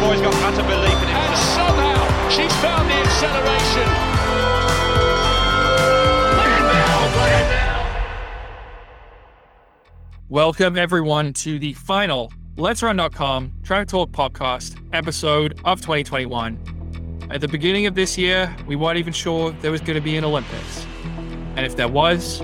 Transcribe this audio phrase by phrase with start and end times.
[0.00, 1.18] boy's got utter belief in himself.
[1.28, 3.88] And somehow she's found the acceleration.
[10.28, 17.26] Welcome, everyone, to the final Let's Run.com Track Talk podcast episode of 2021.
[17.30, 20.16] At the beginning of this year, we weren't even sure there was going to be
[20.16, 20.86] an Olympics.
[21.56, 22.42] And if there was,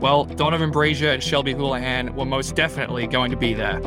[0.00, 3.80] well, Donavan Brazier and Shelby Houlihan were most definitely going to be there.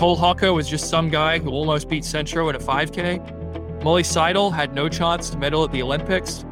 [0.00, 3.82] Cole Hocker was just some guy who almost beat Centro in a 5K.
[3.84, 6.46] Molly Seidel had no chance to medal at the Olympics,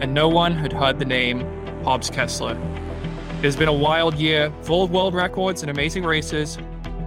[0.00, 1.40] and no one had heard the name
[1.82, 2.52] Hobbs Kessler.
[2.52, 6.56] It has been a wild year, full of world records and amazing races.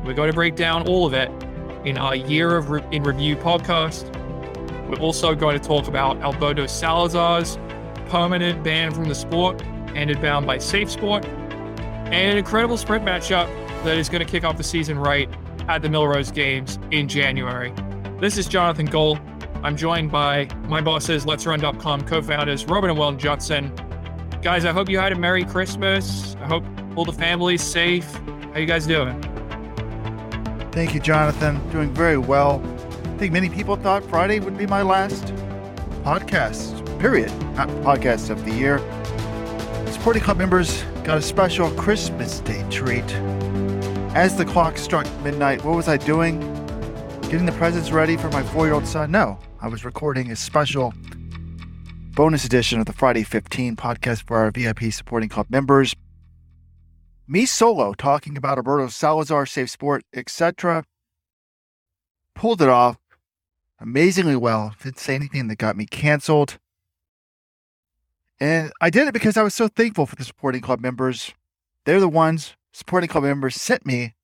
[0.03, 1.31] We're going to break down all of it
[1.85, 4.13] in our Year of Re- in Review podcast.
[4.89, 7.57] We're also going to talk about Alberto Salazar's
[8.09, 9.61] permanent ban from the sport,
[9.95, 13.47] handed down by Safe Sport, and an incredible sprint matchup
[13.85, 15.29] that is going to kick off the season right
[15.67, 17.73] at the Millrose Games in January.
[18.19, 19.19] This is Jonathan Gault.
[19.63, 23.73] I'm joined by my bosses, Let's Run.com co-founders Robin and Weldon Johnson,
[24.41, 26.35] Guys, I hope you had a Merry Christmas.
[26.35, 26.63] I hope
[26.95, 28.09] all the family's safe.
[28.53, 29.19] How you guys doing?
[30.71, 31.59] Thank you, Jonathan.
[31.71, 32.61] Doing very well.
[33.03, 35.25] I think many people thought Friday would be my last
[36.03, 37.31] podcast, period.
[37.55, 38.77] Not podcast of the year.
[39.91, 43.05] Sporting Club members got a special Christmas Day treat.
[44.17, 46.39] As the clock struck midnight, what was I doing?
[47.29, 49.11] Getting the presents ready for my four year old son?
[49.11, 50.91] No, I was recording a special
[52.15, 55.93] bonus edition of the Friday 15 podcast for our VIP supporting club members.
[57.27, 60.83] Me solo talking about Alberto Salazar, Safe Sport, etc.
[62.33, 62.97] Pulled it off
[63.79, 64.73] amazingly well.
[64.81, 66.57] Didn't say anything that got me canceled.
[68.39, 71.35] And I did it because I was so thankful for the supporting club members.
[71.85, 74.15] They're the ones, supporting club members sent me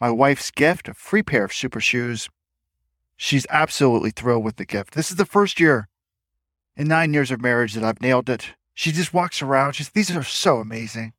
[0.00, 2.28] my wife's gift, a free pair of super shoes.
[3.16, 4.94] She's absolutely thrilled with the gift.
[4.94, 5.88] This is the first year
[6.76, 8.54] in nine years of marriage that I've nailed it.
[8.72, 9.74] She just walks around.
[9.74, 11.12] She's these are so amazing.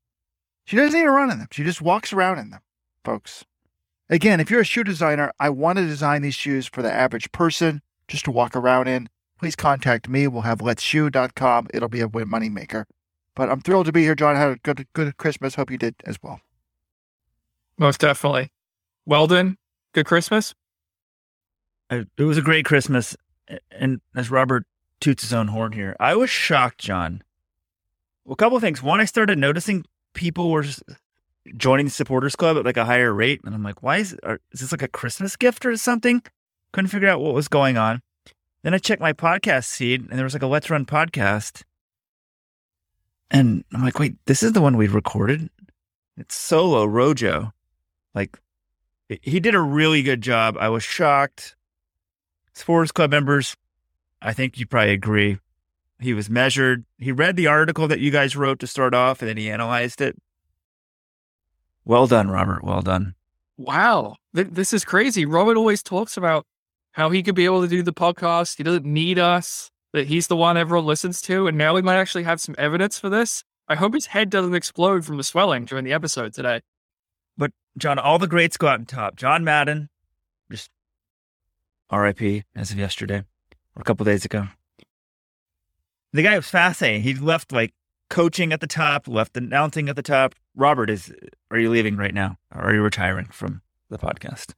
[0.66, 1.48] She doesn't even run in them.
[1.52, 2.62] She just walks around in them,
[3.04, 3.46] folks.
[4.10, 7.32] Again, if you're a shoe designer, I want to design these shoes for the average
[7.32, 9.10] person just to walk around in.
[9.38, 10.28] Please contact me.
[10.28, 11.68] We'll have letsshoe.com.
[11.74, 12.88] It'll be a win money maker.
[13.36, 14.36] But I'm thrilled to be here, John.
[14.36, 15.56] I had a good good Christmas.
[15.56, 16.42] Hope you did as well.
[17.78, 18.52] Most definitely.
[19.12, 19.58] Weldon,
[19.92, 20.56] good Christmas.
[21.90, 23.18] It was a great Christmas.
[23.70, 24.64] And as Robert
[25.02, 25.98] toots his own horn here.
[26.00, 27.22] I was shocked, John.
[28.24, 28.82] Well, a couple of things.
[28.82, 29.84] One, I started noticing
[30.14, 30.64] people were
[31.58, 34.40] joining the supporters club at like a higher rate, and I'm like, why is are,
[34.54, 36.22] is this like a Christmas gift or something?
[36.72, 38.02] Couldn't figure out what was going on.
[38.64, 41.64] Then I checked my podcast feed, and there was like a Let's Run podcast,
[43.30, 45.50] and I'm like, wait, this is the one we recorded.
[46.16, 47.52] It's solo Rojo,
[48.16, 48.40] like
[49.22, 50.58] he did a really good job.
[50.60, 51.56] I was shocked.
[52.54, 53.56] Supporters club members,
[54.22, 55.40] I think you probably agree.
[56.00, 56.86] He was measured.
[56.98, 60.02] He read the article that you guys wrote to start off and then he analyzed
[60.02, 60.18] it.
[61.86, 62.64] Well done, Robert.
[62.64, 63.16] Well done.
[63.58, 64.16] Wow.
[64.36, 65.26] Th- this is crazy.
[65.26, 66.46] Robert always talks about
[66.94, 68.58] how he could be able to do the podcast.
[68.58, 71.48] He doesn't need us, that he's the one everyone listens to.
[71.48, 73.44] And now we might actually have some evidence for this.
[73.68, 76.62] I hope his head doesn't explode from the swelling during the episode today.
[77.78, 79.16] John, all the greats go out on top.
[79.16, 79.90] John Madden,
[80.52, 80.70] just
[81.92, 83.24] RIP as of yesterday
[83.76, 84.48] or a couple days ago.
[86.14, 87.04] The guy was fascinating.
[87.04, 87.74] He left like
[88.10, 90.36] coaching at the top, left announcing at the top.
[90.56, 91.14] Robert, is
[91.50, 92.38] are you leaving right now?
[92.54, 94.54] Or are you retiring from the podcast?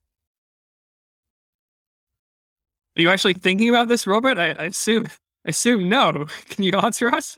[2.97, 4.37] Are you actually thinking about this, Robert?
[4.37, 5.07] I, I assume
[5.45, 6.25] I assume no.
[6.49, 7.37] Can you answer us?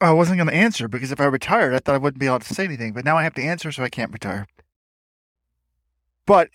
[0.00, 2.40] I wasn't going to answer because if I retired, I thought I wouldn't be able
[2.40, 2.92] to say anything.
[2.92, 4.46] But now I have to answer, so I can't retire.
[6.26, 6.50] But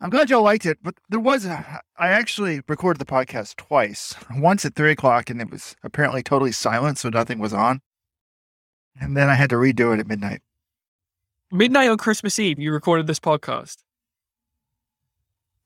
[0.00, 4.14] I'm glad y'all liked it, but there was a, I actually recorded the podcast twice.
[4.36, 7.80] Once at three o'clock, and it was apparently totally silent, so nothing was on.
[9.00, 10.40] And then I had to redo it at midnight.
[11.50, 13.78] Midnight on Christmas Eve, you recorded this podcast.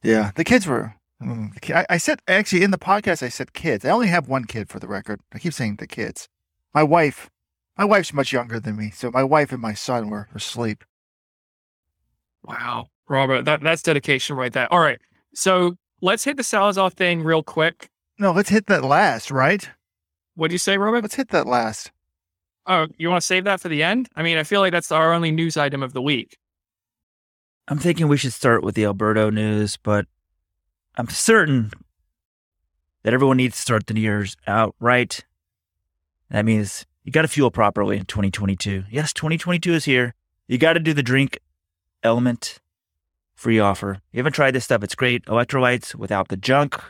[0.03, 0.95] Yeah, the kids were.
[1.23, 3.85] Mm, I, I said actually in the podcast I said kids.
[3.85, 5.21] I only have one kid for the record.
[5.33, 6.29] I keep saying the kids.
[6.75, 7.31] My wife,
[7.77, 10.85] my wife's much younger than me, so my wife and my son were asleep.
[12.45, 12.89] Wow.
[13.09, 14.73] Robert, that, that's dedication right there.
[14.73, 15.01] All right.
[15.35, 17.91] So let's hit the Salazar thing real quick.
[18.19, 19.69] No, let's hit that last, right?
[20.35, 21.03] What do you say, Robert?
[21.03, 21.93] Let's hit that last.
[22.67, 24.09] Oh, you want to save that for the end?
[24.15, 26.39] I mean, I feel like that's our only news item of the week.
[27.69, 30.07] I'm thinking we should start with the Alberto news, but
[30.97, 31.71] I'm certain
[33.03, 35.25] that everyone needs to start the years out right.
[36.33, 38.85] That means you got to fuel properly in 2022.
[38.91, 40.15] Yes, 2022 is here.
[40.49, 41.39] You got to do the drink
[42.03, 42.59] LMNT
[43.35, 44.01] free offer.
[44.13, 45.27] You haven't tried this stuff, it's great.
[45.27, 46.81] Electrolytes without the junk.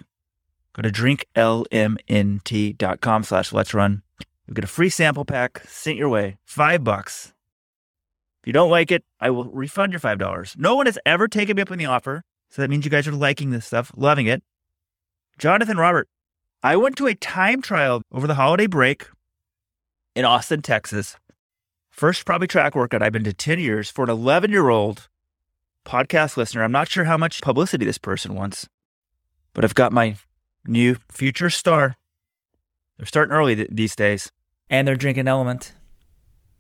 [0.75, 4.03] Go to drinklmnt.com slash let's run.
[4.47, 7.33] You'll get a free sample pack sent your way, five bucks.
[8.43, 10.55] If you don't like it, I will refund your five dollars.
[10.57, 13.09] No one has ever taken me up on the offer, so that means you guys
[13.09, 14.43] are liking this stuff, loving it.
[15.39, 16.09] Jonathan Robert,
[16.63, 19.07] I went to a time trial over the holiday break
[20.15, 21.17] in Austin, Texas.
[21.91, 25.09] First probably track workout I've been to 10 years for an 11 year old
[25.85, 26.63] podcast listener.
[26.63, 28.69] I'm not sure how much publicity this person wants,
[29.53, 30.17] but I've got my
[30.67, 31.97] new future star.
[32.97, 34.31] They're starting early th- these days.
[34.71, 35.73] And they're drinking LMNT.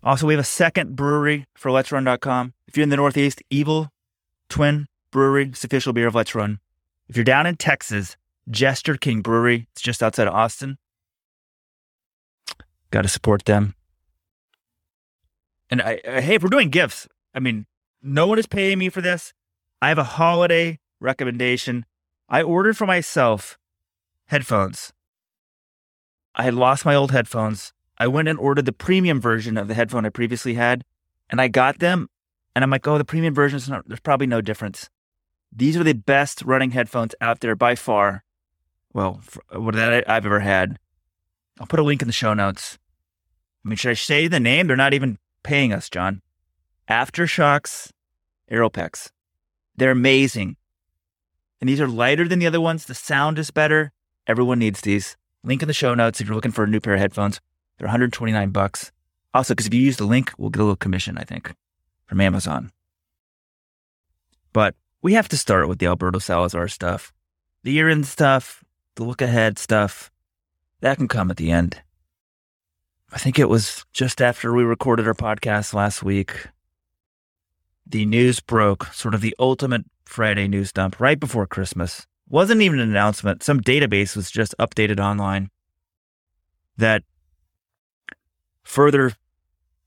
[0.03, 2.53] Also, we have a second brewery for Let's Run.com.
[2.67, 3.89] If you're in the Northeast, Evil
[4.49, 6.59] Twin Brewery, it's official beer of Let's Run.
[7.09, 8.17] If you're down in Texas,
[8.51, 10.77] Jester King Brewery, it's just outside of Austin.
[12.93, 13.75] Got to support them.
[15.71, 17.67] And I, I, hey, if we're doing gifts, I mean,
[18.03, 19.33] no one is paying me for this.
[19.81, 21.87] I have a holiday recommendation.
[22.29, 23.59] I ordered for myself
[24.27, 24.93] headphones.
[26.35, 27.73] I had lost my old headphones.
[27.99, 30.85] I went and ordered the premium version of the headphone I previously had,
[31.31, 32.09] and I got them.
[32.55, 34.91] And I'm like, oh, the premium version is not, there's probably no difference.
[35.51, 38.25] These are the best running headphones out there by far.
[38.93, 40.79] Well, what that I've ever had.
[41.59, 42.79] I'll put a link in the show notes.
[43.65, 44.67] I mean, should I say the name?
[44.67, 46.23] They're not even paying us, John.
[46.89, 47.93] AfterShokz
[48.51, 49.11] Aeropex.
[49.77, 50.57] They're amazing.
[51.61, 52.87] And these are lighter than the other ones.
[52.87, 53.93] The sound is better.
[54.27, 55.17] Everyone needs these.
[55.45, 57.41] Link in the show notes if you're looking for a new pair of headphones.
[57.79, 58.93] They're 129 bucks.
[59.35, 61.55] Also, because if you use the link, we'll get a little commission, I think,
[62.07, 62.71] from Amazon.
[64.53, 67.13] But we have to start with the Alberto Salazar stuff.
[67.63, 68.63] The year end stuff,
[68.97, 70.11] the look ahead stuff,
[70.81, 71.81] that can come at the end.
[73.13, 76.47] I think it was just after we recorded our podcast last week.
[77.87, 82.07] The news broke, sort of the ultimate Friday news dump right before Christmas.
[82.29, 83.43] Wasn't even an announcement.
[83.43, 85.51] Some database was just updated online
[86.79, 87.03] that
[88.63, 89.13] further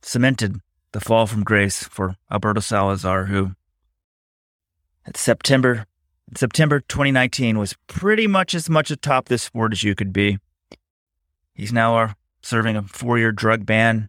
[0.04, 0.60] cemented
[0.92, 3.56] the fall from grace for Alberto Salazar, who
[5.08, 5.88] at September
[6.36, 10.38] September 2019 was pretty much as much atop this sport as you could be.
[11.54, 14.08] He's now serving a four-year drug ban,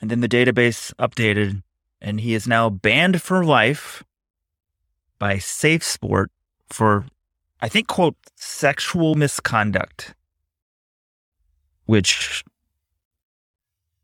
[0.00, 1.62] and then the database updated,
[2.00, 4.04] and he is now banned for life
[5.18, 6.30] by Safe Sport
[6.68, 7.06] for,
[7.60, 10.14] I think, quote, sexual misconduct,
[11.86, 12.44] which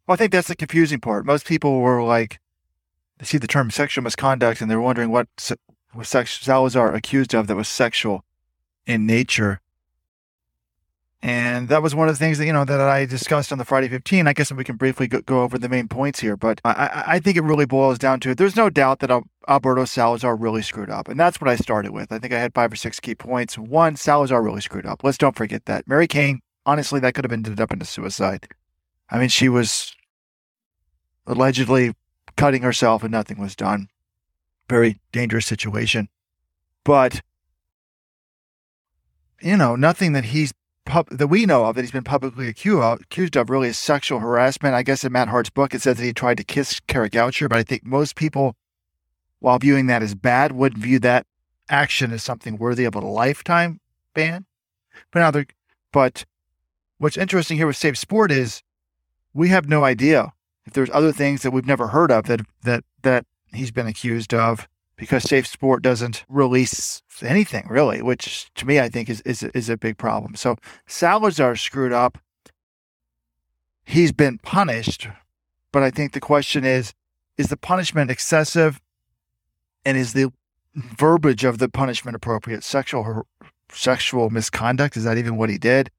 [0.06, 1.26] well, I think that's the confusing part.
[1.26, 2.41] Most people were like,
[3.19, 5.29] they see the term sexual misconduct and they're wondering what
[5.94, 8.25] was Salazar accused of that was sexual
[8.87, 9.62] in nature.
[11.25, 13.65] And that was one of the things that, you know, that I discussed on the
[13.65, 14.27] Friday 15.
[14.27, 17.19] I guess we can briefly go, go over the main points here, but I, I
[17.21, 21.07] think it really boils down to there's no doubt that Alberto Salazar really screwed up.
[21.07, 22.11] And that's what I started with.
[22.11, 23.57] I think I had five or six key points.
[23.57, 25.05] One, Salazar really screwed up.
[25.05, 25.87] Let's don't forget that.
[25.87, 28.49] Mary Cain, honestly, that could have ended up in a suicide.
[29.09, 29.95] I mean, she was
[31.25, 31.95] allegedly
[32.37, 33.87] cutting herself and nothing was done.
[34.69, 36.09] Very dangerous situation.
[36.83, 37.21] But,
[39.41, 40.53] you know, nothing that he's
[40.84, 44.20] pub- that we know of that he's been publicly uh, accused of, really is sexual
[44.20, 44.74] harassment.
[44.74, 47.48] I guess in Matt Hart's book, it says that he tried to kiss Kara Goucher,
[47.48, 48.56] but I think most people,
[49.41, 51.27] while viewing that as bad, would view that
[51.69, 53.81] action as something worthy of a lifetime
[54.15, 54.46] ban.
[55.10, 55.44] But now,
[55.93, 56.24] but
[56.98, 58.62] what's interesting here with Safe Sport is
[59.34, 60.32] we have no idea
[60.67, 64.32] if there's other things that we've never heard of that that that he's been accused
[64.34, 69.43] of because Safe Sport doesn't release anything really, which to me I think is is
[69.43, 70.34] is a big problem.
[70.34, 70.56] So
[70.87, 72.19] Salazar screwed up.
[73.84, 75.08] He's been punished,
[75.72, 76.94] but I think the question is
[77.37, 78.81] is the punishment excessive
[79.84, 80.32] and is the
[80.75, 82.65] verbiage of the punishment appropriate?
[82.65, 83.27] Sexual
[83.72, 85.91] sexual misconduct is that even what he did?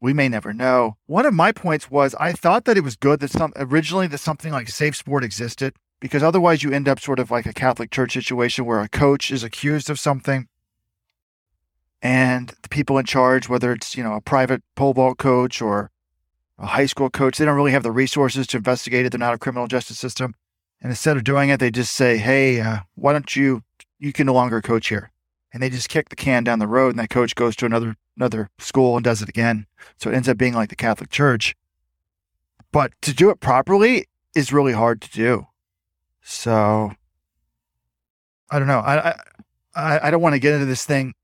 [0.00, 0.96] we may never know.
[1.06, 4.18] One of my points was I thought that it was good that some originally that
[4.18, 7.90] something like safe sport existed because otherwise you end up sort of like a Catholic
[7.90, 10.48] Church situation where a coach is accused of something
[12.02, 15.90] and the people in charge, whether it's, you know, a private pole vault coach or
[16.58, 19.10] a high school coach, they don't really have the resources to investigate it.
[19.10, 20.34] They're not a criminal justice system.
[20.80, 23.62] And instead of doing it, they just say, hey, uh, why don't you,
[23.98, 25.10] you can no longer coach here.
[25.52, 27.96] And they just kick the can down the road and that coach goes to another
[28.16, 29.66] another school and does it again.
[29.98, 31.54] So it ends up being like the Catholic Church.
[32.72, 35.46] But to do it properly is really hard to do.
[36.28, 36.90] So
[38.50, 38.80] I don't know.
[38.80, 39.14] I
[39.76, 41.14] I, I don't want to get into this thing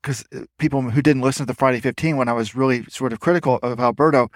[0.00, 3.12] because uh, people who didn't listen to the Friday 15 when I was really sort
[3.12, 4.30] of critical of Alberto,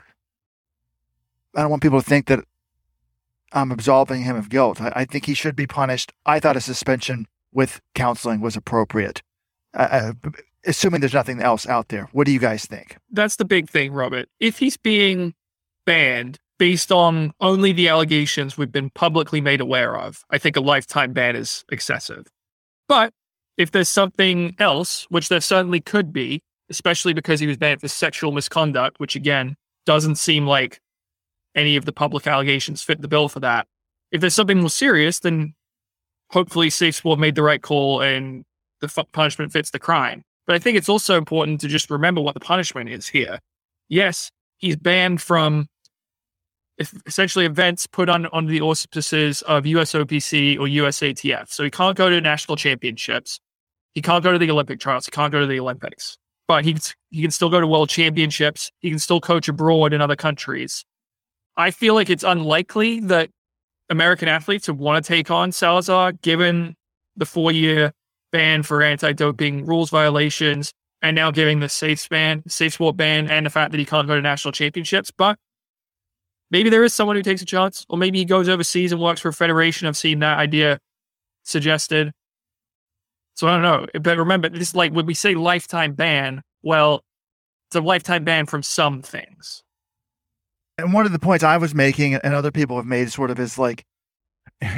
[1.57, 2.45] I don't want people to think that
[3.53, 4.79] I'm absolving him of guilt.
[4.79, 6.13] I, I think he should be punished.
[6.27, 9.23] I thought a suspension with counseling was appropriate,
[10.67, 12.11] assuming there's nothing else out there.
[12.13, 12.99] What do you guys think?
[13.11, 14.29] That's the big thing, Robert.
[14.39, 15.33] If he's being
[15.87, 20.61] banned based on only the allegations we've been publicly made aware of, I think a
[20.61, 22.27] lifetime ban is excessive.
[22.89, 23.13] But
[23.57, 27.89] if there's something else, which there certainly could be, especially because he was banned for
[27.89, 30.81] sexual misconduct, which again doesn't seem like
[31.55, 33.67] any of the public allegations fit the bill for that.
[34.13, 35.55] If there's something more serious, then
[36.31, 38.45] hopefully Safe Sport made the right call and
[38.81, 40.23] the punishment fits the crime.
[40.47, 43.41] But I think it's also important to just remember what the punishment is here.
[43.89, 45.67] Yes, he's banned from
[47.07, 51.51] essentially events put on under the auspices of USOPC or USATF.
[51.51, 53.41] So he can't go to national championships.
[53.95, 55.07] He can't go to the Olympic trials.
[55.07, 56.19] He can't go to the Olympics.
[56.47, 56.77] But he
[57.11, 58.71] he can still go to world championships.
[58.81, 60.85] He can still coach abroad in other countries.
[61.57, 63.31] I feel like it's unlikely that
[63.91, 66.77] American athletes would want to take on Salazar, given
[67.17, 67.93] the four year
[68.31, 73.29] ban for anti doping rules violations, and now giving the safe ban, safe sport ban,
[73.31, 75.11] and the fact that he can't go to national championships.
[75.11, 75.39] But
[76.51, 79.21] maybe there is someone who takes a chance, or maybe he goes overseas and works
[79.21, 79.87] for a federation.
[79.87, 80.79] I've seen that idea
[81.45, 82.13] suggested.
[83.35, 83.87] So I don't know.
[84.01, 87.05] But remember, this is like when we say lifetime ban, well,
[87.69, 89.63] it's a lifetime ban from some things.
[90.77, 93.39] And one of the points I was making and other people have made sort of
[93.39, 93.85] is like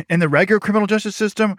[0.08, 1.56] in the regular criminal justice system,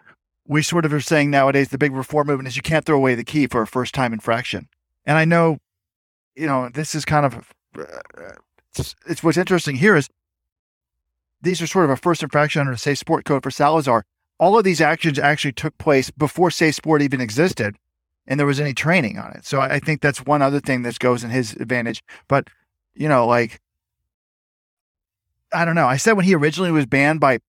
[0.48, 3.16] we sort of are saying nowadays the big reform movement is you can't throw away
[3.16, 4.68] the key for a first time infraction.
[5.06, 5.58] And I know,
[6.36, 7.84] you know, this is kind of uh,
[8.80, 10.10] it's, it's what's interesting here is
[11.42, 14.04] these are sort of a first infraction under the Safe Sport Code for Salazar.
[14.40, 17.76] All of these actions actually took place before Safe Sport even existed
[18.28, 19.46] and there was any training on it.
[19.46, 22.04] So I, I think that's one other thing that goes in his advantage.
[22.28, 22.48] But,
[22.94, 23.60] you know, like,
[25.54, 25.88] I don't know.
[25.88, 27.40] I said when he originally was banned by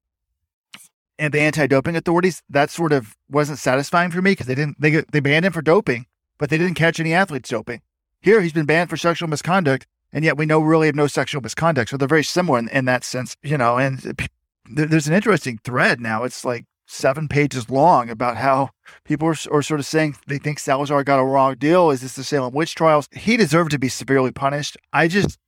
[1.19, 5.02] and the anti-doping authorities, that sort of wasn't satisfying for me because they didn't they
[5.12, 6.07] they banned him for doping,
[6.38, 7.81] but they didn't catch any athletes doping.
[8.21, 11.42] Here, he's been banned for sexual misconduct, and yet we know really have no sexual
[11.42, 11.90] misconduct.
[11.90, 13.78] So they're very similar in, in that sense, you know.
[13.78, 14.28] And
[14.66, 16.25] there's an interesting thread now.
[16.25, 18.71] It's like seven pages long about how
[19.04, 21.90] people are, are, sort of saying they think Salazar got a wrong deal.
[21.90, 23.09] Is this the Salem witch trials?
[23.12, 24.76] He deserved to be severely punished.
[24.92, 25.38] I just,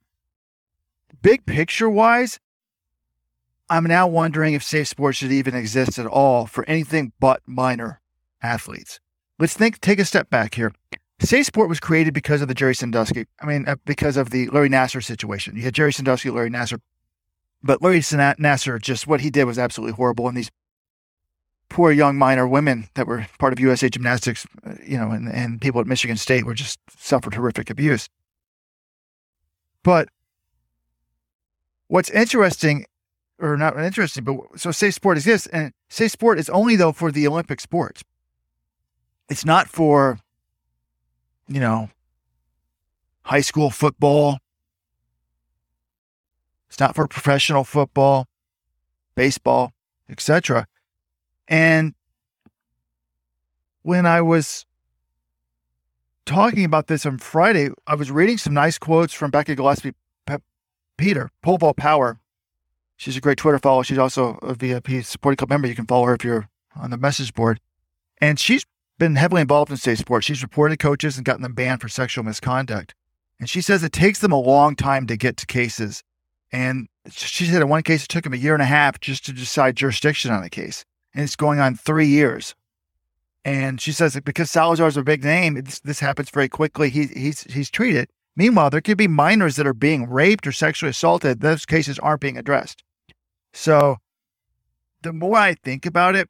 [1.21, 2.41] big picture wise,
[3.69, 8.01] I'm now wondering if safe sports should even exist at all for anything but minor
[8.43, 9.01] athletes.
[9.39, 10.73] Let's think, take a step back here.
[11.21, 13.27] Safe Sport was created because of the Jerry Sandusky.
[13.41, 15.57] I mean, uh, because of the Larry Nassar situation.
[15.57, 16.81] You had Jerry Sandusky, Larry Nassar,
[17.63, 20.29] but Larry Nassar just what he did was absolutely horrible.
[20.29, 20.51] And these
[21.69, 25.61] poor young minor women that were part of USA Gymnastics, uh, you know, and, and
[25.61, 28.09] people at Michigan State were just suffered horrific abuse.
[29.83, 30.09] But
[31.89, 32.87] what's interesting,
[33.39, 37.13] or not interesting, but so Safe Sport exists, and Safe Sport is only though for
[37.13, 38.03] the Olympic sports.
[39.29, 40.19] It's not for,
[41.49, 41.91] you know,
[43.23, 44.39] high school football.
[46.69, 48.27] It's not for professional football,
[49.15, 49.73] baseball,
[50.09, 50.67] etc.
[51.47, 51.95] And
[53.83, 54.67] when I was
[56.27, 59.93] talking about this on Friday, I was reading some nice quotes from Becky Gillespie
[60.27, 60.39] Pe-
[60.97, 62.19] Peter, Pole Vault Power.
[62.97, 63.85] She's a great Twitter follower.
[63.85, 65.69] She's also a VIP supporting club member.
[65.69, 67.61] You can follow her if you're on the message board.
[68.19, 68.65] And she's
[68.99, 70.27] been heavily involved in state sports.
[70.27, 72.95] She's reported coaches and gotten them banned for sexual misconduct.
[73.41, 76.03] And she says it takes them a long time to get to cases.
[76.53, 79.27] And she said in one case, it took them a year and a half just
[79.27, 80.85] to decide jurisdiction on a case
[81.15, 82.55] and it's going on three years.
[83.45, 86.89] And she says that because Salazar's a big name, this, happens very quickly.
[86.91, 88.09] He, he's he's treated.
[88.37, 91.41] Meanwhile, there could be minors that are being raped or sexually assaulted.
[91.41, 92.83] Those cases aren't being addressed.
[93.53, 93.99] So,
[95.03, 96.29] the more I think about it,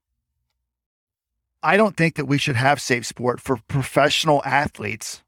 [1.65, 5.23] I don't think that we should have safe sport for professional athletes.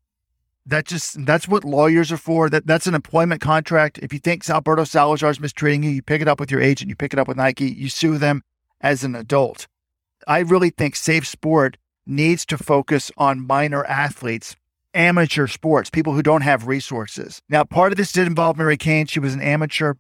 [0.67, 2.51] That just that's what lawyers are for.
[2.51, 3.99] That that's an employment contract.
[3.99, 6.91] If you think Alberto Salazar is mistreating you, you pick it up with your agent.
[6.91, 7.71] You pick it up with Nike.
[7.71, 8.43] You sue them
[8.81, 9.67] as an adult.
[10.29, 14.57] I really think Safe Sport needs to focus on minor athletes,
[14.93, 17.41] amateur sports, people who don't have resources.
[17.49, 19.07] Now, part of this did involve Mary Cain.
[19.07, 19.95] She was an amateur.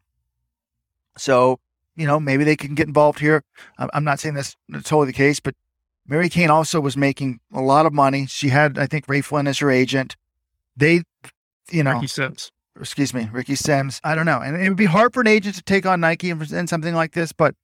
[1.16, 1.60] So,
[1.96, 3.42] you know, maybe they can get involved here.
[3.78, 5.54] I'm not saying that's totally the case, but
[6.08, 8.26] Mary Cain also was making a lot of money.
[8.26, 10.16] She had, I think, Ray Flynn as her agent.
[10.76, 11.02] They,
[11.70, 12.52] you know, Ricky Simms.
[12.78, 14.00] Excuse me, Ricky Sims.
[14.04, 14.40] I don't know.
[14.40, 16.94] And it would be hard for an agent to take on Nike and, and something
[16.94, 17.54] like this, but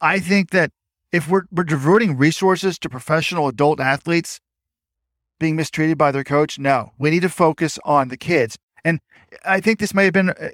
[0.00, 0.70] I think that
[1.10, 4.40] if we're, we're diverting resources to professional adult athletes
[5.40, 8.58] being mistreated by their coach, no, we need to focus on the kids.
[8.84, 9.00] And
[9.44, 10.50] I think this may have been uh,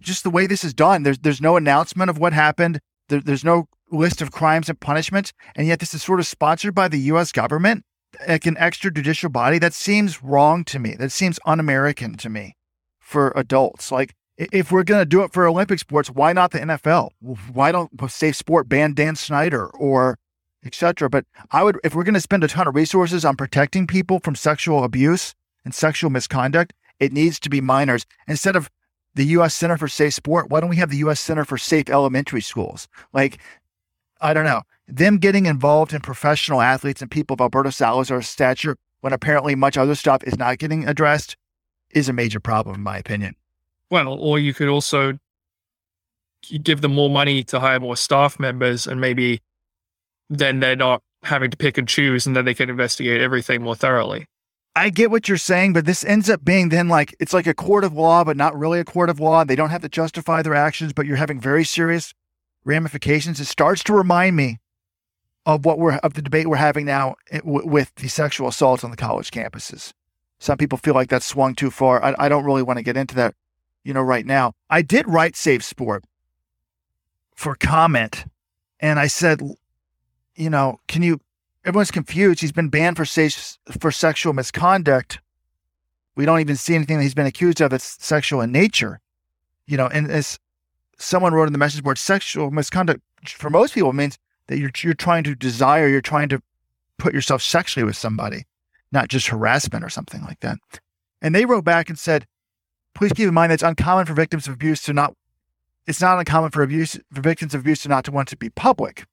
[0.00, 1.02] just the way this is done.
[1.02, 2.80] There's there's no announcement of what happened.
[3.08, 6.74] There, there's no list of crimes and punishments, and yet this is sort of sponsored
[6.74, 7.32] by the U.S.
[7.32, 7.84] government,
[8.28, 9.58] like an extrajudicial body.
[9.58, 10.94] That seems wrong to me.
[10.94, 12.56] That seems un-American to me
[12.98, 13.90] for adults.
[13.90, 17.10] Like if we're going to do it for Olympic sports, why not the NFL?
[17.52, 20.18] Why don't Safe Sport ban Dan Snyder or
[20.64, 21.08] etc.
[21.08, 24.20] But I would, if we're going to spend a ton of resources on protecting people
[24.20, 28.70] from sexual abuse and sexual misconduct, it needs to be minors instead of
[29.14, 29.54] the U.S.
[29.54, 30.50] Center for Safe Sport.
[30.50, 31.20] Why don't we have the U.S.
[31.20, 32.88] Center for Safe Elementary Schools?
[33.12, 33.38] Like,
[34.20, 38.76] I don't know, them getting involved in professional athletes and people of Alberto Salazar's stature
[39.00, 41.36] when apparently much other stuff is not getting addressed
[41.90, 43.34] is a major problem, in my opinion.
[43.90, 45.18] Well, or you could also
[46.62, 49.40] give them more money to hire more staff members and maybe
[50.28, 53.74] then they're not having to pick and choose and then they can investigate everything more
[53.74, 54.26] thoroughly.
[54.76, 57.54] I get what you're saying, but this ends up being then like it's like a
[57.54, 59.44] court of law, but not really a court of law.
[59.44, 62.14] They don't have to justify their actions, but you're having very serious
[62.64, 63.40] ramifications.
[63.40, 64.58] It starts to remind me
[65.46, 68.90] of what we're of the debate we're having now eh, with the sexual assaults on
[68.90, 69.92] the college campuses.
[70.38, 72.02] Some people feel like that's swung too far.
[72.02, 73.34] I, I don't really want to get into that,
[73.84, 74.52] you know, right now.
[74.68, 76.04] I did write Safe Sport
[77.34, 78.24] for comment,
[78.80, 79.40] and I said,
[80.36, 81.20] you know, can you
[81.64, 82.40] everyone's confused.
[82.40, 85.20] He's been banned for safe, for sexual misconduct.
[86.16, 89.00] We don't even see anything that he's been accused of that's sexual in nature.
[89.66, 90.38] You know, and as
[91.00, 94.94] someone wrote in the message board, sexual misconduct for most people means that you're you're
[94.94, 96.42] trying to desire, you're trying to
[96.98, 98.44] put yourself sexually with somebody,
[98.92, 100.58] not just harassment or something like that.
[101.22, 102.26] And they wrote back and said,
[102.94, 105.14] please keep in mind that it's uncommon for victims of abuse to not
[105.86, 108.50] it's not uncommon for abuse for victims of abuse to not to want to be
[108.50, 109.04] public.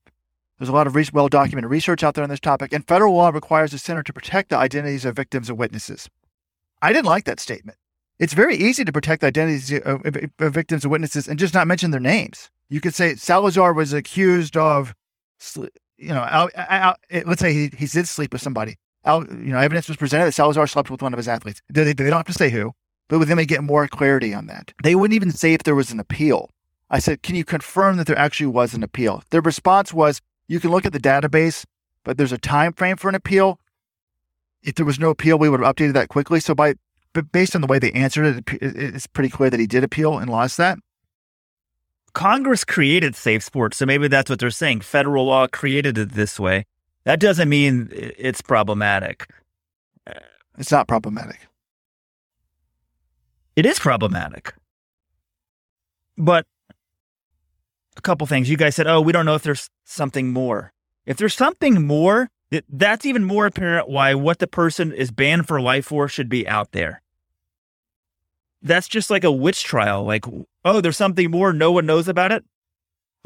[0.58, 3.29] There's a lot of well documented research out there on this topic, and federal law
[3.29, 6.10] requires the center to protect the identities of victims and witnesses.
[6.82, 7.77] I didn't like that statement.
[8.20, 10.02] It's very easy to protect the identities of,
[10.40, 12.50] of victims and witnesses and just not mention their names.
[12.70, 14.96] You could say Salazar was accused of,
[15.56, 15.70] you
[16.10, 16.52] know, out,
[17.10, 18.78] eh, let's say he, he did sleep with somebody.
[19.06, 21.62] You know, evidence was presented that Salazar slept with one of his athletes.
[21.70, 22.74] They, they don't have to say who,
[23.08, 24.74] but them, they get more clarity on that.
[24.84, 26.50] They wouldn't even say if there was an appeal.
[26.89, 29.24] I said, can you confirm that there actually was an appeal?
[29.30, 31.65] Their response was, you can look at the database,
[32.04, 33.60] but there's a time frame for an appeal.
[34.63, 36.39] If there was no appeal, we would have updated that quickly.
[36.39, 36.76] So by
[37.13, 40.17] but based on the way they answered it, it's pretty clear that he did appeal
[40.17, 40.78] and lost that.
[42.13, 44.82] Congress created safe sports, so maybe that's what they're saying.
[44.82, 46.65] Federal law created it this way.
[47.04, 49.28] That doesn't mean it's problematic.
[50.58, 51.48] It's not problematic.
[53.56, 54.54] It is problematic.
[56.17, 56.46] But
[57.96, 58.50] a couple things.
[58.50, 60.74] You guys said, oh, we don't know if there's something more.
[61.06, 62.30] If there's something more,
[62.70, 66.48] that's even more apparent why what the person is banned for life for should be
[66.48, 67.02] out there.
[68.62, 70.04] That's just like a witch trial.
[70.04, 70.26] Like,
[70.66, 71.54] oh, there's something more.
[71.54, 72.44] No one knows about it.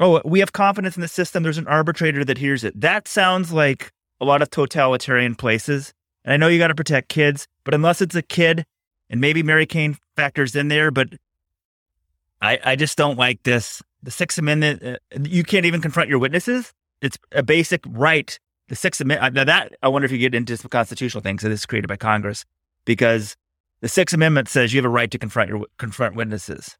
[0.00, 1.42] Oh, we have confidence in the system.
[1.42, 2.78] There's an arbitrator that hears it.
[2.80, 5.94] That sounds like a lot of totalitarian places.
[6.24, 8.64] And I know you got to protect kids, but unless it's a kid,
[9.08, 11.08] and maybe Mary Cain factors in there, but
[12.40, 16.18] I, I just don't like this the Sixth Amendment, uh, you can't even confront your
[16.18, 16.72] witnesses.
[17.00, 18.38] It's a basic right.
[18.72, 21.42] The Sixth Amendment, uh, now that I wonder if you get into some constitutional things
[21.42, 22.46] So this is created by Congress,
[22.86, 23.36] because
[23.82, 26.78] the Sixth Amendment says you have a right to confront your confront witnesses.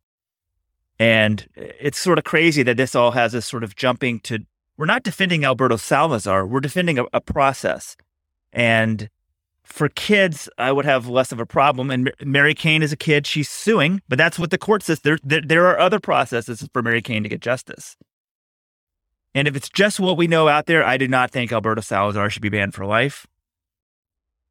[0.98, 4.38] And it's sort of crazy that this all has this sort of jumping to.
[4.78, 6.46] We're not defending Alberto Salazar.
[6.46, 7.94] We're defending a, a process,
[8.54, 9.10] and
[9.62, 11.90] for kids, I would have less of a problem.
[11.90, 15.00] And Mary Cain is a kid; she's suing, but that's what the court says.
[15.00, 17.98] There, there, there are other processes for Mary Cain to get justice.
[19.34, 22.28] And if it's just what we know out there, I do not think Alberto Salazar
[22.30, 23.26] should be banned for life.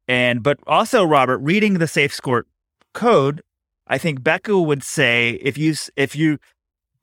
[0.08, 2.48] And but also, Robert, reading the Safe Sport
[2.92, 3.42] code,
[3.86, 6.38] I think Becca would say if you if you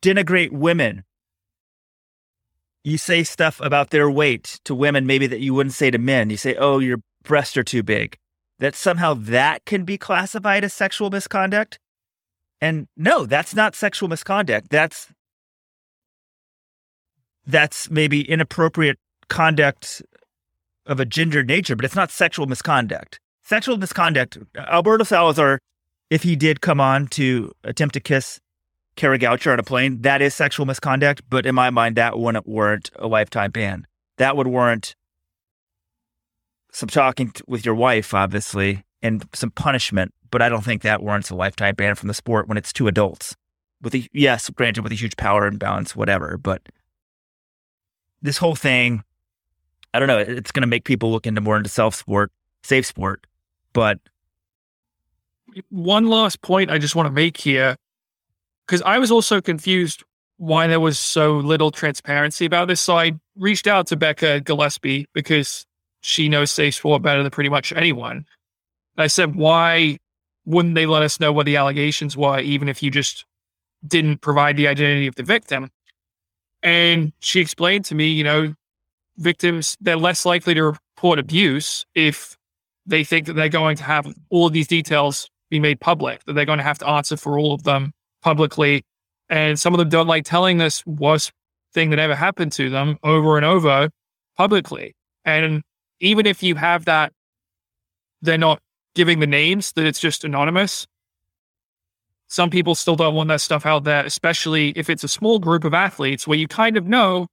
[0.01, 1.05] denigrate women,
[2.83, 6.29] you say stuff about their weight to women, maybe that you wouldn't say to men.
[6.29, 8.17] You say, "Oh, you're breasts are too big,
[8.59, 11.79] that somehow that can be classified as sexual misconduct.
[12.61, 14.69] And no, that's not sexual misconduct.
[14.69, 15.07] That's
[17.49, 20.01] that's maybe inappropriate conduct
[20.85, 23.19] of a gendered nature, but it's not sexual misconduct.
[23.43, 25.59] Sexual misconduct, uh, Alberto Salazar,
[26.09, 28.39] if he did come on to attempt to kiss
[28.95, 31.21] Kara Goucher on a plane, that is sexual misconduct.
[31.29, 33.87] But in my mind, that wouldn't warrant a lifetime ban.
[34.17, 34.95] That would warrant
[36.71, 40.13] some talking with your wife, obviously, and some punishment.
[40.31, 42.87] But I don't think that warrants a lifetime ban from the sport when it's two
[42.87, 43.35] adults.
[43.81, 46.37] With a, yes, granted, with a huge power imbalance, whatever.
[46.37, 46.61] But
[48.21, 49.03] this whole thing,
[49.93, 50.19] I don't know.
[50.19, 52.31] It's going to make people look into more into self sport,
[52.63, 53.25] safe sport.
[53.73, 53.99] But
[55.69, 57.75] one last point I just want to make here,
[58.65, 60.03] because I was also confused
[60.37, 62.79] why there was so little transparency about this.
[62.79, 65.65] So I reached out to Becca Gillespie because
[66.01, 68.25] she knows safe sport better than pretty much anyone.
[68.97, 69.97] I said, why
[70.45, 73.25] wouldn't they let us know what the allegations were, even if you just
[73.85, 75.71] didn't provide the identity of the victim?
[76.61, 78.53] And she explained to me, you know,
[79.17, 82.37] victims, they're less likely to report abuse if
[82.85, 86.33] they think that they're going to have all of these details be made public, that
[86.33, 87.91] they're going to have to answer for all of them
[88.21, 88.83] publicly.
[89.29, 91.31] And some of them don't like telling this worst
[91.73, 93.89] thing that ever happened to them over and over
[94.37, 94.95] publicly.
[95.25, 95.61] And
[95.99, 97.13] even if you have that,
[98.21, 98.59] they're not
[98.95, 100.87] giving the names, that it's just anonymous.
[102.29, 105.63] Some people still don't want that stuff out there, especially if it's a small group
[105.63, 107.27] of athletes where you kind of know,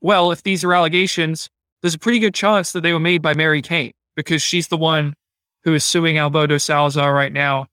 [0.00, 1.48] well, if these are allegations,
[1.80, 4.76] there's a pretty good chance that they were made by Mary Cain because she's the
[4.76, 5.14] one
[5.62, 7.68] who is suing Alberto Salazar right now.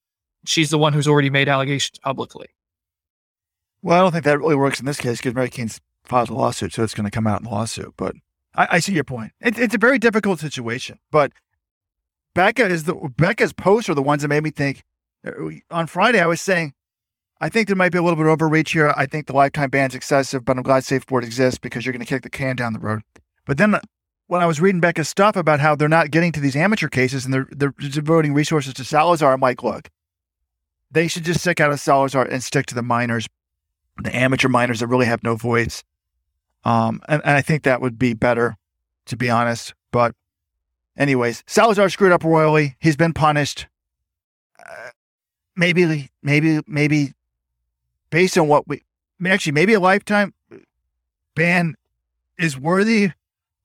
[0.45, 2.47] She's the one who's already made allegations publicly.
[3.81, 6.33] Well, I don't think that really works in this case because Mary Cain's filed a
[6.33, 7.95] lawsuit, so it's going to come out in the lawsuit.
[7.97, 8.15] But
[8.53, 9.31] I, I see your point.
[9.41, 10.99] It, it's a very difficult situation.
[11.11, 11.31] But
[12.35, 14.83] Becca is the Becca's posts are the ones that made me think.
[15.25, 15.31] Uh,
[15.71, 16.73] on Friday, I was saying,
[17.41, 18.93] I think there might be a little bit of overreach here.
[18.97, 22.05] I think the lifetime ban's excessive, but I'm glad Safe Sport exists because you're going
[22.05, 23.01] to kick the can down the road.
[23.45, 23.79] But then
[24.27, 27.25] when I was reading Becca's stuff about how they're not getting to these amateur cases
[27.25, 29.89] and they're they're devoting resources to Salazar, I'm like, look,
[30.91, 33.27] they should just stick out of Salazar and stick to the minors,
[34.03, 35.83] the amateur minors that really have no voice.
[36.63, 38.57] Um, and, and I think that would be better,
[39.05, 39.73] to be honest.
[39.91, 40.13] But,
[40.97, 42.75] anyways, Salazar screwed up royally.
[42.79, 43.67] He's been punished.
[45.59, 47.13] Maybe, maybe, maybe,
[48.09, 48.81] based on what we
[49.25, 50.33] actually, maybe a lifetime
[51.35, 51.75] ban
[52.37, 53.11] is worthy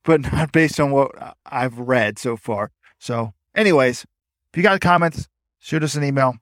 [0.04, 1.10] but not based on what
[1.46, 2.70] I've read so far.
[2.98, 5.28] So, anyways, if you got comments,
[5.58, 6.36] shoot us an email.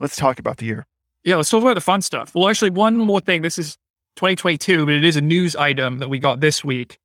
[0.00, 0.86] Let's talk about the year.
[1.24, 2.34] Yeah, let's talk about the fun stuff.
[2.34, 3.42] Well, actually, one more thing.
[3.42, 3.76] This is
[4.16, 6.98] 2022, but it is a news item that we got this week.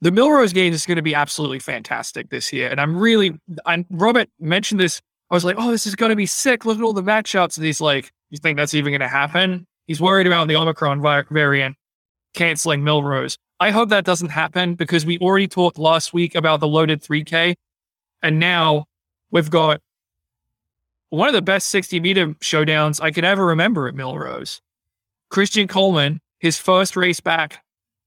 [0.00, 2.68] The Millrose Games is going to be absolutely fantastic this year.
[2.68, 5.02] And I'm really, I'm, Robert mentioned this.
[5.30, 6.64] I was like, oh, this is going to be sick.
[6.64, 7.56] Look at all the matchups.
[7.56, 9.66] And he's like, you think that's even going to happen?
[9.86, 11.76] He's worried about the Omicron variant
[12.34, 13.36] canceling Millrose.
[13.60, 17.54] I hope that doesn't happen because we already talked last week about the loaded 3K.
[18.22, 18.86] And now
[19.30, 19.80] we've got
[21.10, 24.60] one of the best 60 meter showdowns I could ever remember at Millrose.
[25.30, 27.64] Christian Coleman, his first race back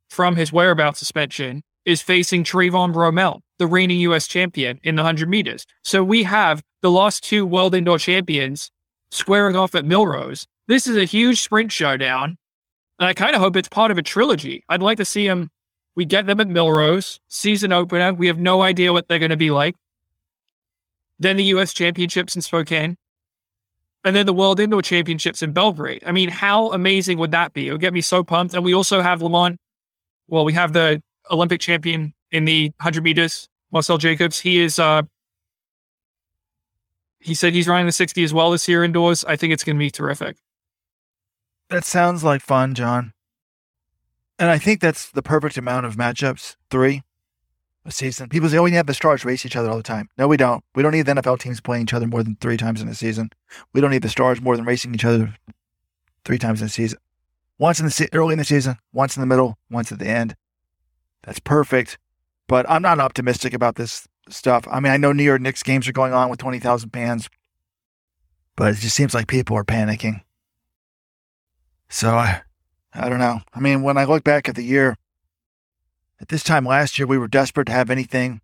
[0.10, 5.30] from his whereabouts suspension, is facing Trayvon Bromell, the reigning US champion in the 100
[5.30, 5.67] meters.
[5.84, 8.71] So we have the last two world indoor champions
[9.12, 10.47] squaring off at Millrose.
[10.67, 12.39] This is a huge sprint showdown.
[12.97, 14.63] And I kind of hope it's part of a trilogy.
[14.67, 15.52] I'd like to see them.
[15.93, 18.15] We get them at Millrose, season opener.
[18.15, 19.76] We have no idea what they're going to be like.
[21.19, 22.97] Then the US Championships in Spokane.
[24.04, 26.02] And then the World Indoor Championships in Belgrade.
[26.04, 27.67] I mean, how amazing would that be?
[27.67, 28.56] It would get me so pumped.
[28.56, 29.60] And we also have Lamont.
[30.28, 34.39] Well, we have the Olympic champion in the 100 meters, Marcell Jacobs.
[34.39, 35.04] He is, uh,
[37.20, 39.24] he said he's running the 60 as well this year indoors.
[39.26, 40.38] I think it's going to be terrific.
[41.70, 43.13] That sounds like fun, John.
[44.39, 46.56] And I think that's the perfect amount of matchups.
[46.70, 47.04] Three
[47.86, 48.30] a season.
[48.30, 50.10] People say, oh, we have the stars race each other all the time.
[50.17, 50.63] No, we don't.
[50.76, 52.94] We don't need the NFL teams playing each other more than three times in a
[52.94, 53.32] season.
[53.74, 55.36] We don't need the stars more than racing each other
[56.26, 57.00] three times in a season.
[57.58, 60.08] Once in the se- early in the season, once in the middle, once at the
[60.08, 60.36] end.
[61.24, 61.98] That's perfect.
[62.51, 64.67] But I'm not optimistic about this stuff.
[64.69, 67.29] I mean, I know New York Knicks games are going on with 20,000 fans,
[68.57, 70.19] but it just seems like people are panicking.
[71.87, 72.41] So I,
[72.93, 73.39] I don't know.
[73.53, 74.97] I mean, when I look back at the year,
[76.19, 78.41] at this time last year, we were desperate to have anything.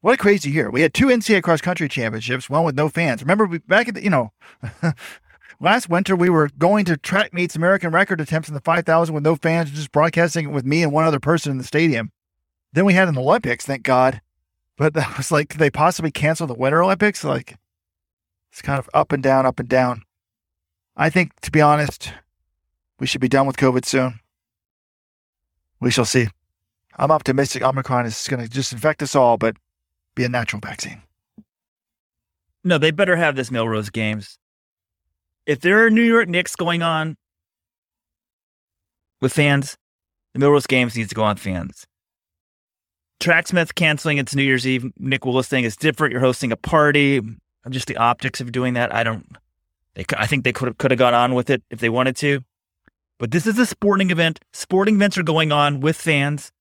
[0.00, 0.68] What a crazy year.
[0.68, 3.22] We had two NCAA cross country championships, one with no fans.
[3.22, 4.32] Remember, we, back at the, you know,
[5.60, 9.22] last winter, we were going to track meets American record attempts in the 5,000 with
[9.22, 12.10] no fans, just broadcasting it with me and one other person in the stadium.
[12.74, 14.20] Then we had an Olympics, thank God.
[14.76, 17.22] But that was like, could they possibly cancel the Winter Olympics?
[17.22, 17.56] Like,
[18.50, 20.02] it's kind of up and down, up and down.
[20.96, 22.12] I think, to be honest,
[22.98, 24.18] we should be done with COVID soon.
[25.80, 26.26] We shall see.
[26.96, 29.56] I'm optimistic Omicron is going to just infect us all, but
[30.16, 31.02] be a natural vaccine.
[32.64, 34.38] No, they better have this Millrose Games.
[35.46, 37.16] If there are New York Knicks going on
[39.20, 39.76] with fans,
[40.32, 41.86] the Millrose Games needs to go on fans.
[43.24, 46.12] Tracksmith canceling its New Year's Eve Nick Willis thing is different.
[46.12, 47.22] You're hosting a party.
[47.70, 48.94] Just the optics of doing that.
[48.94, 49.26] I don't.
[49.94, 52.16] They, I think they could have could have gone on with it if they wanted
[52.16, 52.40] to.
[53.18, 54.40] But this is a sporting event.
[54.52, 56.52] Sporting events are going on with fans.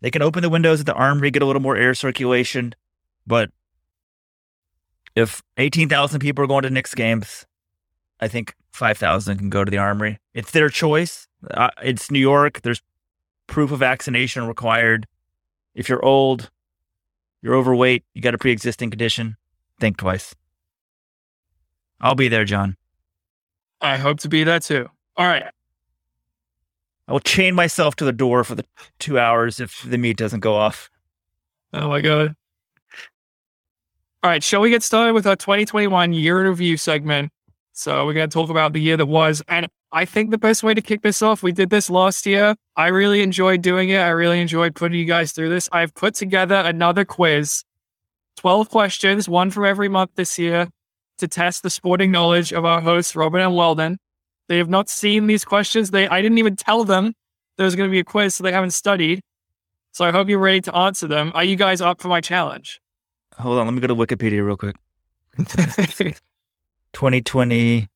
[0.00, 2.74] They can open the windows at the armory, get a little more air circulation.
[3.26, 3.50] But
[5.14, 7.46] if 18,000 people are going to Knicks games,
[8.18, 10.18] I think five thousand can go to the armory.
[10.34, 11.28] It's their choice.
[11.48, 12.62] Uh, it's New York.
[12.62, 12.82] There's
[13.46, 15.06] proof of vaccination required.
[15.74, 16.50] If you're old,
[17.42, 19.36] you're overweight, you got a pre-existing condition,
[19.78, 20.34] think twice.
[22.00, 22.76] I'll be there, John.
[23.80, 24.88] I hope to be there too.
[25.16, 25.44] All right.
[27.08, 28.64] I will chain myself to the door for the
[28.98, 30.90] two hours if the meat doesn't go off.
[31.72, 32.36] Oh my god.
[34.22, 37.32] All right, shall we get started with our 2021 year in review segment?
[37.72, 40.62] So we're going to talk about the year that was, and I think the best
[40.62, 42.54] way to kick this off, we did this last year.
[42.76, 43.98] I really enjoyed doing it.
[43.98, 45.68] I really enjoyed putting you guys through this.
[45.72, 47.64] I've put together another quiz,
[48.36, 50.68] 12 questions, one from every month this year,
[51.18, 53.98] to test the sporting knowledge of our hosts, Robin and Weldon.
[54.48, 55.90] They have not seen these questions.
[55.90, 57.14] They I didn't even tell them
[57.56, 59.20] there was going to be a quiz, so they haven't studied.
[59.92, 61.32] So I hope you're ready to answer them.
[61.34, 62.80] Are you guys up for my challenge?
[63.38, 64.76] Hold on, let me go to Wikipedia real quick.
[66.92, 67.88] 2020.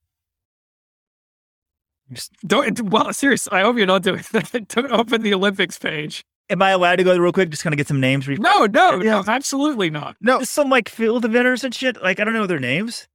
[2.45, 3.57] Don't well, seriously.
[3.57, 4.67] I hope you're not doing that.
[4.69, 6.23] Don't open the Olympics page.
[6.49, 7.49] Am I allowed to go real quick?
[7.49, 8.27] Just kind of get some names.
[8.27, 9.21] Re- No, no, Yeah.
[9.21, 10.15] no, absolutely not.
[10.21, 12.01] No, Just some like field inventors and shit.
[12.03, 13.07] Like I don't know their names.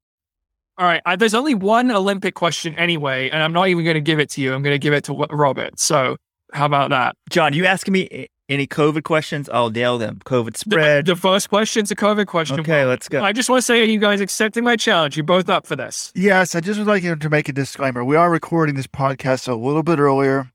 [0.79, 4.01] All right, uh, there's only one Olympic question anyway, and I'm not even going to
[4.01, 4.55] give it to you.
[4.55, 5.79] I'm going to give it to Robert.
[5.79, 6.17] So
[6.55, 7.17] how about that?
[7.29, 9.49] John, you asking me a- any COVID questions?
[9.49, 10.21] I'll nail them.
[10.27, 11.07] COVID spread.
[11.07, 12.61] the first question's a COVID question.
[12.61, 13.23] okay, let's go.
[13.23, 15.17] I just want to say, are you guys accepting my challenge?
[15.17, 16.13] You're both up for this.
[16.15, 18.05] yes, I just would like you to make a disclaimer.
[18.05, 20.51] We are recording this podcast a little bit earlier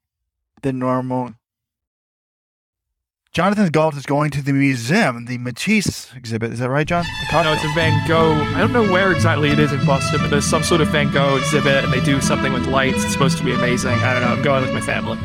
[0.61, 1.33] than normal.
[3.31, 6.53] Jonathan Gault is going to the museum, the Matisse exhibit.
[6.53, 7.03] Is that right, John?
[7.33, 8.31] No, it's a Van Gogh.
[8.55, 11.11] I don't know where exactly it is in Boston, but there's some sort of Van
[11.11, 13.03] Gogh exhibit, and they do something with lights.
[13.03, 13.91] It's supposed to be amazing.
[13.91, 14.29] I don't know.
[14.29, 15.17] I'm going with my family.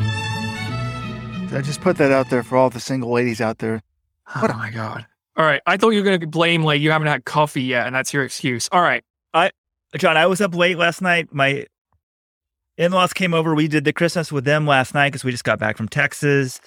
[1.53, 3.83] I just put that out there for all the single ladies out there.
[4.35, 5.07] Oh what Oh my god.
[5.37, 5.61] All right.
[5.67, 8.13] I thought you were going to blame like you haven't had coffee yet, and that's
[8.13, 8.69] your excuse.
[8.71, 9.03] All right.
[9.35, 9.51] I
[9.97, 11.33] John, I was up late last night.
[11.33, 11.67] My
[12.77, 13.55] in-laws came over.
[13.55, 16.61] We did the Christmas with them last night because we just got back from Texas.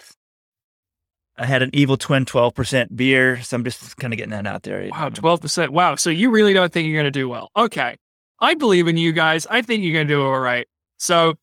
[1.38, 4.63] I had an Evil Twin 12% beer, so I'm just kind of getting that out
[4.63, 4.88] there.
[4.91, 5.72] Wow, twelve percent.
[5.72, 5.96] Wow.
[5.96, 7.50] So you really don't think you're going to do well?
[7.56, 7.98] Okay.
[8.39, 9.48] I believe in you guys.
[9.48, 10.67] I think you're going to do all right.
[10.98, 11.36] So,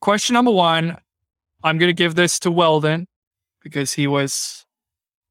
[0.00, 0.96] question number one,
[1.64, 3.08] I'm going to give this to Weldon
[3.62, 4.66] because he was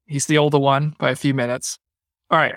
[0.07, 1.77] he's the older one by a few minutes.
[2.31, 2.55] All right.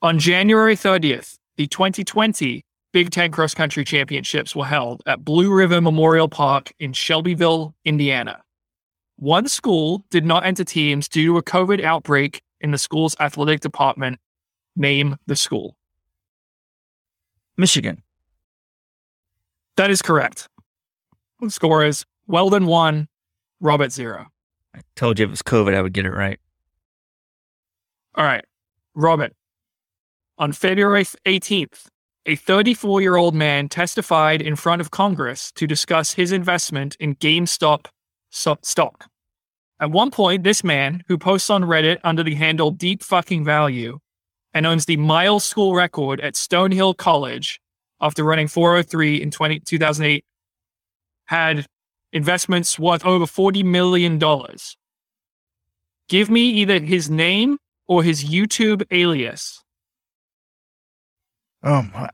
[0.00, 5.80] On January 30th, the 2020 Big Ten Cross Country Championships were held at Blue River
[5.80, 8.42] Memorial Park in Shelbyville, Indiana.
[9.16, 13.60] One school did not enter teams due to a COVID outbreak in the school's athletic
[13.60, 14.20] department.
[14.76, 15.76] Name the school.
[17.56, 18.00] Michigan.
[19.76, 20.48] That is correct.
[21.40, 23.08] The score is Weldon one,
[23.60, 24.26] Robert zero.
[24.74, 26.38] I told you if it was COVID, I would get it right.
[28.14, 28.44] All right,
[28.94, 29.32] Robert.
[30.36, 31.86] On February 18th,
[32.26, 37.16] a 34 year old man testified in front of Congress to discuss his investment in
[37.16, 37.86] GameStop
[38.30, 39.06] stock.
[39.80, 43.98] At one point, this man, who posts on Reddit under the handle Deep Fucking Value
[44.52, 47.60] and owns the mile school record at Stonehill College
[48.00, 50.24] after running 403 in 20, 2008,
[51.26, 51.66] had
[52.12, 54.18] investments worth over $40 million.
[56.08, 59.62] Give me either his name or his YouTube alias.
[61.62, 62.10] Oh, my-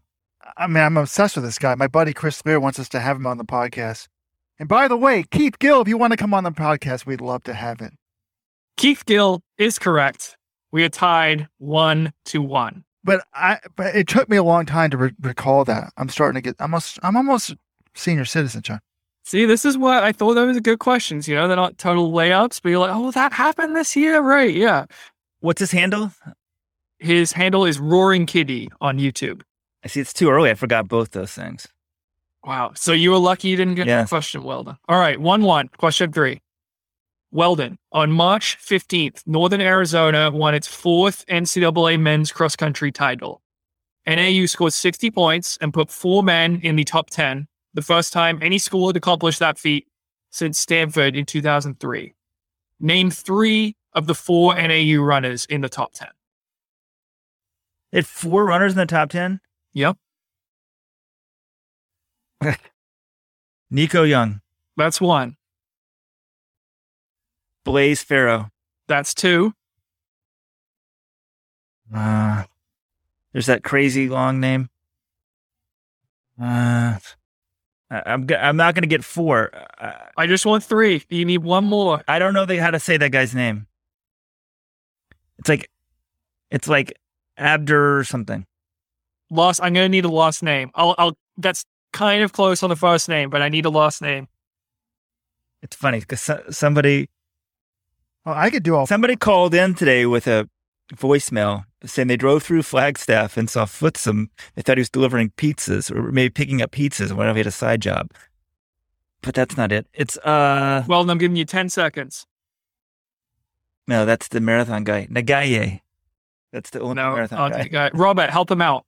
[0.56, 1.74] I mean, I'm obsessed with this guy.
[1.74, 4.06] My buddy Chris Lear wants us to have him on the podcast.
[4.58, 7.20] And by the way, Keith Gill, if you want to come on the podcast, we'd
[7.20, 7.92] love to have it.
[8.76, 10.36] Keith Gill is correct.
[10.70, 12.84] We are tied one to one.
[13.02, 15.92] But I, but it took me a long time to re- recall that.
[15.96, 17.54] I'm starting to get, I'm almost, I'm almost
[17.94, 18.80] senior citizen, John.
[19.24, 21.26] See, this is what I thought those were good questions.
[21.26, 24.54] You know, they're not total layups, but you're like, oh, that happened this year, right?
[24.54, 24.84] Yeah.
[25.40, 26.12] What's his handle?
[26.98, 29.42] His handle is Roaring Kitty on YouTube.
[29.82, 30.50] I see it's too early.
[30.50, 31.66] I forgot both those things.
[32.44, 32.72] Wow.
[32.74, 34.76] So you were lucky you didn't get that question, Weldon.
[34.88, 35.68] All right, 1 1.
[35.78, 36.40] Question three.
[37.32, 43.42] Weldon, on March 15th, Northern Arizona won its fourth NCAA men's cross country title.
[44.06, 48.38] NAU scored 60 points and put four men in the top 10, the first time
[48.40, 49.86] any school had accomplished that feat
[50.30, 52.14] since Stanford in 2003.
[52.80, 56.08] Name three of the four NAU runners in the top 10.
[57.92, 59.40] They had four runners in the top 10.
[59.74, 59.96] Yep,
[63.70, 64.40] Nico Young,
[64.76, 65.36] that's one.
[67.64, 68.50] Blaise Ferro.
[68.88, 69.54] That's two.
[71.94, 72.44] Uh,
[73.32, 74.68] there's that crazy long name.
[76.40, 76.98] Uh,
[77.90, 79.50] I'm go- I'm not gonna get four.
[79.78, 81.02] Uh, I just want three.
[81.08, 82.02] You need one more.
[82.08, 83.66] I don't know the, how to say that guy's name.
[85.38, 85.70] It's like,
[86.50, 86.94] it's like
[87.38, 88.46] Abdur or something.
[89.30, 89.60] Lost.
[89.62, 90.70] I'm gonna need a lost name.
[90.74, 90.94] I'll.
[90.98, 91.16] I'll.
[91.36, 94.28] That's kind of close on the first name, but I need a last name.
[95.62, 97.08] It's funny because somebody
[98.24, 98.86] Well, I could do all.
[98.86, 100.48] somebody called in today with a
[100.94, 104.28] voicemail saying they drove through Flagstaff and saw Footsum.
[104.54, 107.36] They thought he was delivering pizzas or maybe picking up pizzas or whatever.
[107.36, 108.10] He had a side job.
[109.22, 109.86] But that's not it.
[109.94, 112.26] It's uh Well, then I'm giving you 10 seconds.
[113.86, 115.06] no, that's the marathon guy.
[115.10, 115.80] Nageeye.
[116.52, 117.62] That's the Olympic No, marathon I'll guy.
[117.62, 117.94] take that.
[117.94, 118.84] Robert, help him out.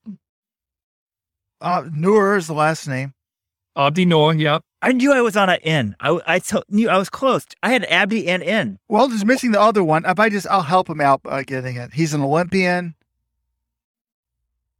[1.60, 3.12] Uh, Noor is the last name.
[3.76, 4.62] Abdi Noor, yep.
[4.82, 5.96] I knew I was on an N.
[6.00, 7.44] I, I t- knew I was close.
[7.62, 8.78] I had Abdi and N.
[8.88, 10.04] Well, just missing the other one.
[10.06, 11.92] If I just, I'll help him out by getting it.
[11.92, 12.94] He's an Olympian.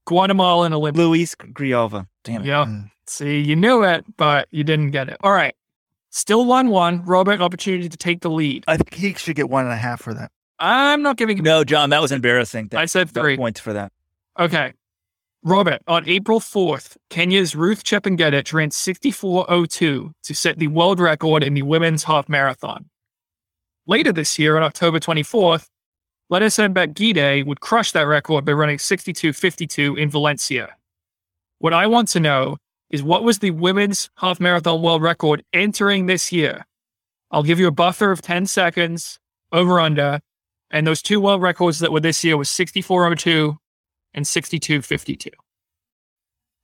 [0.07, 0.99] Guatemalan Olympic.
[0.99, 2.07] Luis Grijalva.
[2.25, 2.47] Damn it.
[2.47, 2.65] Yeah.
[2.67, 2.91] Mm.
[3.07, 5.17] See, you knew it, but you didn't get it.
[5.23, 5.55] All right.
[6.11, 7.05] Still 1 1.
[7.05, 8.65] Robert, opportunity to take the lead.
[8.67, 10.31] I think he should get one and a half for that.
[10.59, 12.71] I'm not giving No, John, that was embarrassing.
[12.75, 13.37] I said three.
[13.37, 13.93] points for that.
[14.39, 14.73] Okay.
[15.47, 21.55] Robert, on April 4th, Kenya's Ruth Chepngetich ran 64.02 to set the world record in
[21.55, 22.87] the women's half marathon.
[23.87, 25.69] Later this year, on October 24th,
[26.33, 30.75] Letisen Gidey would crush that record by running 62.52 in Valencia.
[31.61, 32.57] What I want to know
[32.91, 36.67] is what was the women's half marathon world record entering this year?
[37.31, 39.21] I'll give you a buffer of 10 seconds,
[39.53, 40.19] over under,
[40.73, 43.59] and those two world records that were this year was 64.02
[44.17, 45.29] and 62.52.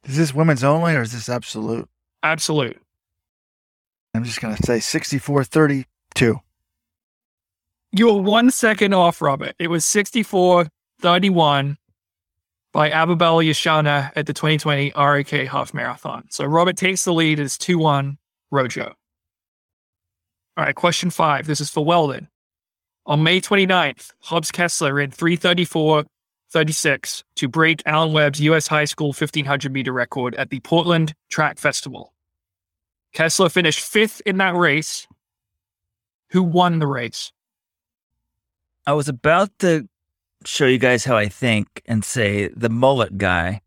[0.05, 1.89] Is this women's only or is this absolute?
[2.25, 2.81] Absolute.
[4.15, 6.41] I'm just going to say 64 32.
[7.93, 9.55] You were one second off, Robert.
[9.59, 11.77] It was 64.31
[12.73, 16.25] by Ababel Yeshaneh at the 2020 RAK Half Marathon.
[16.31, 17.39] So Robert takes the lead.
[17.39, 18.19] It's 2 1
[18.51, 18.95] Rojo.
[20.57, 21.47] All right, question five.
[21.47, 22.29] This is for Weldon.
[23.07, 25.11] On May 29th, Hobbs Kessler ran
[26.53, 28.67] 334.36 to break Alan Webb's U.S.
[28.67, 32.13] high school 1500 meter record at the Portland Track Festival.
[33.13, 35.07] Kessler finished fifth in that race.
[36.31, 37.33] Who won the race?
[38.87, 39.89] I was about to
[40.45, 43.61] show you guys how I think and say the mullet guy,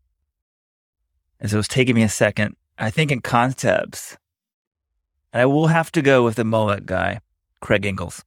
[1.40, 2.56] as it was taking me a second.
[2.78, 4.18] I think in concepts.
[5.32, 7.20] And I will have to go with the mullet guy,
[7.60, 8.22] Craig Engels.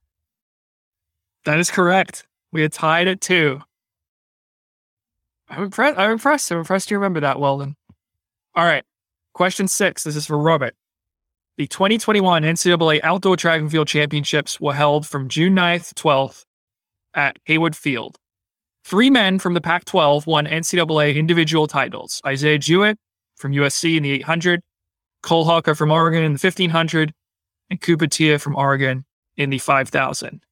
[1.44, 2.26] That is correct.
[2.50, 3.62] We had tied at two.
[5.50, 5.98] I'm impressed.
[5.98, 6.52] I'm impressed.
[6.52, 7.76] I'm impressed you remember that, Weldon.
[8.54, 8.84] All right.
[9.34, 10.04] Question six.
[10.04, 10.74] This is for Robert.
[11.58, 16.44] The 2021 NCAA Outdoor Track and Field Championships were held from June 9th to 12th
[17.14, 18.16] at Hayward Field.
[18.84, 22.96] Three men from the Pac 12 won NCAA individual titles Isaiah Jewett
[23.36, 24.62] from USC in the 800,
[25.22, 27.12] Cole Hocker from Oregon in the 1500,
[27.68, 29.04] and Cooper Teare from Oregon
[29.36, 30.42] in the 5000.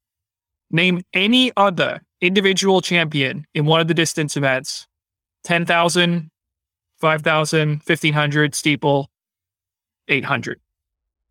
[0.70, 4.87] Name any other individual champion in one of the distance events
[5.44, 6.30] 10,000,
[6.96, 9.10] 5,000, 1,500, steeple,
[10.08, 10.60] 800.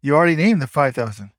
[0.01, 1.31] You already named the 5,000.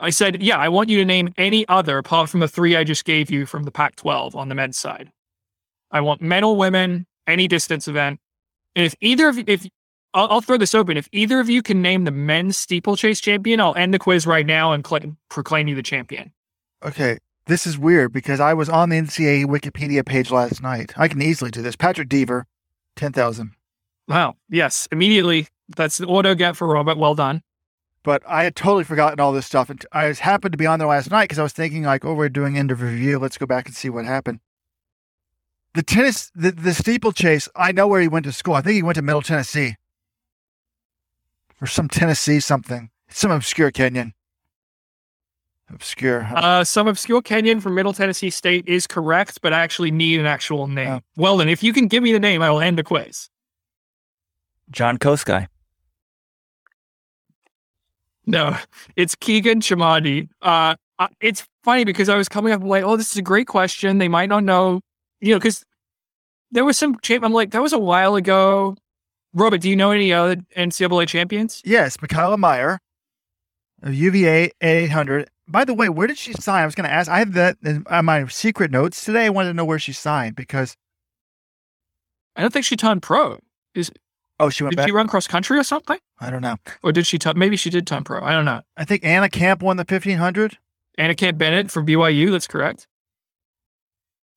[0.00, 2.84] I said, yeah, I want you to name any other apart from the three I
[2.84, 5.10] just gave you from the Pac 12 on the men's side.
[5.90, 8.20] I want men or women, any distance event.
[8.76, 9.66] And if either of you, if
[10.14, 13.60] I'll, I'll throw this open, if either of you can name the men's steeplechase champion,
[13.60, 16.32] I'll end the quiz right now and cl- proclaim you the champion.
[16.84, 17.18] Okay.
[17.48, 20.92] This is weird because I was on the NCAA Wikipedia page last night.
[20.98, 21.76] I can easily do this.
[21.76, 22.46] Patrick Dever,
[22.96, 23.52] 10,000.
[24.06, 24.36] Wow.
[24.50, 24.86] Yes.
[24.92, 25.48] Immediately.
[25.74, 26.98] That's the auto get for Robert.
[26.98, 27.42] Well done.
[28.02, 29.70] But I had totally forgotten all this stuff.
[29.70, 32.04] And I was happened to be on there last night because I was thinking, like,
[32.04, 33.18] oh, we're doing end of review.
[33.18, 34.40] Let's go back and see what happened.
[35.72, 38.54] The tennis, the, the steeplechase, I know where he went to school.
[38.54, 39.76] I think he went to Middle Tennessee
[41.62, 44.12] or some Tennessee something, some obscure Kenyan.
[45.72, 46.26] Obscure.
[46.34, 50.26] Uh, some obscure Kenyan from Middle Tennessee State is correct, but I actually need an
[50.26, 50.88] actual name.
[50.88, 51.00] Oh.
[51.16, 53.28] Well, then, if you can give me the name, I will end the quiz.
[54.70, 55.48] John Koskai.
[58.26, 58.56] No,
[58.96, 60.28] it's Kigen Chemadi.
[60.42, 63.46] Uh, uh, it's funny because I was coming up like, oh, this is a great
[63.46, 63.98] question.
[63.98, 64.80] They might not know,
[65.20, 65.64] you know, because
[66.50, 67.24] there was some champ.
[67.24, 68.76] I'm like, that was a while ago.
[69.32, 71.62] Robert, do you know any other NCAA champions?
[71.64, 72.80] Yes, Michaela Meyer
[73.82, 75.28] of UVA 800.
[75.50, 76.62] By the way, where did she sign?
[76.62, 77.10] I was going to ask.
[77.10, 79.26] I have that in on my secret notes today.
[79.26, 80.76] I wanted to know where she signed because,
[82.36, 83.38] I don't think she turned pro.
[83.74, 83.90] Is
[84.38, 84.88] oh, she went did back.
[84.88, 85.98] she run cross country or something?
[86.20, 86.56] I don't know.
[86.82, 87.18] Or did she?
[87.18, 88.22] turn maybe she did turn pro.
[88.22, 88.60] I don't know.
[88.76, 90.58] I think Anna Camp won the 1500.
[90.98, 92.30] Anna Camp Bennett from BYU.
[92.30, 92.86] That's correct.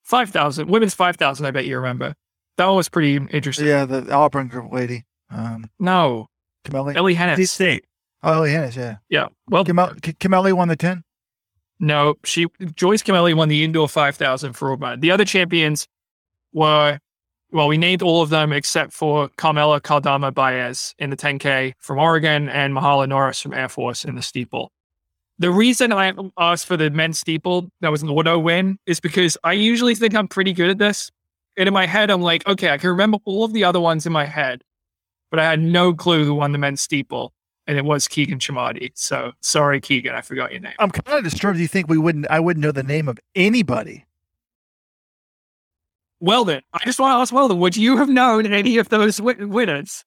[0.04, 1.46] Five thousand women's five thousand.
[1.46, 2.16] I bet you remember.
[2.58, 3.68] That one was pretty interesting.
[3.68, 5.06] Yeah, the Auburn girl lady.
[5.30, 6.28] Um, No,
[6.66, 6.96] Kimeli.
[6.96, 7.52] Ellie NC Henes.
[7.52, 7.86] State.
[8.24, 8.98] Oh, oh Ellie Henes, yeah.
[9.10, 9.28] Yeah.
[9.50, 11.04] Well, Kimel- K- Kimeli won the 10.
[11.80, 12.46] No, she
[12.76, 15.00] Joyce Kimeli won the indoor five thousand for Oman.
[15.00, 15.88] The other champions
[16.54, 17.00] were
[17.52, 22.00] well, we named all of them except for Carmela Cardama Baez in the 10K from
[22.00, 24.72] Oregon and Mahala Norris from Air Force in the steeple.
[25.38, 29.38] The reason I asked for the men's steeple that was an auto win is because
[29.44, 31.12] I usually think I'm pretty good at this.
[31.58, 34.06] And in my head, I'm like, okay, I can remember all of the other ones
[34.06, 34.64] in my head,
[35.30, 37.34] but I had no clue who won the men's steeple.
[37.72, 38.92] And it was Kigen Chemadi.
[38.96, 40.74] So sorry, Kigen, I forgot your name.
[40.78, 41.58] I'm kind of disturbed.
[41.58, 42.28] You think we wouldn't?
[42.30, 44.06] I wouldn't know the name of anybody.
[46.20, 49.46] Weldon, I just want to ask Weldon, would you have known any of those wi-
[49.46, 50.04] winners?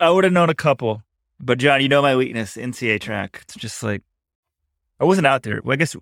[0.00, 1.02] I would have known a couple,
[1.38, 3.40] but John, you know my weakness, NCAA track.
[3.42, 4.02] It's just like
[5.00, 5.60] I wasn't out there.
[5.62, 5.94] Well, I guess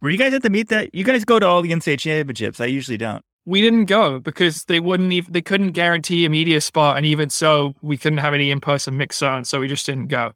[0.00, 2.60] were you guys at the meet that you guys go to all the NCAA championships?
[2.60, 3.24] I usually don't.
[3.50, 7.30] We didn't go because they wouldn't even they couldn't guarantee a media spot, and even
[7.30, 10.30] so, we couldn't have any in person mix zone, so we just didn't go.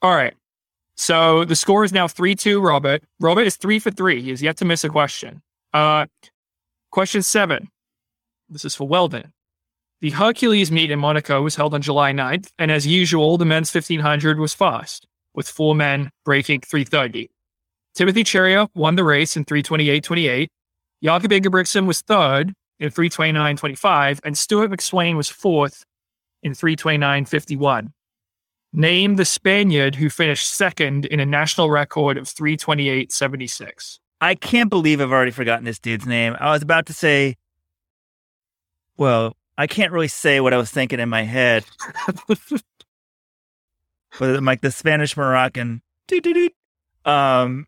[0.00, 0.32] All right.
[0.94, 2.62] So the score is now three two.
[2.62, 3.02] Robert.
[3.20, 4.22] Robert is three for three.
[4.22, 5.42] He has yet to miss a question.
[5.74, 6.06] Uh,
[6.90, 7.68] question seven.
[8.48, 9.30] This is for Weldon.
[10.00, 13.74] The Hercules meet in Monaco was held on July 9th, and as usual, the men's
[13.74, 17.28] 1500 was fast, with four men breaking 330.
[17.94, 20.48] Timothy Cheruiyot won the race in 328.28.
[21.02, 25.84] Jakob Ingebrigtsen was third in 329.25, and Stewart McSweyn was fourth
[26.42, 27.92] in 329.51.
[28.72, 33.98] Name the Spaniard who finished second in a national record of 328.76.
[34.20, 36.36] I can't believe I've already forgotten this dude's name.
[36.38, 37.36] I was about to say,
[38.96, 41.64] well, I can't really say what I was thinking in my head,
[42.28, 42.60] but
[44.20, 45.82] I'm like the Spanish Moroccan.
[47.04, 47.66] Um,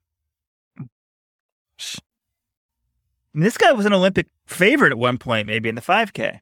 [3.34, 6.40] this guy was an Olympic favorite at one point, maybe in the 5K.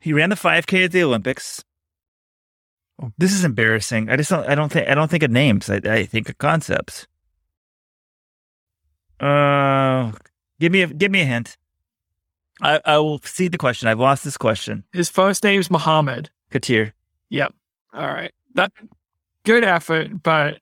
[0.00, 1.64] He ran the 5K at the Olympics.
[3.02, 4.10] Oh, this is embarrassing.
[4.10, 4.46] I just don't.
[4.48, 4.88] I don't think.
[4.88, 5.70] I don't think of names.
[5.70, 7.06] I, I think of concepts.
[9.18, 10.12] Uh,
[10.58, 11.56] give me a give me a hint.
[12.60, 13.88] I I will see the question.
[13.88, 14.84] I've lost this question.
[14.92, 16.30] His first name's Mohammed.
[16.50, 16.92] Katir.
[17.30, 17.54] Yep.
[17.94, 18.32] All right.
[18.54, 18.72] That
[19.44, 20.58] good effort, but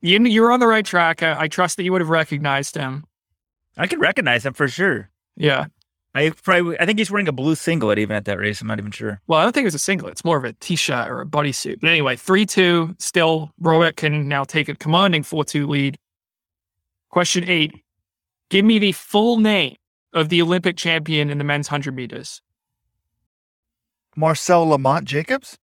[0.00, 1.22] you you're on the right track.
[1.22, 3.04] I, I trust that you would have recognized him.
[3.78, 5.10] I can recognize him for sure.
[5.36, 5.66] Yeah.
[6.14, 8.60] I probably I think he's wearing a blue singlet even at that race.
[8.60, 9.20] I'm not even sure.
[9.26, 10.12] Well, I don't think it was a singlet.
[10.12, 11.80] It's more of a t-shirt or a bodysuit.
[11.80, 12.96] But anyway, three two.
[12.98, 15.98] Still, Rowick can now take a commanding four two lead.
[17.10, 17.72] Question eight:
[18.48, 19.76] Give me the full name
[20.12, 22.42] of the Olympic champion in the men's hundred meters.
[24.16, 25.58] Marcell Lamont Jacobs.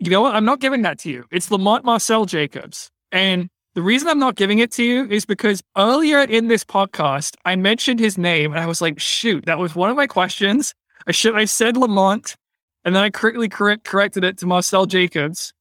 [0.00, 0.34] You know what?
[0.34, 1.24] I'm not giving that to you.
[1.30, 3.48] It's Lamont Marcell Jacobs, and
[3.80, 7.56] the reason I'm not giving it to you is because earlier in this podcast, I
[7.56, 10.74] mentioned his name and I was like, shoot, that was one of my questions.
[11.06, 12.36] I should I said Lamont
[12.84, 15.54] and then I correctly correct, corrected it to Marcell Jacobs.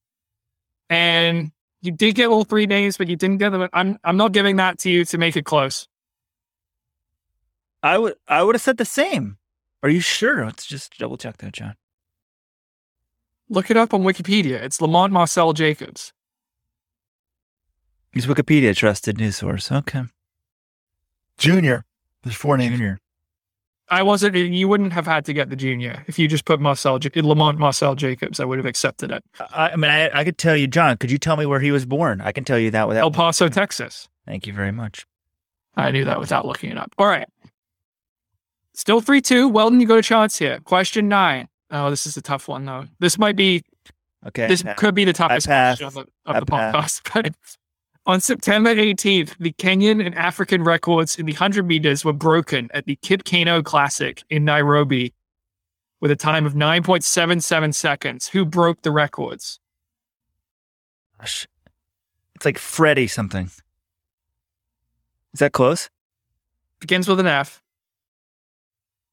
[0.90, 3.70] And you did get all three names, but you didn't get them.
[3.72, 5.88] I'm I'm not giving that to you to make it close.
[7.82, 9.38] I would I would have said the same.
[9.82, 10.44] Are you sure?
[10.44, 11.76] Let's just double check that, John.
[13.48, 14.62] Look it up on Wikipedia.
[14.62, 16.12] It's Lamont Marcell Jacobs.
[18.14, 19.72] Is Wikipedia a trusted news source?
[19.72, 20.04] Okay.
[21.38, 21.86] Junior.
[22.24, 22.78] There's four names.
[22.78, 23.00] Junior.
[23.92, 24.36] I wasn't.
[24.36, 27.58] You wouldn't have had to get the junior if you just put Marcell Ja- Lamont
[27.58, 28.40] Marcell Jacobs.
[28.40, 29.24] I would have accepted it.
[29.52, 30.98] I, I mean, I, I could tell you, John.
[30.98, 32.22] Could you tell me where he was born?
[32.22, 33.02] I can tell you that without.
[33.02, 34.08] El Paso, Texas.
[34.28, 35.08] Thank you very much.
[35.76, 36.94] I knew that without looking it up.
[37.00, 37.28] All right.
[38.74, 39.48] Still 3 2.
[39.48, 40.60] Weldon, you go to chance here.
[40.66, 41.48] Question nine.
[41.72, 42.86] Oh, this is a tough one, though.
[43.00, 43.64] This might be,
[44.28, 44.48] Okay.
[44.48, 47.02] this could be the toughest question of the, of the podcast.
[47.14, 47.34] But
[48.10, 52.88] on September 18th, the Kenyan and African records in the 100 meters were broken at
[52.88, 55.14] the Kip Keino Classic in Nairobi
[56.02, 58.30] with a time of 9.77 seconds.
[58.30, 59.60] Who broke the records?
[61.20, 61.48] Gosh.
[62.34, 63.52] It's like Freddy something.
[65.34, 65.92] Is that close?
[66.80, 67.62] Begins with an F.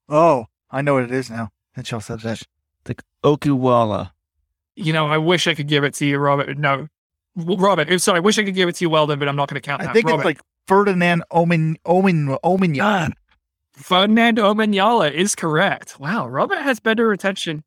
[0.08, 1.50] Oh, I know what it is now.
[1.74, 2.40] That y'all said that.
[2.40, 4.12] It's like Okuwala.
[4.74, 6.56] You know, I wish I could give it to you, Robert.
[6.56, 6.88] No,
[7.36, 7.88] Well, Robert.
[7.90, 8.16] Oh, sorry.
[8.16, 9.80] I wish I could give it to you, Weldon, but I'm not going to count
[9.82, 9.90] that.
[9.90, 9.94] I that.
[9.94, 10.20] think Robert.
[10.20, 13.12] it's like Ferdinand Omen Omen Omenyan.
[13.74, 16.00] Ferdinand Omanyala is correct.
[16.00, 17.62] Wow, Robert has better retention.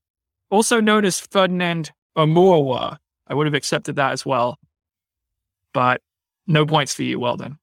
[0.50, 2.98] Also known as Ferdinand Omuawa.
[3.28, 4.58] I would have accepted that as well.
[5.72, 6.02] But
[6.48, 7.60] no points for you, Weldon.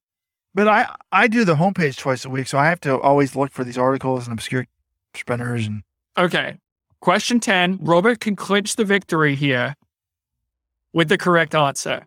[0.55, 3.51] But I I do the homepage twice a week, so I have to always look
[3.51, 4.67] for these articles and obscure
[5.15, 5.83] sprinters and
[6.17, 6.57] Okay.
[7.01, 7.79] Question 10.
[7.83, 9.75] Robert can clinch the victory here
[10.97, 12.07] with the correct answer.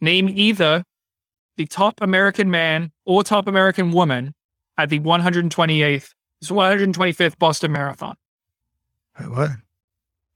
[0.00, 0.82] Name either
[1.56, 4.34] the top American man or top American woman
[4.76, 6.10] at the 128th,
[6.42, 8.16] 125th Boston Marathon.
[9.20, 9.50] Wait, what?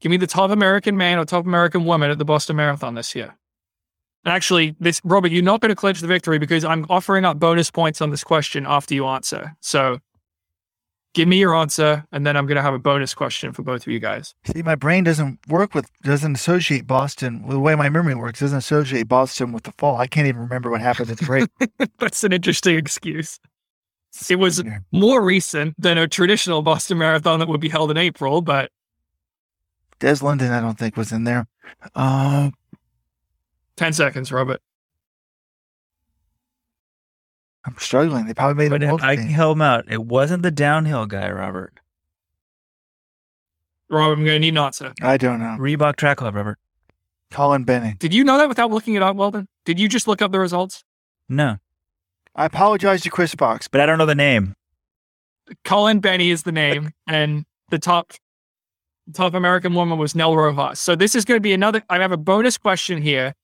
[0.00, 3.16] Give me the top American man or top American woman at the Boston Marathon this
[3.16, 3.34] year.
[4.24, 7.40] And actually, this Robert, you're not going to clinch the victory because I'm offering up
[7.40, 9.56] bonus points on this question after you answer.
[9.58, 9.98] So
[11.14, 13.86] Give me your answer, and then I'm going to have a bonus question for both
[13.86, 14.34] of you guys.
[14.52, 18.40] See, my brain doesn't work with, doesn't associate Boston, with the way my memory works,
[18.40, 19.96] doesn't associate Boston with the fall.
[19.96, 21.48] I can't even remember what happened at the break.
[21.98, 23.40] That's an interesting excuse.
[24.28, 28.40] It was more recent than a traditional Boston Marathon that would be held in April,
[28.40, 28.70] but
[30.00, 31.46] Des Linden, I don't think, was in there.
[31.94, 32.50] Uh,
[33.76, 34.60] 10 seconds, Robert.
[37.68, 38.26] I'm struggling.
[38.26, 39.02] They probably made But it.
[39.02, 39.84] I can help him out.
[39.90, 41.78] It wasn't the downhill guy, Robert.
[43.90, 44.92] Robert, I'm going to need an answer.
[45.00, 45.56] I don't know.
[45.58, 46.58] Reebok Track Club, Robert.
[47.30, 47.94] Colin Bennie.
[47.98, 49.48] Did you know that without looking it up, Weldon?
[49.64, 50.82] Did you just look up the results?
[51.28, 51.58] No,
[52.34, 53.68] I apologize to Chris Fox.
[53.68, 54.54] but I don't know the name.
[55.64, 58.12] Colin Bennie is the name, and the top
[59.14, 60.80] top American woman was Nell Rojas.
[60.80, 61.82] So this is going to be another.
[61.90, 63.34] I have a bonus question here.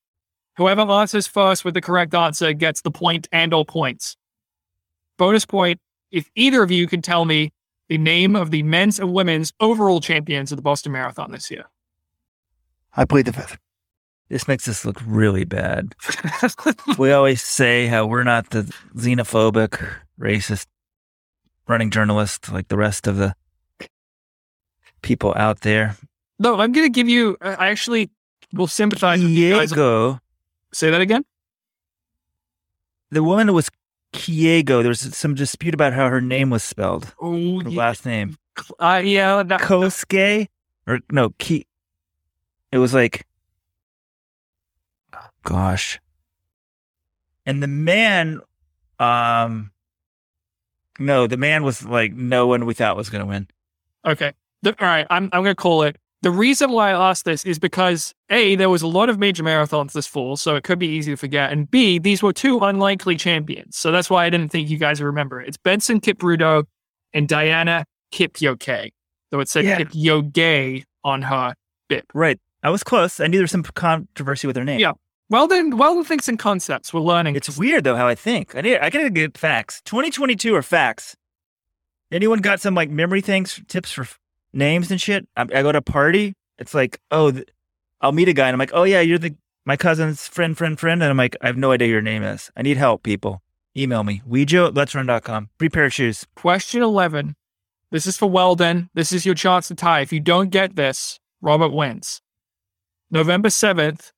[0.56, 4.16] Whoever answers first with the correct answer gets the point and all points.
[5.16, 5.80] Bonus point
[6.10, 7.52] if either of you can tell me
[7.88, 11.64] the name of the men's and women's overall champions of the Boston Marathon this year.
[12.96, 13.58] I plead the fifth.
[14.28, 15.94] This makes us look really bad.
[16.98, 18.62] we always say how we're not the
[18.96, 19.86] xenophobic,
[20.18, 20.66] racist
[21.66, 23.34] running journalist like the rest of the
[25.02, 25.96] people out there.
[26.38, 27.36] no, I'm going to give you.
[27.40, 28.10] Uh, I actually
[28.52, 29.72] will sympathize with you guys.
[29.72, 30.20] Kiego,
[30.74, 31.24] Say that again.
[33.10, 33.70] the woman was
[34.12, 34.82] Kiego.
[34.82, 37.14] There was some dispute about how her name was spelled.
[37.20, 37.78] Oh, Her yeah.
[37.78, 38.36] last name.
[38.78, 40.48] Uh, yeah that, Kosuke?
[40.86, 41.66] Or no, Ki.
[42.72, 43.24] It was like,
[45.14, 46.00] oh, gosh.
[47.46, 48.40] And the man,
[48.98, 49.70] um,
[50.98, 53.48] no, the man was like no one we thought was going to win.
[54.04, 54.32] Okay.
[54.66, 55.06] All right.
[55.10, 55.96] I'm, I'm going to call it.
[56.24, 59.42] The reason why I asked this is because A, there was a lot of major
[59.42, 61.52] marathons this fall, so it could be easy to forget.
[61.52, 63.76] And B, these were two unlikely champions.
[63.76, 65.48] So that's why I didn't think you guys would remember it.
[65.48, 66.64] It's Benson Kipruto
[67.12, 68.92] and Diana Kipyokei.
[69.30, 69.80] Though it said Yeah.
[69.80, 71.56] Kipyoge on her
[71.90, 72.04] bib.
[72.14, 72.40] Right.
[72.62, 73.20] I was close.
[73.20, 74.80] I knew there was some controversy with her name.
[74.80, 74.92] Yeah.
[75.28, 76.94] Well then, well then thinks and concepts.
[76.94, 77.36] We're learning.
[77.36, 78.56] It's weird though how I think.
[78.56, 78.78] I need.
[78.78, 79.82] I gotta get facts.
[79.84, 81.16] 2022 are facts.
[82.10, 84.06] Anyone got some like memory things, tips for
[84.54, 85.26] names and shit?
[85.36, 86.34] I, I go to a party.
[86.58, 87.48] It's like, oh, th-
[88.00, 89.34] I'll meet a guy, and I'm like, oh yeah, you're the
[89.66, 92.50] my cousin's friend, friend, friend, and I'm like, I have no idea your name is.
[92.56, 93.42] I need help, people.
[93.76, 94.22] Email me.
[94.28, 95.48] Wejo at let'srun.com.
[95.58, 96.26] Free pair of shoes.
[96.36, 97.34] Question 11.
[97.90, 98.90] This is for Weldon.
[98.94, 100.00] This is your chance to tie.
[100.00, 102.20] If you don't get this, Robert wins.
[103.10, 104.12] November 7th,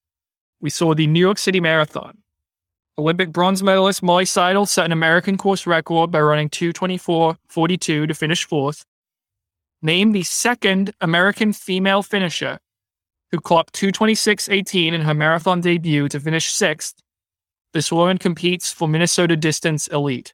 [0.60, 2.18] we saw the New York City Marathon.
[2.98, 7.78] Olympic bronze medalist Molly Seidel set an American course record by running 224.42
[8.08, 8.84] to finish fourth.
[9.82, 12.58] Named the second American female finisher
[13.30, 16.94] who clocked 226.18 in her marathon debut to finish sixth.
[17.72, 20.32] This woman competes for Minnesota Distance Elite.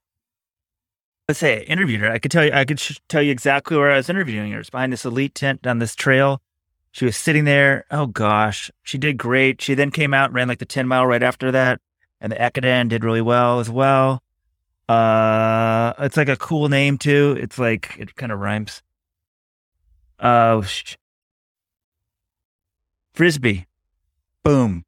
[1.29, 2.11] Let's say I interviewed her.
[2.11, 2.53] I could tell you.
[2.53, 4.61] I could sh- tell you exactly where I was interviewing her.
[4.61, 6.43] It's behind this elite tent down this trail.
[6.91, 7.85] She was sitting there.
[7.91, 9.63] Oh gosh, she did great.
[9.63, 11.81] She then came out and ran like the ten mile right after that,
[12.21, 14.23] and the Ekiden did really well as well.
[14.89, 17.37] Uh, it's like a cool name too.
[17.41, 18.83] It's like it kind of rhymes.
[20.23, 20.97] Oh, sh-
[23.13, 23.67] frisbee,
[24.43, 24.85] boom.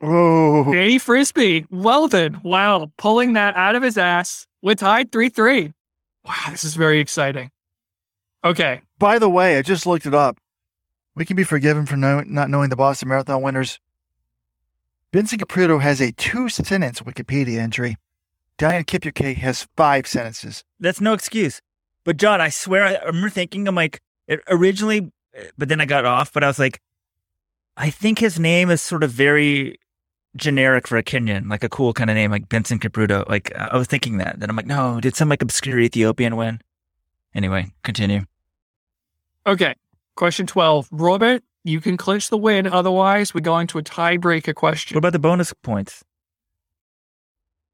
[0.00, 2.40] Oh, Danny Frisbie, Weldon.
[2.42, 4.46] Wow, pulling that out of his ass.
[4.62, 5.72] We're tied 3 3.
[6.24, 7.50] Wow, this is very exciting.
[8.42, 8.82] Okay.
[8.98, 10.36] by the way, I just looked it up.
[11.14, 13.78] We can be forgiven for know, not knowing the Boston Marathon winners.
[15.12, 17.96] Vincent Caputo has a two sentence Wikipedia entry.
[18.58, 20.64] Diane Kipyuke has five sentences.
[20.80, 21.60] That's no excuse.
[22.04, 25.80] But John, I swear, I I remember thinking, I'm like, it originally, eh, but then
[25.80, 26.32] I got off.
[26.32, 26.80] But I was like,
[27.76, 29.78] I think his name is sort of very
[30.36, 33.28] generic for a Kenyan, like a cool kind of name, like Benson Kipruto.
[33.28, 34.40] Like I was thinking that.
[34.40, 36.60] Then I'm like, no, did some like obscure Ethiopian win?
[37.34, 38.22] Anyway, continue.
[39.46, 39.74] Okay.
[40.14, 40.88] Question 12.
[40.92, 42.66] Robert, you can clinch the win.
[42.66, 44.94] Otherwise, we're going to a tiebreaker question.
[44.94, 46.04] What about the bonus points?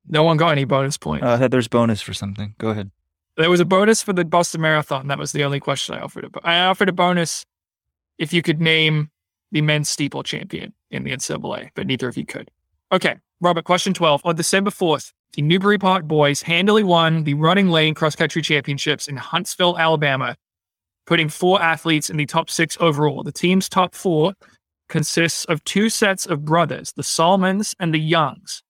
[0.08, 1.22] No one got any bonus point.
[1.22, 2.54] Oh, I thought there's bonus for something.
[2.58, 2.90] Go ahead.
[3.36, 5.08] There was a bonus for the Boston Marathon.
[5.08, 6.28] That was the only question I offered.
[6.44, 7.44] I offered a bonus
[8.18, 9.10] if you could name
[9.52, 12.50] the men's steeple champion in the NCAA, but neither of you could.
[12.92, 14.22] Okay, Robert, question 12.
[14.24, 19.06] On December 4th, the Newbury Park boys handily won the running lane cross country championships
[19.06, 20.36] in Huntsville, Alabama,
[21.06, 23.22] putting four athletes in the top six overall.
[23.22, 24.34] The team's top four
[24.88, 28.62] consists of two sets of brothers, the Sahlmans and the Youngs.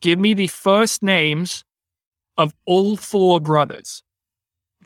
[0.00, 1.64] Give me the first names
[2.38, 4.02] of all four brothers.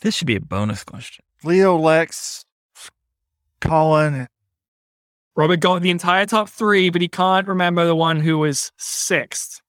[0.01, 1.25] This should be a bonus question.
[1.45, 2.45] Leo, Lex,
[3.61, 4.29] Colin,
[5.37, 9.61] Robert got the entire top three, but he can't remember the one who was sixth.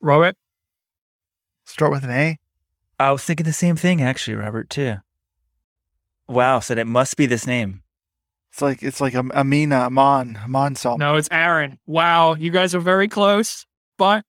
[0.00, 0.36] Robert,
[1.64, 2.38] start with an A.
[2.98, 4.96] I was thinking the same thing, actually, Robert, too.
[6.28, 7.82] Wow, so it must be this name.
[8.50, 10.98] It's like it's like Amina Aman Aman song.
[10.98, 11.78] No, it's Aaron.
[11.86, 13.66] Wow, you guys are very close,
[13.98, 14.24] but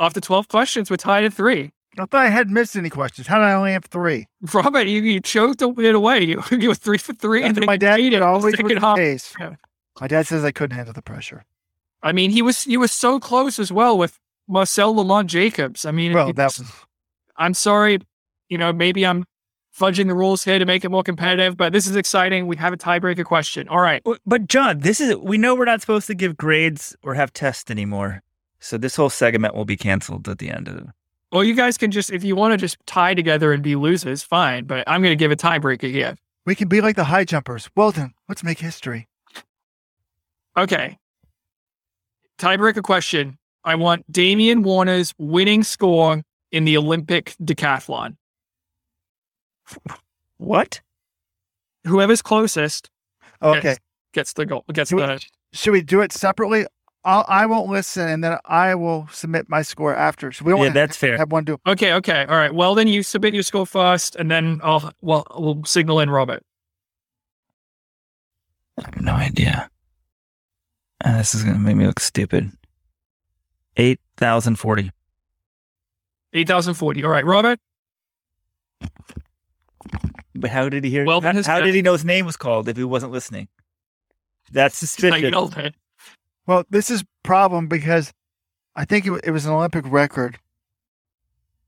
[0.00, 1.72] after 12 questions, we're tied at three.
[1.98, 3.26] I thought I hadn't missed any questions.
[3.26, 4.26] How did I only have three?
[4.52, 6.22] Robert, you, you choked it away.
[6.24, 8.96] You, you were three for three, and my dad cheated always was second the half.
[8.98, 9.32] case.
[9.40, 9.54] Yeah.
[10.00, 11.44] My dad says I couldn't handle the pressure.
[12.02, 15.86] I mean, he was you were so close as well with Marcell Lamont Jacobs.
[15.86, 16.70] I mean, Well, it's- that was
[17.38, 17.98] I'm sorry,
[18.50, 19.24] you know, maybe I'm
[19.78, 22.46] fudging the rules here to make it more competitive, but this is exciting.
[22.46, 23.68] We have a tiebreaker question.
[23.68, 24.02] All right.
[24.26, 27.70] But John, this is we know we're not supposed to give grades or have tests
[27.70, 28.22] anymore.
[28.60, 30.86] So this whole segment will be canceled at the end of it.
[31.32, 34.22] Well, you guys can just, if you want to just tie together and be losers,
[34.22, 34.64] fine.
[34.64, 36.16] But I'm going to give a tiebreaker here.
[36.46, 37.68] we can be like the high jumpers.
[37.76, 38.14] Well done.
[38.28, 39.08] Let's make history.
[40.56, 40.98] Okay.
[42.38, 43.38] Tiebreaker question.
[43.64, 48.16] I want Damian Warner's winning score in the Olympic decathlon.
[50.38, 50.82] What?
[51.86, 52.90] Whoever's closest
[53.42, 53.68] Okay.
[53.70, 53.78] Yes.
[54.12, 54.64] gets the goal.
[54.70, 55.14] Gets Do the.
[55.14, 55.24] it.
[55.54, 56.66] Should we do it separately?
[57.06, 60.32] I'll, I won't listen, and then I will submit my score after.
[60.32, 61.16] So we don't Yeah, wanna that's fair.
[61.16, 61.56] have one do.
[61.66, 61.92] Okay.
[61.94, 62.24] Okay.
[62.28, 62.52] All right.
[62.52, 66.42] Well, then you submit your score first, and then I'll well we'll signal in Robert.
[68.78, 69.70] I have no idea.
[71.04, 72.50] Uh, this is gonna make me look stupid.
[73.76, 74.90] Eight thousand forty.
[76.32, 77.04] Eight thousand forty.
[77.04, 77.60] All right, Robert.
[80.34, 81.04] But how did he hear?
[81.04, 83.48] Well, how, his- how did he know his name was called if he wasn't listening?
[84.52, 85.30] That's I suspicious.
[85.30, 85.74] yelled it.
[86.46, 88.12] Well, this is problem because
[88.74, 90.38] I think it, it was an Olympic record,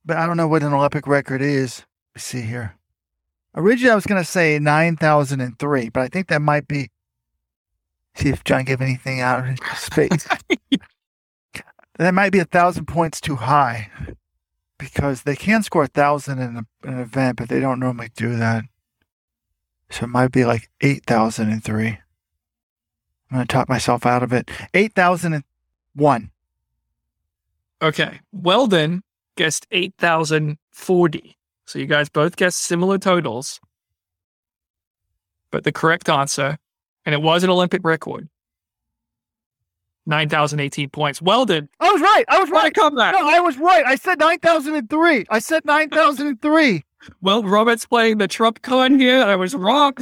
[0.05, 1.85] but I don't know what an Olympic record is.
[2.15, 2.77] Let's see here.
[3.55, 6.91] Originally, I was going to say 9,003, but I think that might be.
[8.15, 10.27] See if John gave anything out in space.
[11.99, 13.91] that might be a thousand points too high
[14.77, 18.11] because they can score a thousand in, a, in an event, but they don't normally
[18.17, 18.65] do that.
[19.91, 21.99] So it might be like 8,003.
[23.31, 24.51] I'm going to talk myself out of it.
[24.75, 26.31] 8,001.
[27.83, 28.21] Okay.
[28.33, 29.03] Weldon
[29.37, 31.37] guessed 8,040.
[31.67, 33.61] So you guys both guessed similar totals.
[35.51, 36.59] But the correct answer,
[37.05, 38.29] and it was an Olympic record,
[40.07, 41.21] 9,018 points.
[41.21, 42.25] Weldon, I was right.
[42.29, 42.75] I was right.
[42.75, 43.13] comeback.
[43.15, 43.85] No, I was right.
[43.85, 45.27] I said 9,003.
[45.29, 46.85] I said 9,003.
[47.21, 49.23] Well, Robert's playing the Trump card here.
[49.23, 49.95] I was wrong.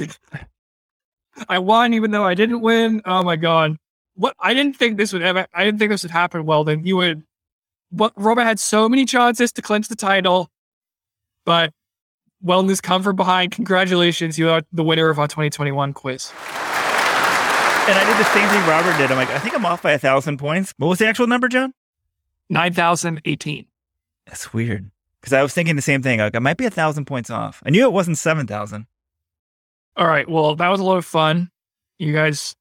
[1.48, 3.02] I won even though I didn't win.
[3.04, 3.76] Oh my God.
[4.14, 6.46] What I didn't think this would ever, I didn't think this would happen.
[6.46, 7.22] well then you would,
[7.90, 10.50] what Robert had so many chances to clinch the title,
[11.44, 11.72] but
[12.44, 13.52] wellness come from behind.
[13.52, 14.38] Congratulations.
[14.38, 16.30] You are the winner of our 2021 quiz.
[16.32, 16.38] and
[17.98, 19.10] I did the same thing Robert did.
[19.10, 20.74] I'm like, I think I'm off by a thousand points.
[20.78, 21.72] What was the actual number, John?
[22.48, 23.66] 9,018.
[24.26, 24.90] That's weird.
[25.20, 26.20] Because I was thinking the same thing.
[26.20, 27.62] Like, I might be a thousand points off.
[27.66, 28.86] I knew it wasn't seven thousand.
[29.96, 30.28] All right.
[30.28, 31.50] Well, that was a lot of fun.
[31.98, 32.54] You guys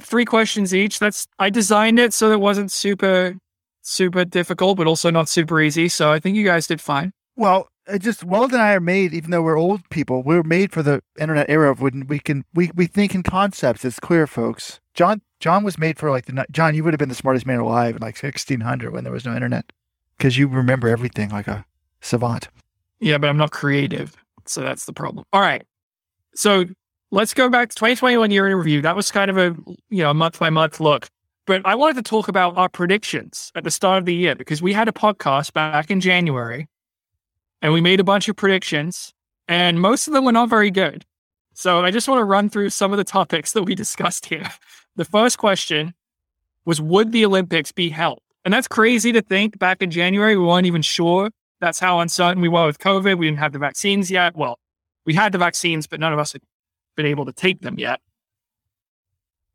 [0.00, 0.98] three questions each.
[0.98, 3.36] That's I designed it so it wasn't super,
[3.82, 5.88] super difficult, but also not super easy.
[5.88, 7.12] So I think you guys did fine.
[7.36, 10.72] Well, it just Weldon and I are made, even though we're old people, we're made
[10.72, 13.84] for the internet era of when we can we, we think in concepts.
[13.84, 14.80] It's clear, folks.
[14.94, 16.74] John John was made for like the John.
[16.74, 19.34] You would have been the smartest man alive in like 1600 when there was no
[19.34, 19.72] internet,
[20.16, 21.64] because you remember everything like a
[22.00, 22.48] savant.
[22.98, 24.16] Yeah, but I'm not creative.
[24.46, 25.24] So that's the problem.
[25.32, 25.64] All right.
[26.36, 26.66] So
[27.10, 28.82] let's go back to 2021 year in review.
[28.82, 29.56] That was kind of a
[29.88, 31.08] you know month by month look.
[31.46, 34.60] But I wanted to talk about our predictions at the start of the year because
[34.60, 36.68] we had a podcast back in January
[37.62, 39.14] and we made a bunch of predictions
[39.48, 41.04] and most of them were not very good.
[41.54, 44.50] So I just want to run through some of the topics that we discussed here.
[44.96, 45.94] The first question
[46.64, 48.20] was Would the Olympics be held?
[48.44, 50.36] And that's crazy to think back in January.
[50.36, 51.30] We weren't even sure.
[51.60, 53.18] That's how uncertain we were with COVID.
[53.18, 54.36] We didn't have the vaccines yet.
[54.36, 54.58] Well,
[55.06, 56.42] we had the vaccines, but none of us had
[56.96, 58.00] been able to take them yet.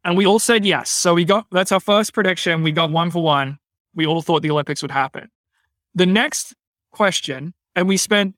[0.03, 0.89] And we all said yes.
[0.89, 2.63] So we got that's our first prediction.
[2.63, 3.59] We got one for one.
[3.93, 5.29] We all thought the Olympics would happen.
[5.93, 6.55] The next
[6.91, 8.35] question, and we spent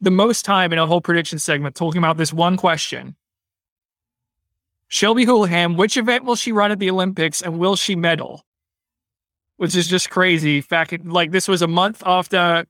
[0.00, 3.16] the most time in our whole prediction segment talking about this one question.
[4.88, 8.44] Shelby Houlihan, which event will she run at the Olympics and will she medal?
[9.56, 10.60] Which is just crazy.
[10.60, 12.66] Fact, like this was a month after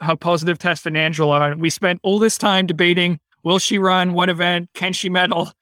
[0.00, 1.56] her positive test for Angela.
[1.56, 5.52] We spent all this time debating will she run, what event, can she medal?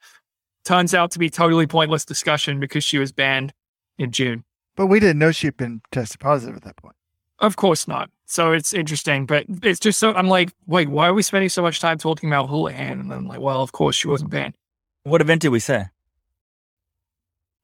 [0.64, 3.53] Turns out to be totally pointless discussion because she was banned
[3.99, 4.45] in June.
[4.74, 6.97] But we didn't know she'd been tested positive at that point.
[7.39, 8.11] Of course not.
[8.24, 11.62] So it's interesting, but it's just so I'm like, wait, why are we spending so
[11.62, 13.01] much time talking about Houlihan?
[13.01, 14.57] And I'm like, well, of course she wasn't banned.
[15.05, 15.84] What event did we say?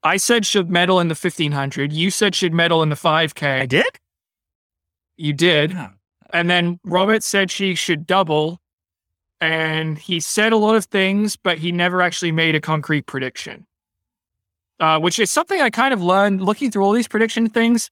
[0.04, 1.92] I said she'd medal in the 1500.
[1.92, 3.62] You said she'd medal in the 5K.
[3.62, 3.98] I did.
[5.16, 5.72] You did.
[5.72, 5.90] Yeah.
[6.32, 8.60] And then Robert said she should double.
[9.40, 13.66] And he said a lot of things, but he never actually made a concrete prediction.
[14.78, 17.90] Uh, which is something I kind of learned looking through all these prediction things.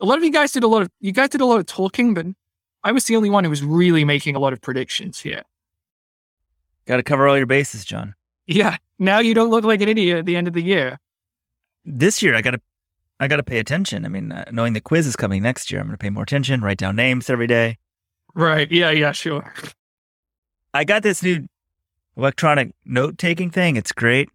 [0.00, 1.66] A lot of you guys did a lot of you guys did a lot of
[1.66, 2.26] talking, but
[2.84, 5.42] I was the only one who was really making a lot of predictions here.
[6.86, 8.14] Got to cover all your bases, John.
[8.46, 8.76] Yeah.
[8.98, 10.98] Now you don't look like an idiot at the end of the year.
[11.84, 12.60] This year, I got to,
[13.18, 14.04] I got to pay attention.
[14.04, 16.22] I mean, uh, knowing the quiz is coming next year, I'm going to pay more
[16.22, 16.60] attention.
[16.60, 17.78] Write down names every day.
[18.34, 18.70] Right.
[18.70, 18.90] Yeah.
[18.90, 19.12] Yeah.
[19.12, 19.52] Sure.
[20.74, 21.46] I got this new
[22.16, 23.76] electronic note taking thing.
[23.76, 24.28] It's great.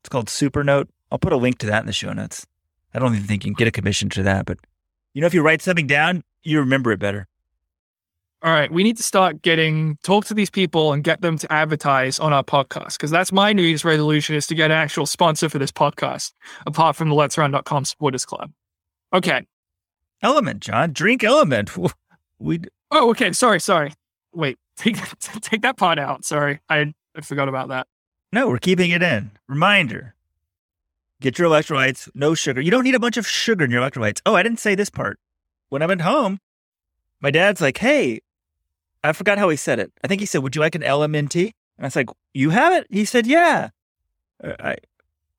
[0.00, 0.88] It's called Supernote.
[1.10, 2.46] I'll put a link to that in the show notes.
[2.92, 4.58] I don't even think you can get a commission to that, but
[5.14, 7.26] you know, if you write something down, you remember it better.
[8.46, 11.52] All right, we need to start getting talk to these people and get them to
[11.52, 15.04] advertise on our podcast because that's my New Year's resolution is to get an actual
[15.04, 16.32] sponsor for this podcast
[16.64, 18.52] apart from the Let's Run.com supporters club.
[19.12, 19.44] Okay.
[20.22, 20.92] LMNT, John.
[20.92, 21.92] Drink LMNT.
[22.38, 22.60] We
[22.92, 23.32] Oh, okay.
[23.32, 23.92] Sorry, sorry.
[24.32, 24.96] Wait, take
[25.40, 26.24] take that part out.
[26.24, 27.88] Sorry, I, I forgot about that.
[28.32, 29.32] No, we're keeping it in.
[29.48, 30.14] Reminder.
[31.20, 32.60] Get your electrolytes, no sugar.
[32.60, 34.20] You don't need a bunch of sugar in your electrolytes.
[34.24, 35.18] Oh, I didn't say this part.
[35.68, 36.38] When I went home,
[37.20, 38.20] my dad's like, hey,
[39.08, 39.92] I forgot how he said it.
[40.02, 41.52] I think he said, would you like an LMNT?
[41.78, 42.86] And I was like, you have it?
[42.90, 43.70] He said, yeah.
[44.42, 44.76] Uh, I,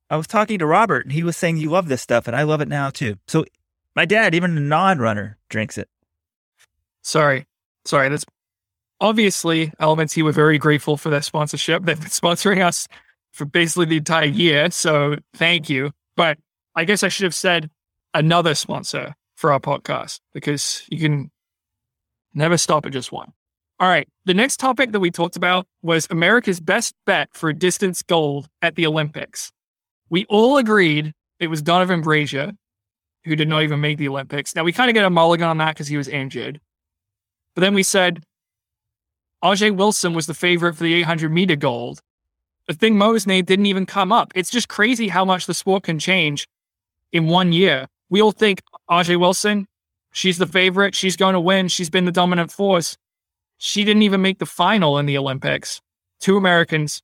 [0.10, 2.44] I was talking to Robert and he was saying, you love this stuff and I
[2.44, 3.16] love it now too.
[3.28, 3.46] So
[3.96, 5.90] my dad, even a non runner, drinks it.
[7.02, 7.46] Sorry,
[7.86, 8.10] sorry.
[8.10, 8.26] That's
[9.02, 10.24] obviously LMNT.
[10.24, 11.84] We're very grateful for their sponsorship.
[11.84, 12.88] They've been sponsoring us
[13.32, 14.72] for basically the entire year.
[14.72, 15.92] So thank you.
[16.16, 16.38] But
[16.76, 17.70] I guess I should have said
[18.14, 21.32] another sponsor for our podcast because you can
[22.34, 23.34] never stop at just one.
[23.80, 24.08] All right.
[24.26, 28.76] The next topic that we talked about was America's best bet for distance gold at
[28.76, 29.52] the Olympics.
[30.10, 32.54] We all agreed it was Donavan Brazier,
[33.26, 34.56] who did not even make the Olympics.
[34.56, 36.60] Now, we kind of get a mulligan on that because he was injured.
[37.54, 38.24] But then we said
[39.44, 42.02] Ajeé Wilson was the favorite for the 800 meter gold.
[42.68, 44.32] The Athing Mu's name didn't even come up.
[44.36, 46.48] It's just crazy how much the sport can change
[47.12, 47.88] in one year.
[48.10, 49.68] We all think Ajeé Wilson,
[50.12, 50.96] she's the favorite.
[50.96, 51.68] She's going to win.
[51.68, 52.98] She's been the dominant force.
[53.58, 55.82] She didn't even make the final in the Olympics.
[56.20, 57.02] Two Americans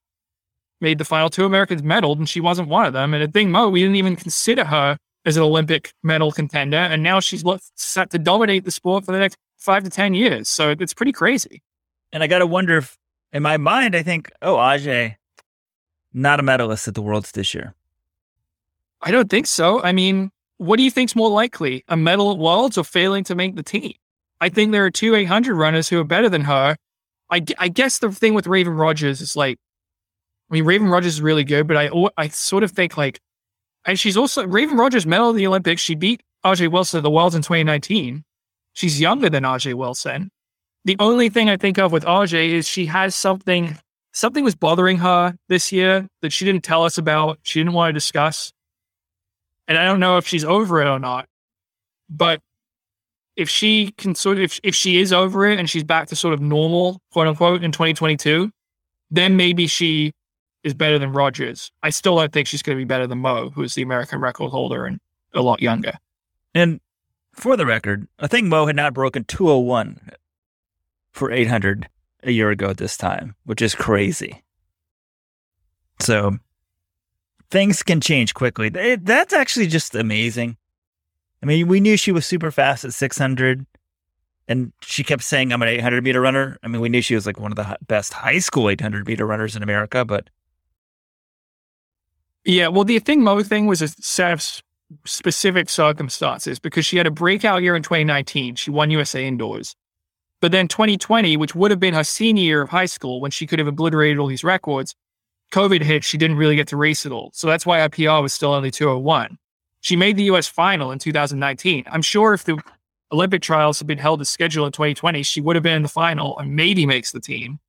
[0.82, 1.30] made the final.
[1.30, 3.14] Two Americans medaled, and she wasn't one of them.
[3.14, 7.02] And the Athing Mu, we didn't even consider her as an Olympic medal contender, and
[7.02, 7.44] now she's
[7.76, 10.50] set to dominate the sport for the next five to ten years.
[10.50, 11.62] So it's pretty crazy.
[12.12, 12.98] And I got to wonder if,
[13.32, 15.16] in my mind, I think, oh, Ajeé,
[16.14, 17.74] not a medalist at the Worlds this year.
[19.02, 19.82] I don't think so.
[19.82, 23.36] I mean, what do you think's more likely, a medal at Worlds or failing to
[23.36, 23.94] make the team?
[24.44, 26.76] I think there are two 800 runners who are better than her.
[27.30, 29.58] I, I guess the thing with Raevyn Rogers is like,
[30.52, 33.22] I mean, Raevyn Rogers is really good, but I I sort of think like,
[33.86, 35.82] and she's also Raevyn Rogers medal at the Olympics.
[35.82, 38.26] She beat Ajeé Wilson at the Worlds in 2019.
[38.74, 40.30] She's younger than Ajeé Wilson.
[40.84, 43.78] The only thing I think of with Ajeé is she has something
[44.12, 47.40] something was bothering her this year that she didn't tell us about.
[47.44, 48.52] She didn't want to discuss.
[49.70, 51.28] And I don't know if she's over it or not.
[52.10, 52.42] But
[53.36, 56.16] if she can sort of, if, if she is over it and she's back to
[56.16, 58.52] sort of normal, quote unquote, in 2022,
[59.12, 60.12] then maybe she
[60.64, 61.72] is better than Rogers.
[61.82, 64.50] I still don't think she's going to be better than Mu, who's the American record
[64.50, 65.00] holder and
[65.34, 65.94] a lot younger.
[66.54, 66.80] And
[67.34, 70.12] for the record, I think Mu had not broken 201
[71.12, 71.90] for 800
[72.24, 74.44] a year ago at this time, which is crazy.
[76.00, 76.38] So
[77.52, 78.70] things can change quickly.
[78.70, 80.58] That's actually just amazing.
[81.44, 83.66] I mean, we knew she was super fast at 600,
[84.48, 86.58] and she kept saying, I'm an 800 meter runner.
[86.64, 89.26] I mean, we knew she was like one of the best high school 800 meter
[89.28, 90.30] runners in America, but.
[92.46, 94.64] Yeah, well, the Athing Mu thing was a set of
[95.06, 98.56] specific circumstances because she had a breakout year in 2019.
[98.56, 99.76] She won USA Indoors.
[100.40, 103.48] But then 2020, which would have been her senior year of high school when she
[103.48, 104.96] could have obliterated all these records,
[105.52, 106.06] COVID hit.
[106.06, 107.32] She didn't really get to race at all.
[107.34, 109.38] So that's why her PR was still only 201.
[109.84, 111.84] She made the US final in 2019.
[111.92, 112.58] I'm sure if the
[113.12, 115.90] Olympic trials had been held as scheduled in 2020, she would have been in the
[115.90, 117.60] final and maybe makes the team.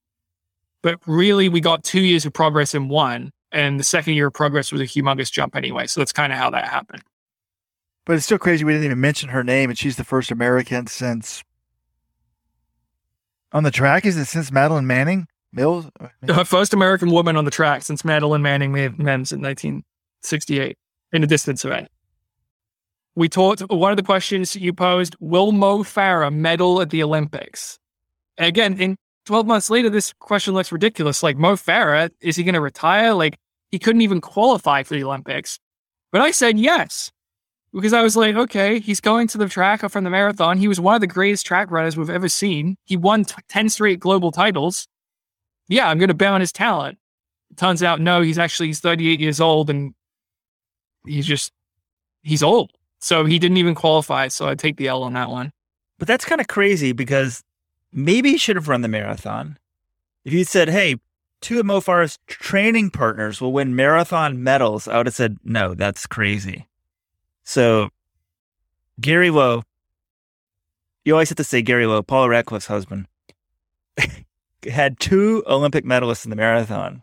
[0.80, 3.32] But really, we got two years of progress in one.
[3.50, 5.88] And the second year of progress was a humongous jump anyway.
[5.88, 7.02] So that's kind of how that happened.
[8.06, 10.86] But it's still crazy we didn't even mention her name, and she's the first American
[10.86, 11.42] since
[13.52, 14.04] on the track.
[14.04, 15.90] Is it since Madeline Manning Mims?
[16.28, 20.76] Her first American woman on the track since Madeline Manning made men's in 1968
[21.12, 21.88] in a distance event.
[23.16, 23.60] We talked.
[23.62, 27.78] One of the questions you posed: Will Mo Farah medal at the Olympics?
[28.36, 28.96] And again, in
[29.26, 31.22] 12 months later, this question looks ridiculous.
[31.22, 33.12] Like Mo Farah, is he going to retire?
[33.14, 33.38] Like
[33.70, 35.58] he couldn't even qualify for the Olympics.
[36.12, 37.10] But I said yes
[37.72, 40.58] because I was like, okay, he's going to the track from the marathon.
[40.58, 42.76] He was one of the greatest track runners we've ever seen.
[42.84, 44.86] He won t- 10 straight global titles.
[45.68, 46.98] Yeah, I'm going to bet on his talent.
[47.56, 49.94] Turns out, no, he's actually he's 38 years old and
[51.04, 51.52] he's just,
[52.22, 52.70] he's old.
[53.04, 54.28] So he didn't even qualify.
[54.28, 55.52] So I take the L on that one.
[55.98, 57.44] But that's kind of crazy because
[57.92, 59.58] maybe he should have run the marathon.
[60.24, 60.96] If you said, hey,
[61.42, 65.74] two of Mo Farah's training partners will win marathon medals, I would have said, no,
[65.74, 66.66] that's crazy.
[67.44, 67.90] So
[68.98, 69.64] Gary Lough,
[71.04, 73.06] you always have to say Gary Lough, Paula Radcliffe's husband,
[74.66, 77.02] had two Olympic medalists in the marathon,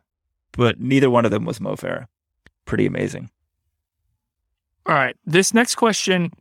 [0.53, 2.07] but neither one of them was Mo Farah.
[2.65, 3.29] Pretty amazing.
[4.85, 5.15] All right.
[5.25, 6.31] This next question,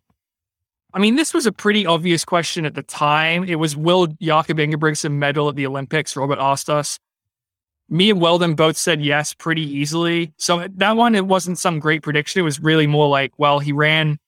[0.92, 3.44] I mean, this was a pretty obvious question at the time.
[3.44, 6.16] It was Will Jakob Ingebrigtsen medal at the Olympics?
[6.16, 6.98] Robert asked us.
[7.88, 10.32] Me and Weldon both said yes pretty easily.
[10.36, 12.40] So that one, it wasn't some great prediction.
[12.40, 14.18] It was really more like, well, he ran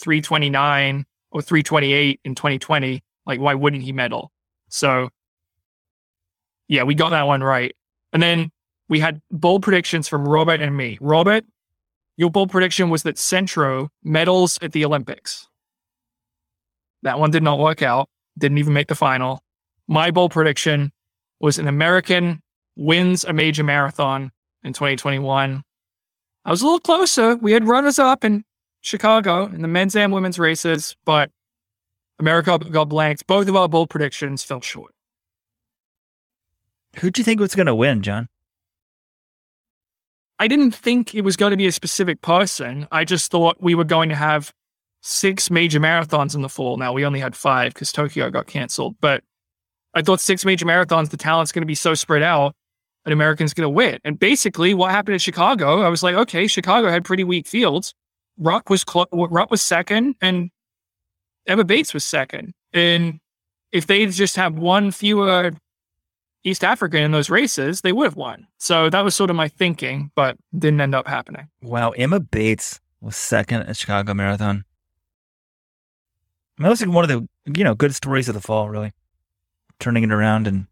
[0.00, 3.02] 329 or 328 in 2020.
[3.24, 4.30] Like, why wouldn't he medal?
[4.68, 5.08] So,
[6.68, 7.74] yeah, we got that one right.
[8.12, 8.50] And then
[8.88, 10.98] we had bold predictions from Robert and me.
[11.00, 11.44] Robert,
[12.16, 15.48] your bold prediction was that Centro medals at the Olympics.
[17.02, 18.08] That one did not work out,
[18.38, 19.40] didn't even make the final.
[19.86, 20.92] My bold prediction
[21.40, 22.40] was an American
[22.76, 25.62] wins a major marathon in 2021.
[26.44, 27.36] I was a little closer.
[27.36, 28.44] We had runners up in
[28.80, 31.30] Chicago in the men's and women's races, but
[32.18, 33.26] America got blanked.
[33.26, 34.92] Both of our bold predictions fell short.
[37.00, 38.28] Who do you think was going to win, John?
[40.38, 42.86] I didn't think it was going to be a specific person.
[42.92, 44.52] I just thought we were going to have
[45.02, 46.76] six major marathons in the fall.
[46.76, 49.22] Now we only had five because Tokyo got canceled, but
[49.94, 52.54] I thought six major marathons, the talent's going to be so spread out,
[53.06, 53.98] an American's going to win.
[54.04, 57.94] And basically, what happened in Chicago, I was like, okay, Chicago had pretty weak fields.
[58.36, 60.50] Rock was cl- Rupp was second, and
[61.46, 62.52] Emma Bates was second.
[62.74, 63.20] And
[63.72, 65.52] if they just have one fewer
[66.46, 68.46] East African in those races, they would have won.
[68.58, 71.48] So that was sort of my thinking, but didn't end up happening.
[71.60, 74.64] Wow, Emma Bates was second at Chicago Marathon.
[76.56, 77.28] I mean, that was like one of the
[77.58, 78.92] you know good stories of the fall, really,
[79.80, 80.68] turning it around and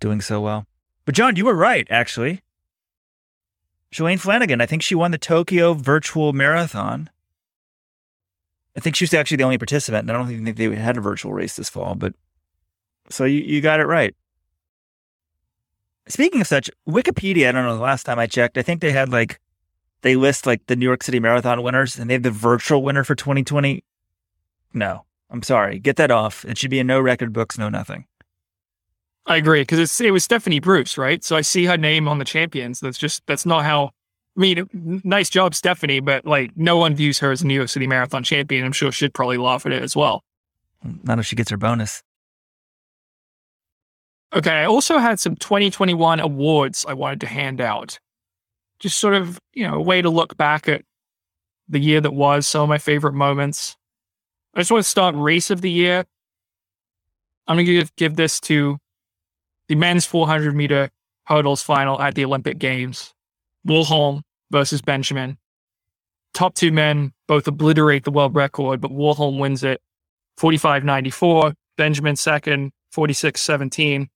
[0.00, 0.66] doing so well.
[1.06, 2.42] But John, you were right, actually.
[3.90, 7.08] Shalane Flanagan, I think she won the Tokyo Virtual Marathon.
[8.76, 10.10] I think she was actually the only participant.
[10.10, 12.12] I don't think they had a virtual race this fall, but
[13.08, 14.14] so you, you got it right.
[16.06, 18.92] Speaking of such, Wikipedia, I don't know, the last time I checked, I think they
[18.92, 19.40] had like,
[20.02, 23.04] they list like the New York City Marathon winners and they have the virtual winner
[23.04, 23.82] for 2020.
[24.74, 25.78] No, I'm sorry.
[25.78, 26.44] Get that off.
[26.44, 28.06] It should be in no record books, no nothing.
[29.26, 31.24] I agree because it was Stephanie Bruce, right?
[31.24, 32.80] So I see her name on the champions.
[32.80, 33.90] That's just that's not how.
[34.36, 34.68] I mean,
[35.04, 38.24] nice job, Stephanie, but like no one views her as a New York City Marathon
[38.24, 38.64] champion.
[38.64, 40.24] I'm sure she'd probably laugh at it as well.
[41.04, 42.02] Not if she gets her bonus.
[44.34, 47.98] Okay, I also had some 2021 awards I wanted to hand out.
[48.80, 50.82] Just sort of, you know, a way to look back at
[51.68, 53.76] the year that was, some of my favorite moments.
[54.54, 56.04] I just want to start race of the year.
[57.46, 58.78] I'm going to give, give this to
[59.68, 60.90] the men's 400 meter
[61.26, 63.14] hurdles final at the Olympic Games.
[63.66, 65.38] Warholm versus Benjamin.
[66.32, 69.80] Top two men both obliterate the world record, but Warholm wins it
[70.38, 71.54] 45.94.
[71.76, 74.08] Benjamin second, 46.17.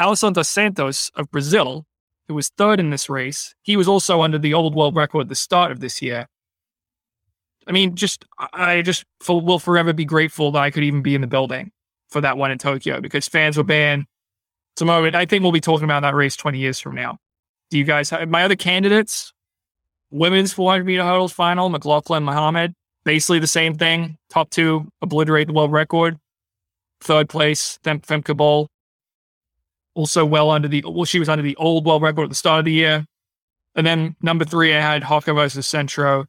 [0.00, 1.86] Alisson dos Santos of Brazil,
[2.28, 5.28] who was third in this race, he was also under the old world record at
[5.28, 6.26] the start of this year.
[7.66, 11.20] I mean, just I just will forever be grateful that I could even be in
[11.20, 11.72] the building
[12.08, 14.06] for that one in Tokyo because fans were banned.
[14.74, 17.18] It's a moment I think we'll be talking about that race 20 years from now.
[17.70, 19.32] Do you guys have my other candidates?
[20.10, 22.74] Women's 400 meter hurdles final, McLaughlin Muhammad,
[23.04, 24.16] basically the same thing.
[24.30, 26.18] Top two obliterate the world record.
[27.00, 28.68] Third place, Femke Bol,
[29.96, 32.60] also well under the well, she was under the old world record at the start
[32.60, 33.04] of the year.
[33.74, 36.26] And then number three, I had Hocker versus Centro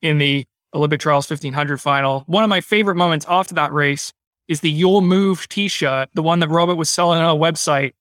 [0.00, 2.20] in the Olympic Trials 1500 final.
[2.26, 4.12] One of my favorite moments after that race
[4.46, 7.92] is the Your Move t-shirt, the one that Robert was selling on our website.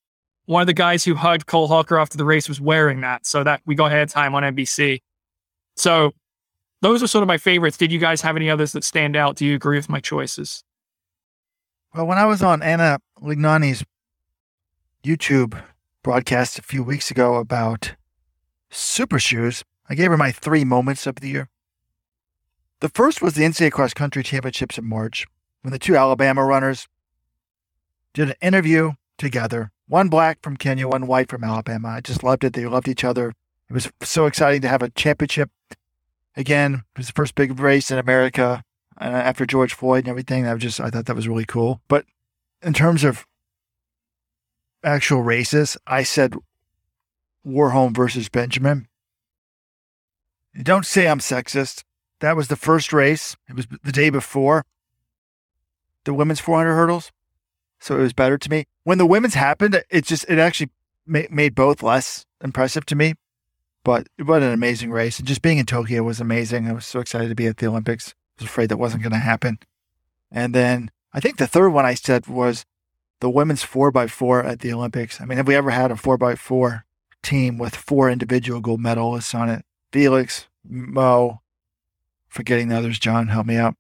[0.45, 3.25] One of the guys who hugged Cole Hocker after the race was wearing that.
[3.25, 5.01] So that we got airtime on NBC.
[5.75, 6.11] So
[6.81, 7.77] those are sort of my favorites.
[7.77, 9.35] Did you guys have any others that stand out?
[9.35, 10.63] Do you agree with my choices?
[11.93, 13.83] Well, when I was on Anna Lignani's
[15.03, 15.61] YouTube
[16.03, 17.95] broadcast a few weeks ago about
[18.69, 21.49] super shoes, I gave her my three moments of the year.
[22.79, 25.25] The first was the NCAA Cross Country Championships in March,
[25.61, 26.87] when the two Alabama runners
[28.13, 29.71] did an interview together.
[29.87, 31.87] One black from Kenya, one white from Alabama.
[31.89, 32.53] I just loved it.
[32.53, 33.33] They loved each other.
[33.69, 35.49] It was so exciting to have a championship
[36.37, 38.63] Again, it was the first big race in America
[39.01, 40.45] uh, after George Floyd and everything.
[40.45, 41.81] I just, I thought that was really cool.
[41.87, 42.05] But
[42.61, 43.25] in terms of
[44.83, 46.35] actual races, I said
[47.45, 48.87] Warholm versus Benjamin.
[50.61, 51.83] Don't say I'm sexist.
[52.19, 53.35] That was the first race.
[53.47, 54.65] It was the day before
[56.03, 57.11] the women's 400 hurdles.
[57.79, 58.65] So it was better to me.
[58.83, 60.71] When the women's happened, it just, it actually
[61.05, 63.13] made both less impressive to me.
[63.83, 65.19] But what an amazing race.
[65.19, 66.67] And just being in Tokyo was amazing.
[66.67, 68.09] I was so excited to be at the Olympics.
[68.39, 69.59] I was afraid that wasn't going to happen.
[70.31, 72.65] And then I think the third one I said was
[73.19, 75.19] the women's 4x4 at the Olympics.
[75.19, 76.83] I mean, have we ever had a 4x4
[77.23, 79.65] team with four individual gold medalists on it?
[79.91, 81.31] Felix, Mu,
[82.27, 82.99] forgetting the others.
[82.99, 83.75] John, help me out.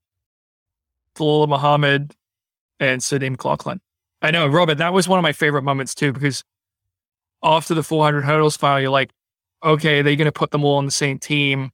[1.15, 2.15] Dalilah Muhammad
[2.79, 3.81] and Sydney McLaughlin.
[4.21, 6.43] I know, Robert, that was one of my favorite moments too, because
[7.43, 9.11] after the 400 hurdles final, you're like,
[9.63, 11.71] okay, they're going to put them all on the same team.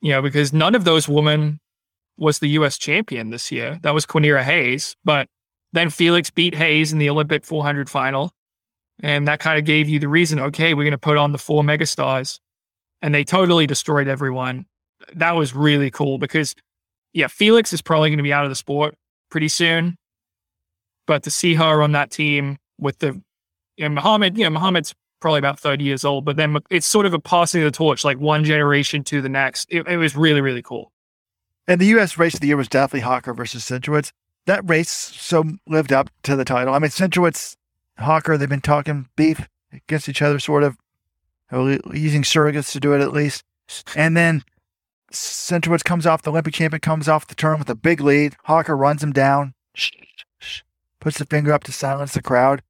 [0.00, 1.60] You know, because none of those women
[2.16, 2.78] was the U.S.
[2.78, 3.78] champion this year.
[3.82, 4.96] That was Quanera Hayes.
[5.04, 5.28] But
[5.72, 8.32] then Felix beat Hayes in the Olympic 400 final.
[9.02, 11.38] And that kind of gave you the reason, okay, we're going to put on the
[11.38, 12.38] four megastars.
[13.02, 14.66] And they totally destroyed everyone.
[15.14, 16.54] That was really cool because,
[17.14, 18.94] yeah, Felix is probably going to be out of the sport
[19.30, 19.96] pretty soon.
[21.06, 23.20] But to see her on that team with the
[23.76, 27.06] you know, Muhammad, you know, Muhammad's probably about 30 years old, but then it's sort
[27.06, 29.66] of a passing of the torch, like one generation to the next.
[29.70, 30.92] It, it was really, really cool.
[31.66, 32.18] And the U.S.
[32.18, 34.12] race of the year was definitely Hocker versus Centrowitz.
[34.46, 36.74] That race so lived up to the title.
[36.74, 37.56] I mean, Centrowitz,
[37.98, 40.76] Hocker, they've been talking beef against each other, sort of
[41.52, 43.44] using surrogates to do it at least.
[43.94, 44.42] And then
[45.12, 48.36] Centrowitz comes off, the Olympic champion comes off the turn with a big lead.
[48.44, 49.54] Hocker runs him down,
[51.00, 52.62] puts the finger up to silence the crowd.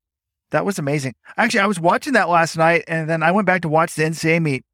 [0.50, 1.14] That was amazing.
[1.36, 4.02] Actually, I was watching that last night, and then I went back to watch the
[4.02, 4.64] NCAA meet.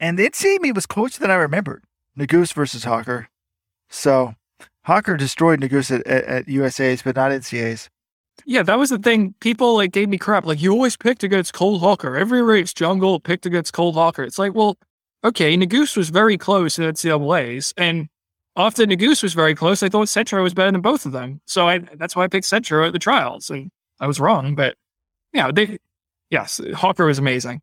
[0.00, 1.84] And the NCAA meet was closer than I remembered.
[2.18, 3.28] Nuguse versus Hocker.
[3.88, 4.34] So
[4.88, 7.90] Hocker destroyed Nuguse at, at, at USA's, but not NCAA's.
[8.46, 9.34] Yeah, that was the thing.
[9.40, 10.46] People like gave me crap.
[10.46, 12.16] Like you always picked against Cole Hocker.
[12.16, 14.22] Every race, Jungle picked against Cole Hocker.
[14.22, 14.78] It's like, well,
[15.22, 18.08] okay, Nuguse was very close in NCAA's, and
[18.56, 21.42] after Nuguse was very close, I thought Centro was better than both of them.
[21.44, 23.50] So I that's why I picked Centro at the trials.
[23.50, 23.70] And
[24.00, 24.74] I was wrong, but
[25.34, 25.76] yeah, they,
[26.30, 27.60] yes, Hocker was amazing.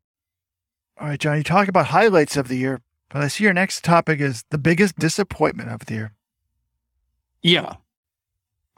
[1.01, 3.83] All right, John, you talk about highlights of the year, but I see your next
[3.83, 6.11] topic is the biggest disappointment of the year.
[7.45, 7.75] Yeah.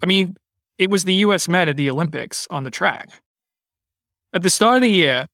[0.04, 0.36] I mean,
[0.78, 3.10] it was the US Met at the Olympics on the track.
[4.34, 5.28] At the start of the year,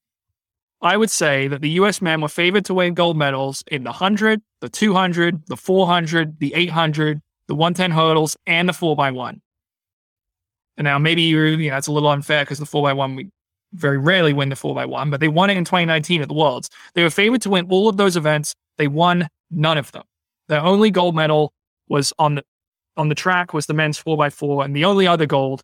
[0.80, 3.90] I would say that the US men were favored to win gold medals in the
[3.90, 9.40] 100, the 200, the 400, the 800, the 110 hurdles, and the 4x1.
[10.76, 13.30] And now maybe you're, you know, it's a little unfair because the 4x1, we
[13.72, 16.70] very rarely win the 4x1, but they won it in 2019 at the Worlds.
[16.94, 18.54] They were favored to win all of those events.
[18.78, 20.04] They won none of them.
[20.46, 21.52] Their only gold medal
[21.88, 22.44] was on the
[22.96, 25.62] on the track was the men's 4x4, and the only other gold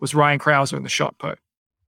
[0.00, 1.38] was Ryan Crouser in the shot put.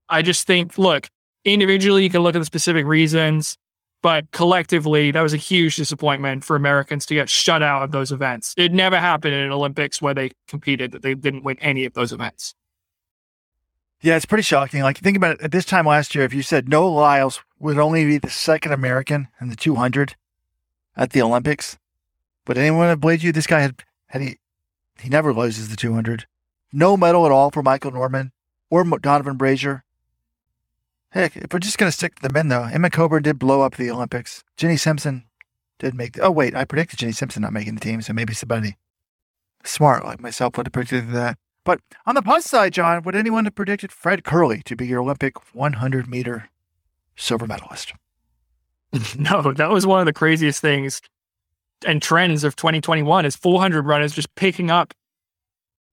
[0.09, 1.07] I just think, look,
[1.43, 3.57] individually, you can look at the specific reasons.
[4.01, 8.11] But collectively, that was a huge disappointment for Americans to get shut out of those
[8.11, 8.53] events.
[8.55, 12.11] It never happened in Olympics where they competed that they didn't win any of those
[12.11, 12.53] events.
[14.01, 14.83] Yeah, it's pretty shocking.
[14.83, 15.41] Like, think about it.
[15.41, 18.73] At this time last year, if you said Noah Lyles would only be the second
[18.73, 20.15] American in the 200
[20.95, 21.79] at the Olympics,
[22.45, 23.31] would anyone have believed you?
[23.31, 24.37] This guy had, had he,
[24.99, 26.25] he never loses the 200.
[26.71, 28.31] No medal at all for Michael Norman
[28.69, 29.83] or Donavan Brazier.
[31.09, 33.61] Heck, if we're just going to stick to the men, though, Emma Coburn did blow
[33.61, 34.43] up the Olympics.
[34.57, 35.25] Jenny Simpson
[35.79, 36.13] did make.
[36.13, 38.75] The, oh wait, I predicted Jenny Simpson not making the team, so maybe somebody
[39.63, 41.37] smart like myself would have predicted that.
[41.63, 45.01] But on the plus side, John, would anyone have predicted Fred Kerley to be your
[45.01, 46.49] Olympic 100 meter
[47.15, 47.93] silver medalist?
[49.17, 51.01] no, that was one of the craziest things
[51.85, 54.93] and trends of 2021 is 400 runners just picking up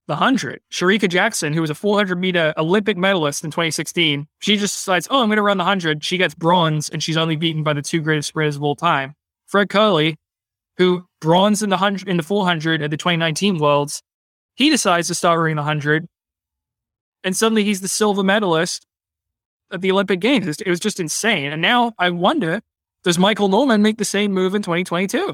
[0.07, 0.61] the 100.
[0.71, 5.21] Shericka Jackson, who was a 400 meter Olympic medalist in 2016, she just decides, oh,
[5.21, 6.03] I'm going to run the 100.
[6.03, 9.15] She gets bronze, and she's only beaten by the two greatest sprinters of all time.
[9.45, 10.15] Fred Kerley,
[10.77, 14.01] who bronze in the 100 in the 400 at the 2019 Worlds,
[14.55, 16.07] he decides to start running the 100,
[17.23, 18.85] and suddenly he's the silver medalist
[19.71, 20.47] at the Olympic Games.
[20.59, 21.51] It was just insane.
[21.51, 22.61] And now I wonder,
[23.03, 25.33] does Michael Norman make the same move in 2022?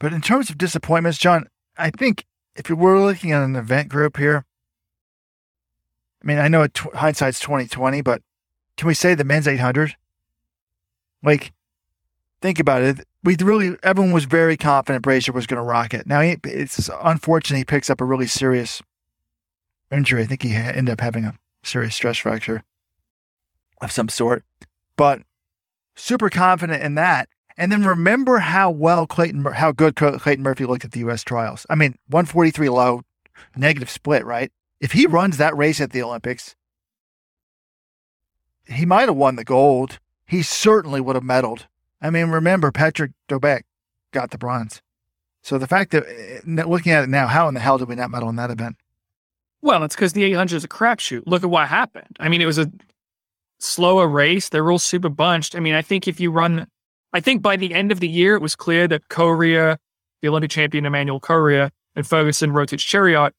[0.00, 1.46] But in terms of disappointments, John,
[1.78, 2.24] I think
[2.56, 4.44] if you were looking at an event group here,
[6.22, 8.22] I mean, I know it, hindsight's twenty twenty, but
[8.76, 9.96] can we say the men's eight hundred?
[11.22, 11.52] Like,
[12.40, 13.06] think about it.
[13.22, 16.06] We really everyone was very confident Brazier was going to rock it.
[16.06, 18.82] Now he, it's unfortunate he picks up a really serious
[19.92, 20.22] injury.
[20.22, 22.64] I think he ended up having a serious stress fracture
[23.82, 24.44] of some sort,
[24.96, 25.20] but
[25.94, 27.28] super confident in that.
[27.60, 31.22] And then remember how well Clayton, how good Clayton Murphy looked at the U.S.
[31.22, 31.66] trials.
[31.68, 33.02] I mean, 143 low,
[33.54, 34.50] negative split, right?
[34.80, 36.56] If he runs that race at the Olympics,
[38.64, 39.98] he might have won the gold.
[40.24, 41.66] He certainly would have medaled.
[42.00, 43.64] I mean, remember, Patryk Dobek
[44.10, 44.80] got the bronze.
[45.42, 47.94] So the fact that eh, looking at it now, how in the hell did we
[47.94, 48.76] not medal in that event?
[49.60, 51.24] Well, it's because the 800 is a crapshoot.
[51.26, 52.16] Look at what happened.
[52.18, 52.72] I mean, it was a
[53.58, 54.48] slower race.
[54.48, 55.54] They're all super bunched.
[55.54, 56.66] I mean, I think if you run,
[57.12, 59.76] I think by the end of the year, it was clear that Korir,
[60.22, 63.32] the Olympic champion Emmanuel Korir, and Ferguson Rotich Cheruiyot,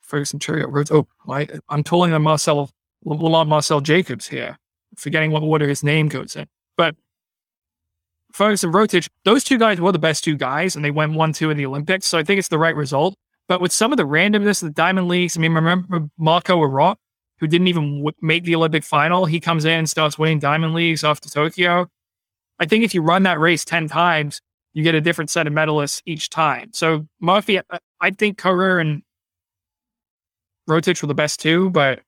[0.00, 2.70] Ferguson Cheruiyot wrote, oh, my, I'm tolling on Marcell,
[3.04, 4.58] Lamont Marcell Jacobs here,
[4.96, 6.46] forgetting what order his name goes in.
[6.76, 6.94] But
[8.32, 11.50] Ferguson Rotich, those two guys were the best two guys, and they went one, two
[11.50, 12.06] in the Olympics.
[12.06, 13.14] So I think it's the right result.
[13.46, 16.96] But with some of the randomness of the Diamond Leagues, I mean, remember Marco Arop,
[17.38, 19.26] who didn't even w- make the Olympic final?
[19.26, 21.88] He comes in and starts winning Diamond Leagues after Tokyo.
[22.58, 24.40] I think if you run that race 10 times,
[24.72, 26.70] you get a different set of medalists each time.
[26.72, 27.60] So Murphy,
[28.00, 29.02] I think Korir and
[30.68, 32.00] Rotich were the best two, but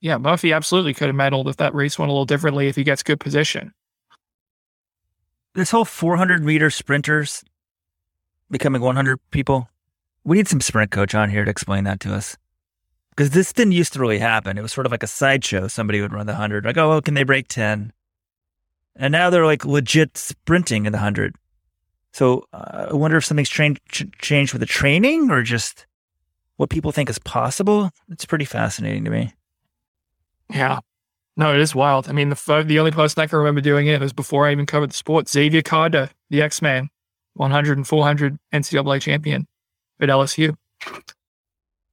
[0.00, 2.84] yeah, Murphy absolutely could have medaled if that race went a little differently if he
[2.84, 3.72] gets good position.
[5.54, 7.44] This whole 400 meter sprinters
[8.50, 9.68] becoming 100 people,
[10.24, 12.36] we need some sprint coach on here to explain that to us.
[13.10, 14.56] Because this didn't used to really happen.
[14.56, 15.68] It was sort of like a sideshow.
[15.68, 17.92] Somebody would run the 100, like, oh, well, can they break 10?
[18.96, 21.34] And now they're like legit sprinting in the 100.
[22.12, 25.86] So uh, I wonder if something's tra- ch- changed with the training or just
[26.56, 27.90] what people think is possible.
[28.10, 29.32] It's pretty fascinating to me.
[30.50, 30.80] Yeah.
[31.36, 32.08] No, it is wild.
[32.08, 34.66] I mean, the the only person I can remember doing it was before I even
[34.66, 35.28] covered the sport.
[35.28, 36.90] Xavier Carter, the X Man,
[37.34, 39.46] 100 and 400 NCAA champion
[39.98, 40.54] at LSU.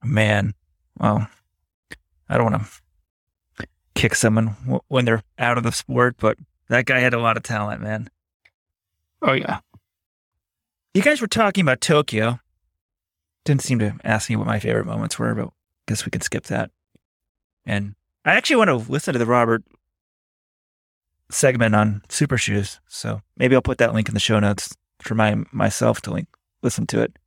[0.03, 0.53] Man,
[0.99, 1.25] well,
[2.27, 6.37] I don't want to kick someone w- when they're out of the sport, but
[6.69, 8.09] that guy had a lot of talent, man.
[9.21, 9.59] Oh yeah.
[10.93, 12.39] You guys were talking about Tokyo.
[13.45, 15.51] Didn't seem to ask me what my favorite moments were, but I
[15.87, 16.71] guess we can skip that.
[17.65, 17.95] And
[18.25, 19.63] I actually want to listen to the Robert
[21.31, 25.15] segment on Super Shoes, so maybe I'll put that link in the show notes for
[25.15, 26.27] my myself to link
[26.61, 27.17] listen to it.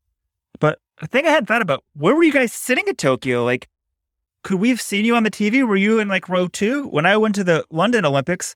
[0.61, 3.45] But the thing I had thought about, where were you guys sitting at Tokyo?
[3.45, 3.69] Like,
[4.43, 5.67] could we have seen you on the TV?
[5.67, 6.89] Were you in like row two?
[6.89, 8.55] When I went to the London Olympics,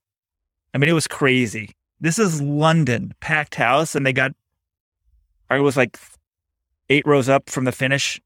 [0.76, 1.70] I mean, it was crazy.
[2.00, 4.32] This is London, packed house, and they got,
[5.48, 5.98] I was like
[6.90, 8.20] eight rows up from the finish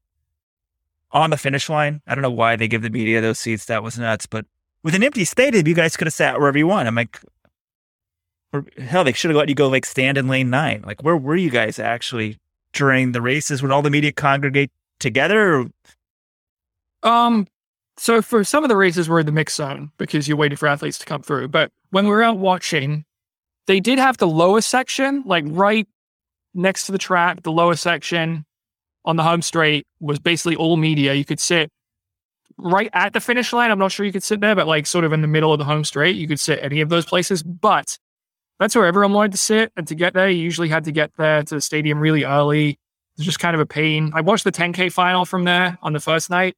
[1.13, 2.01] on the finish line.
[2.05, 3.67] I don't know why they give the media those seats.
[3.67, 4.25] That was nuts.
[4.25, 4.47] But
[4.83, 6.89] with an empty stadium, you guys could have sat wherever you want.
[6.89, 7.21] I'm like,
[8.51, 10.83] or, hell, they should have let you go like stand in lane nine.
[10.85, 12.37] Like, where were you guys actually
[12.73, 15.69] during the races when all the media congregate together?
[17.01, 17.47] Um,
[18.01, 20.67] so for some of the races, we're in the mix zone because you're waiting for
[20.67, 21.49] athletes to come through.
[21.49, 23.05] But when we were out watching,
[23.67, 25.87] they did have the lowest section, like right
[26.55, 28.43] next to the track, the lowest section
[29.05, 31.13] on the home straight was basically all media.
[31.13, 31.69] You could sit
[32.57, 33.69] right at the finish line.
[33.69, 35.59] I'm not sure you could sit there, but like sort of in the middle of
[35.59, 37.43] the home straight, you could sit any of those places.
[37.43, 37.99] But
[38.59, 39.71] that's where everyone wanted to sit.
[39.77, 42.79] And to get there, you usually had to get there to the stadium really early.
[43.15, 44.11] It's just kind of a pain.
[44.15, 46.55] I watched the 10K final from there on the first night,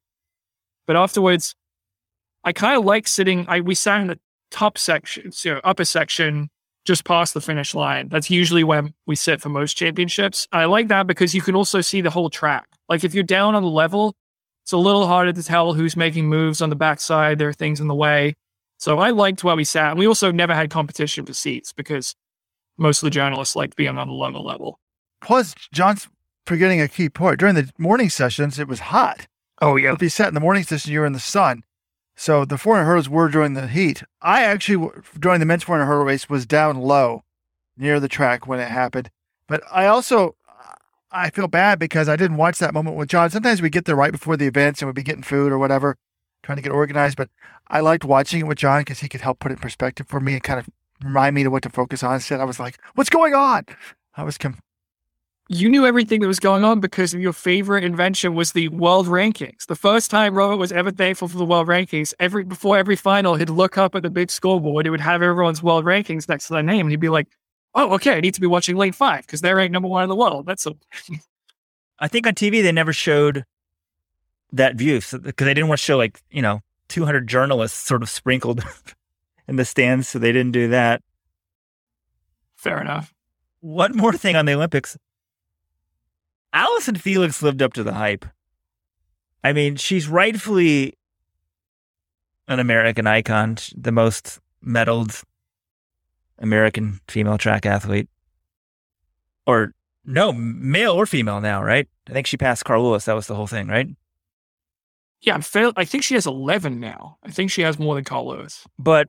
[0.88, 1.56] but afterwards,
[2.44, 3.46] I kind of like sitting.
[3.48, 4.20] I we sat in the
[4.52, 6.50] top section, know, upper section
[6.86, 8.10] just past the finish line.
[8.10, 10.48] That's usually where we sit for most championships.
[10.52, 12.68] I like that because you can also see the whole track.
[12.90, 14.16] Like if you're down on the level,
[14.64, 17.40] it's a little harder to tell who's making moves on the backside.
[17.40, 18.36] There are things in the way.
[18.78, 19.92] So I liked where we sat.
[19.92, 22.16] And we also never had competition for seats because
[22.78, 24.80] most of the journalists liked being on the lower level.
[25.22, 26.10] Plus, John's
[26.46, 27.40] forgetting a key point.
[27.40, 29.28] During the morning sessions, it was hot.
[29.64, 29.94] Oh, yeah.
[29.94, 31.64] If you sat in the morning session, you were in the sun.
[32.18, 34.04] So the 400 hurdles were during the heat.
[34.22, 37.24] I actually, during the men's 400 hurdle race, was down low
[37.78, 39.10] near the track when it happened.
[39.48, 40.36] But I also,
[41.14, 43.30] I feel bad because I didn't watch that moment with John.
[43.30, 45.96] Sometimes we get there right before the events and we'd be getting food or whatever,
[46.44, 47.16] trying to get organized.
[47.16, 47.30] But
[47.70, 50.20] I liked watching it with John because he could help put it in perspective for
[50.20, 50.68] me and kind of
[51.02, 52.16] remind me to what to focus on.
[52.16, 53.66] Instead, I was like, "What's going on?"
[54.18, 54.60] I was com-
[55.50, 59.66] you knew everything that was going on because your favorite invention was the world rankings.
[59.66, 63.36] The first time Robert was ever thankful for the world rankings, every before every final,
[63.36, 64.88] he'd look up at the big scoreboard.
[64.88, 67.28] It would have everyone's world rankings next to their name, and he'd be like,
[67.76, 70.10] "Oh, okay, I need to be watching lane five because they're ranked number one in
[70.10, 70.76] the world." That's a.
[72.00, 73.46] I think on TV they never showed
[74.54, 78.02] that view because so, they didn't want to show like you know 200 journalists sort
[78.02, 78.64] of sprinkled
[79.48, 81.02] in the stands, so they didn't do that.
[82.56, 83.14] Fair enough.
[83.60, 84.98] One more thing on the Olympics.
[86.54, 88.26] Allyson Felix lived up to the hype.
[89.44, 90.98] I mean, she's rightfully
[92.48, 95.24] an American icon, the most medaled
[96.40, 98.08] American female track athlete.
[99.46, 99.74] Or
[100.06, 101.88] no, male or female now, right?
[102.08, 103.06] I think she passed Carl Lewis.
[103.06, 103.88] That was the whole thing, right?
[105.22, 107.18] Yeah, I'm I think she has 11 now.
[107.24, 108.66] I think she has more than Carl Lewis.
[108.78, 109.08] But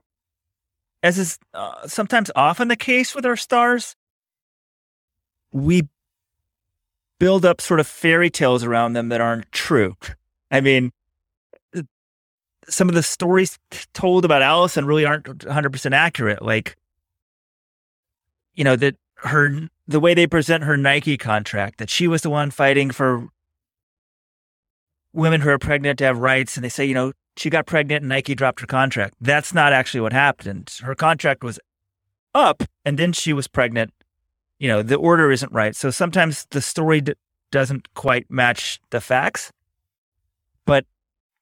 [1.02, 3.96] as is uh, sometimes often the case with our stars,
[5.50, 5.88] we
[7.18, 9.96] build up sort of fairy tales around them that aren't true.
[10.50, 10.92] I mean,
[12.68, 13.58] some of the stories
[13.92, 16.42] told about Allyson really aren't 100% accurate.
[16.42, 16.76] Like,
[18.54, 22.30] you know, that her, the way they present her Nike contract, that she was the
[22.30, 23.28] one fighting for
[25.12, 26.56] women who are pregnant to have rights.
[26.56, 29.14] And they say, you know, she got pregnant and Nike dropped her contract.
[29.20, 30.72] That's not actually what happened.
[30.82, 31.58] Her contract was
[32.34, 33.92] up and then she was pregnant.
[34.58, 35.74] You know, the order isn't right.
[35.74, 37.14] So sometimes the story d-
[37.50, 39.52] doesn't quite match the facts.
[40.64, 40.86] But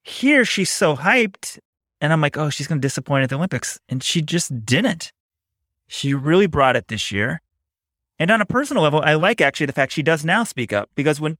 [0.02, 1.58] here she's so hyped
[2.02, 3.78] and I'm like, oh, she's going to disappoint at the Olympics.
[3.88, 5.12] And she just didn't.
[5.86, 7.40] She really brought it this year.
[8.18, 10.90] And on a personal level, I like actually the fact she does now speak up
[10.94, 11.38] because when,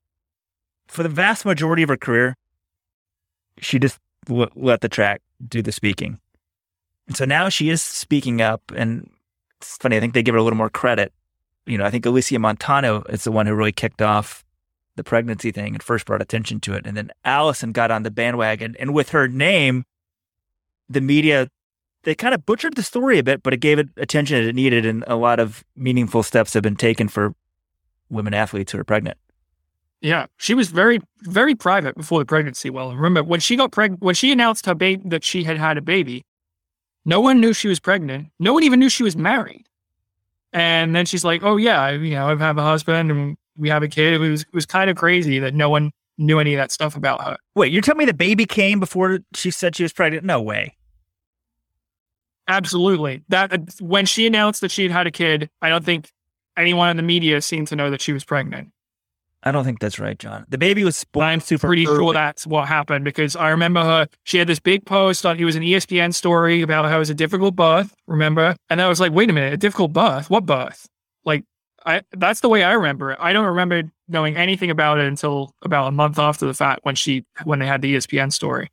[0.87, 2.37] for the vast majority of her career,
[3.59, 3.99] she just
[4.31, 6.21] l- let the track do the speaking.
[7.09, 8.63] And so now she is speaking up.
[8.77, 9.11] And
[9.61, 11.13] it's funny, I think they give her a little more credit.
[11.67, 14.45] You know, I think Alysia Montaño is the one who really kicked off
[14.97, 16.87] the pregnancy thing and first brought attention to it.
[16.87, 18.77] And then Allyson got on the bandwagon.
[18.79, 19.85] And with her name,
[20.89, 21.49] the media,
[22.03, 24.85] they kind of butchered the story a bit, but it gave it attention it needed.
[24.85, 27.35] And a lot of meaningful steps have been taken for
[28.11, 29.17] women athletes who are pregnant.
[30.03, 32.71] Yeah, she was very, very private before the pregnancy.
[32.71, 35.79] Well, remember when she got pregnant, when she announced her baby that she had had
[35.79, 36.25] a baby,
[37.05, 38.29] no one knew she was pregnant.
[38.41, 39.65] No one even knew she was married.
[40.53, 43.69] And then she's like, "Oh yeah, I, you know, I have a husband and we
[43.69, 46.55] have a kid." It was it was kind of crazy that no one knew any
[46.55, 47.37] of that stuff about her.
[47.55, 50.25] Wait, you're telling me the baby came before she said she was pregnant?
[50.25, 50.77] No way.
[52.49, 53.23] Absolutely.
[53.29, 56.11] That when she announced that she had had a kid, I don't think
[56.57, 58.71] anyone in the media seemed to know that she was pregnant.
[59.45, 60.47] I don't think that's right, John.
[60.49, 61.97] The baby was born I'm super pretty early.
[61.97, 64.07] sure that's what happened because I remember her.
[64.23, 65.39] She had this big post on.
[65.39, 67.93] It was an ESPN story about how it was a difficult birth.
[68.07, 68.55] Remember?
[68.71, 70.31] And I was like, wait a minute, a difficult birth?
[70.31, 70.87] What birth?
[71.25, 71.45] Like,
[71.85, 73.19] I that's the way I remember it.
[73.21, 76.95] I don't remember knowing anything about it until about a month after the fact when
[76.95, 78.71] she when they had the ESPN story.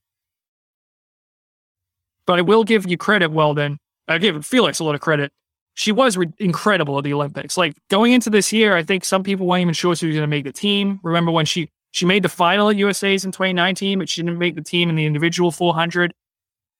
[2.27, 3.79] But I will give you credit, Weldon.
[4.07, 5.31] I give Felix a lot of credit.
[5.79, 7.55] She was re- incredible at the Olympics.
[7.55, 10.23] Like going into this year, I think some people weren't even sure she was going
[10.23, 10.99] to make the team.
[11.03, 14.55] Remember when she she made the final at USA's in 2019, but she didn't make
[14.55, 16.13] the team in the individual 400.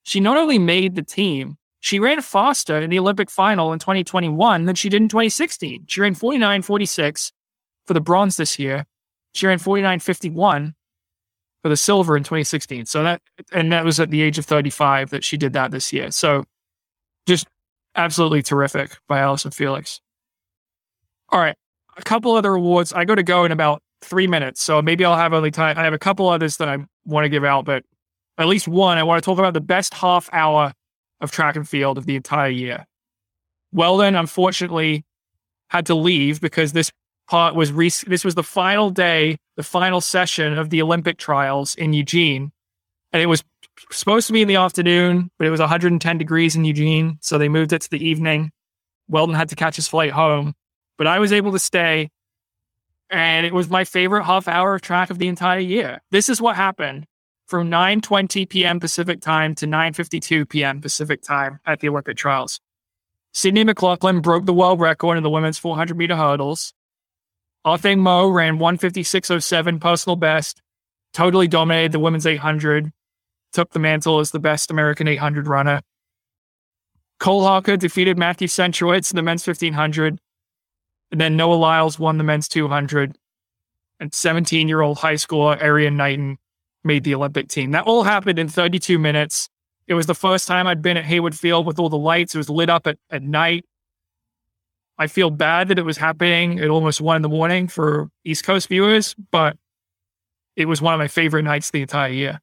[0.03, 4.65] She not only made the team, she ran faster in the Olympic final in 2021
[4.65, 5.85] than she did in 2016.
[5.87, 7.31] She ran 49.46
[7.87, 8.85] for the bronze this year.
[9.33, 10.73] She ran 49.51
[11.61, 12.85] for the silver in 2016.
[12.85, 13.21] So that,
[13.53, 16.11] and that was at the age of 35 that she did that this year.
[16.11, 16.43] So
[17.25, 17.47] just
[17.99, 20.01] absolutely terrific by Allyson Felix.
[21.29, 21.55] All right.
[21.97, 22.93] A couple other awards.
[22.93, 24.61] I go to go in about three minutes.
[24.61, 25.77] So maybe I'll have only time.
[25.77, 27.83] I have a couple others that I want to give out, but
[28.37, 30.73] at least one, I want to talk about the best half hour
[31.19, 32.85] of track and field of the entire year.
[33.73, 35.03] Weldon, unfortunately,
[35.69, 36.91] had to leave because this
[37.27, 41.75] part was re- this was the final day, the final session of the Olympic trials
[41.75, 42.51] in Eugene,
[43.11, 43.43] and it was
[43.91, 47.49] supposed to be in the afternoon, but it was 110 degrees in Eugene, so they
[47.49, 48.51] moved it to the evening.
[49.07, 50.53] Weldon had to catch his flight home,
[50.97, 52.09] but I was able to stay,
[53.09, 56.01] and it was my favorite half hour of track of the entire year.
[56.11, 57.05] This is what happened
[57.47, 58.79] from 9:20 p.m.
[58.79, 60.81] Pacific time to 9:52 p.m.
[60.81, 62.59] Pacific time at the Olympic trials.
[63.33, 66.73] Sydney McLaughlin broke the world record in the women's 400 meter hurdles.
[67.65, 70.61] Athing Mu ran 156.07 personal best,
[71.13, 72.91] totally dominated the women's 800,
[73.53, 75.81] took the mantle as the best American 800 runner.
[77.19, 80.19] Cole Hocker defeated Matthew Centrowitz in the men's 1500.
[81.11, 83.17] And then Noah Lyles won the men's 200.
[83.99, 86.37] And 17 year old high schooler Erriyon Knighton
[86.83, 87.71] made the Olympic team.
[87.71, 89.49] That all happened in 32 minutes.
[89.87, 92.35] It was the first time I'd been at Hayward Field with all the lights.
[92.35, 93.65] It was lit up at, at night.
[94.97, 98.43] I feel bad that it was happening at almost one in the morning for East
[98.43, 99.57] Coast viewers, but
[100.55, 102.39] it was one of my favorite nights the entire year.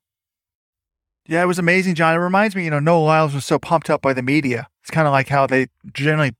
[1.28, 2.14] Yeah, it was amazing, John.
[2.14, 4.68] It reminds me, you know, Noah Lyles was so pumped up by the media.
[4.82, 6.34] It's kind of like how they generally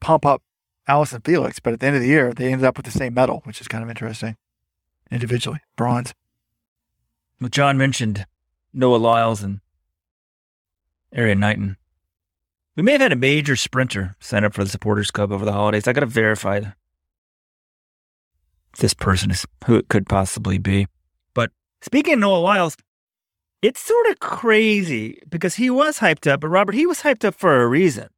[0.00, 0.42] pump up
[0.86, 3.14] Allyson Felix, but at the end of the year, they ended up with the same
[3.14, 4.36] medal, which is kind of interesting
[5.10, 5.60] individually.
[5.76, 6.14] Bronze.
[7.40, 8.26] Well, John mentioned
[8.72, 9.60] Noah Lyles and
[11.14, 11.76] Erriyon Knighton.
[12.76, 15.52] We may have had a major sprinter sign up for the Supporters Club over the
[15.52, 15.88] holidays.
[15.88, 16.60] I got to verify
[18.78, 20.86] this person is who it could possibly be.
[21.34, 21.50] But
[21.82, 22.76] speaking of Noah Lyles,
[23.62, 27.34] it's sort of crazy because he was hyped up, but Robert, he was hyped up
[27.34, 28.08] for a reason.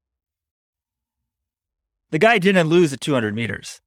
[2.11, 3.81] the guy didn't lose at 200 meters.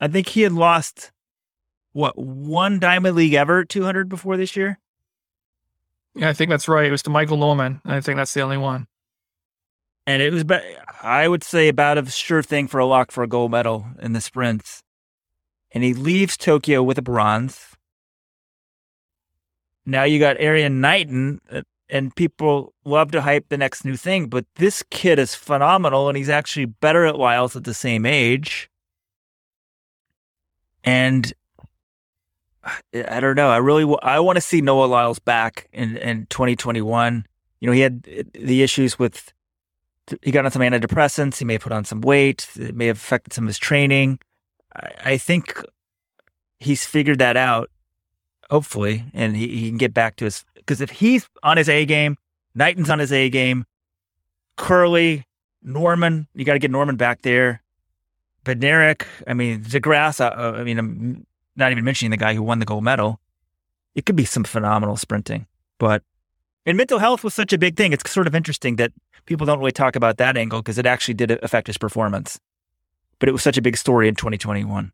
[0.00, 1.10] I think he had lost
[1.92, 4.78] what one Diamond League ever 200 before this year.
[6.14, 6.86] Yeah, I think that's right.
[6.86, 7.80] It was to Michael Norman.
[7.84, 8.86] I think that's the only one.
[10.06, 10.62] And it was, ba-
[11.02, 14.12] I would say, about a sure thing for a lock for a gold medal in
[14.12, 14.82] the sprints.
[15.72, 17.71] And he leaves Tokyo with a bronze.
[19.84, 24.28] Now you got Erriyon Knighton, uh, and people love to hype the next new thing,
[24.28, 28.70] but this kid is phenomenal, and he's actually better at Lyles at the same age.
[30.84, 31.32] And
[32.94, 33.50] I don't know.
[33.50, 37.26] I really I want to see Noah Lyles back in in 2021.
[37.60, 39.32] You know, he had uh, the issues with
[40.22, 41.38] he got on some antidepressants.
[41.38, 42.48] He may have put on some weight.
[42.56, 44.18] It may have affected some of his training.
[44.74, 45.62] I, I think
[46.58, 47.70] he's figured that out,
[48.52, 50.44] hopefully, and he, he can get back to his.
[50.54, 52.18] Because if he's on his A game,
[52.54, 53.64] Knighton's on his A game,
[54.58, 55.24] Kerley,
[55.62, 57.62] Norman, you got to get Norman back there.
[58.44, 61.26] Bednarek, I mean, DeGrasse, uh, I mean, I'm
[61.56, 63.20] not even mentioning the guy who won the gold medal.
[63.94, 65.46] It could be some phenomenal sprinting.
[65.78, 66.02] But,
[66.66, 67.92] and mental health was such a big thing.
[67.92, 68.92] It's sort of interesting that
[69.26, 72.38] people don't really talk about that angle because it actually did affect his performance.
[73.18, 74.92] But it was such a big story in 2021.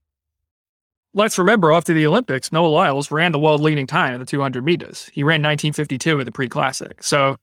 [1.19, 4.65] Let's remember after the Olympics, Noah Lyles ran the world leading time in the 200
[4.65, 5.11] meters.
[5.13, 7.03] He ran 1952 at the pre classic.
[7.03, 7.35] So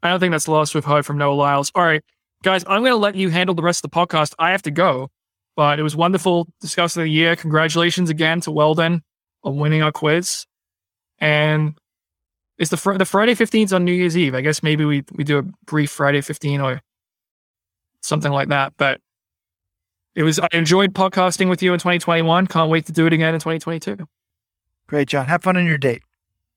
[0.00, 1.72] I don't think that's lost we've heard from Noah Lyles.
[1.74, 2.04] All right,
[2.44, 4.34] guys, I'm going to let you handle the rest of the podcast.
[4.38, 5.10] I have to go,
[5.56, 7.34] but it was wonderful discussing the year.
[7.34, 9.02] Congratulations again to Weldon
[9.42, 10.46] on winning our quiz.
[11.18, 11.76] And
[12.58, 14.36] it's the fr- the Friday 15th on New Year's Eve.
[14.36, 16.80] I guess maybe we we do a brief Friday 15 or
[18.02, 18.74] something like that.
[18.76, 19.00] But
[20.16, 22.46] it was I enjoyed podcasting with you in 2021.
[22.46, 24.08] Can't wait to do it again in 2022.
[24.86, 25.26] Great, John.
[25.26, 26.02] Have fun on your date.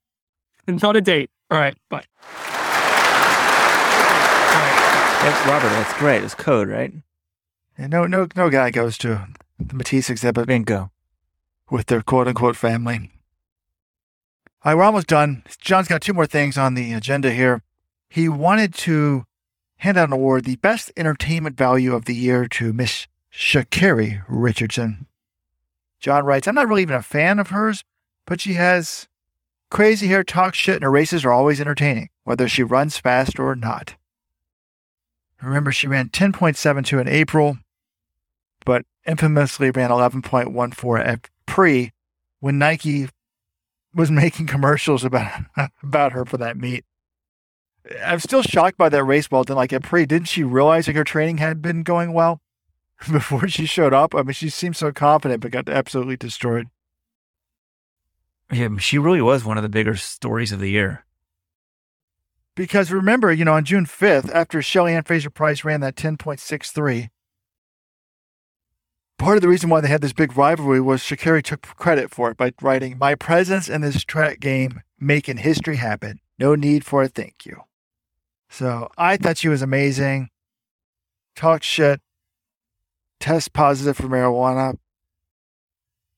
[0.68, 1.30] Not a date.
[1.52, 2.06] All right, bye.
[5.22, 5.70] That's Robert.
[5.70, 6.24] That's great.
[6.24, 6.94] It's code, right?
[7.78, 9.28] And no, no, no guy goes to
[9.60, 10.92] the Matisse exhibit Bingo.
[11.70, 13.12] with their quote unquote family.
[14.64, 15.44] All right, we're almost done.
[15.60, 17.62] John's got two more things on the agenda here.
[18.10, 19.26] He wanted to
[19.78, 23.08] hand out an award, the best entertainment value of the year, to Miss
[23.40, 25.08] Sha'Carri Richardson.
[26.02, 27.86] John writes, I'm not really even a fan of hers,
[28.26, 29.08] but she has
[29.72, 33.56] crazy hair, talks shit, and her races are always entertaining, whether she runs fast or
[33.56, 33.96] not.
[35.42, 37.58] Remember, she ran 10.72 in April,
[38.66, 41.94] but infamously ran 11.14 at pre
[42.42, 43.08] when Nike
[43.96, 45.32] was making commercials about
[45.82, 46.84] about her for that meet.
[48.04, 49.56] I'm still shocked by that race, Weldon.
[49.56, 52.42] Like at pre, didn't she realize like her training had been going well
[53.12, 54.14] before she showed up?
[54.14, 56.68] I mean, she seemed so confident, but got absolutely destroyed.
[58.52, 61.06] Yeah, she really was one of the bigger stories of the year.
[62.56, 67.10] Because remember, you know, on June 5th, after Shelly Ann Fraser Pryce ran that 10.63,
[69.18, 72.32] part of the reason why they had this big rivalry was Sha'Carri took credit for
[72.32, 76.20] it by writing, My presence in this track game making history happen.
[76.38, 77.62] No need for a thank you.
[78.50, 80.30] So I thought she was amazing.
[81.36, 82.02] Talk shit.
[83.20, 84.78] Test positive for marijuana.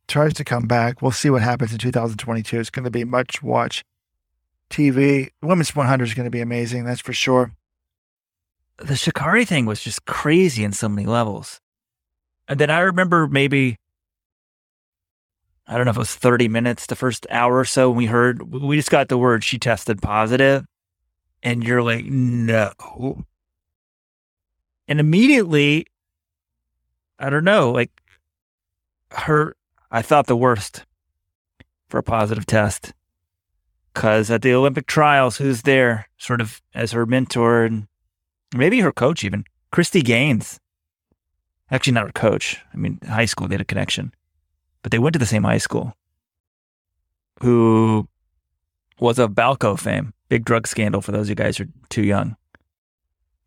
[0.07, 1.01] Tries to come back.
[1.01, 2.59] We'll see what happens in 2022.
[2.59, 3.83] It's going to be much watch
[4.69, 5.29] TV.
[5.41, 6.85] Women's 100 is going to be amazing.
[6.85, 7.53] That's for sure.
[8.77, 11.59] The Sha'Carri thing was just crazy in so many levels.
[12.47, 13.77] And then I remember maybe,
[15.67, 18.05] I don't know if it was 30 minutes, the first hour or so, when we
[18.07, 20.65] heard, we just got the word she tested positive,
[21.43, 23.25] And you're like, no.
[24.87, 25.85] And immediately,
[27.21, 27.91] I don't know, like
[29.11, 29.55] her,
[29.91, 30.85] I thought the worst
[31.87, 32.93] for a positive test.
[33.93, 37.87] Because at the Olympic trials, who's there sort of as her mentor and
[38.55, 39.43] maybe her coach, even?
[39.71, 40.59] Chryste Gaines.
[41.69, 42.59] Actually, not her coach.
[42.73, 44.13] I mean, high school, they had a connection,
[44.81, 45.93] but they went to the same high school.
[47.41, 48.07] Who
[48.99, 52.03] was of Balco fame, big drug scandal for those of you guys who are too
[52.03, 52.35] young.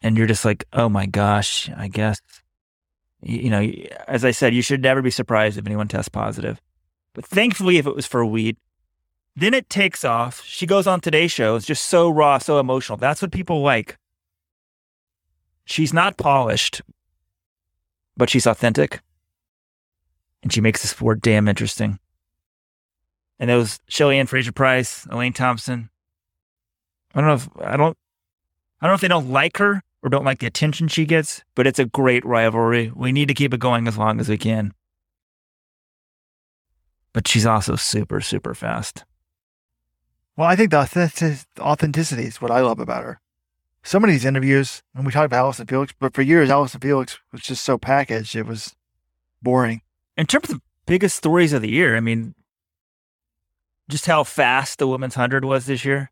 [0.01, 2.21] And you're just like, oh my gosh, I guess.
[3.25, 3.73] You know,
[4.07, 6.61] as I said, you should never be surprised if anyone tests positive.
[7.15, 8.57] But thankfully, if it was for weed,
[9.35, 10.43] then it takes off.
[10.45, 11.57] She goes on today's show.
[11.57, 12.99] It's just so raw, so emotional.
[12.99, 13.97] That's what people like.
[15.65, 16.83] She's not polished,
[18.17, 19.01] but she's authentic.
[20.43, 21.99] And she makes this sport damn interesting.
[23.39, 25.89] And those Shelly Ann Fraser Pryce, Elaine Thompson.
[27.15, 27.97] I don't know if I don't
[28.81, 31.43] I don't know if they don't like her or don't like the attention she gets,
[31.55, 32.93] but it's a great rivalry.
[32.94, 34.74] We need to keep it going as long as we can.
[37.14, 39.05] But she's also super, super fast.
[40.36, 43.20] Well, I think the authentic- authenticity is what I love about her.
[43.86, 47.18] some of these interviews, and we talked about Allyson Felix, but for years, Allyson Felix
[47.32, 48.35] was just so packaged.
[48.35, 48.74] It was
[49.43, 49.82] boring.
[50.16, 52.35] In terms of the biggest stories of the year, I mean,
[53.90, 56.10] just how fast the women's 100 was this year.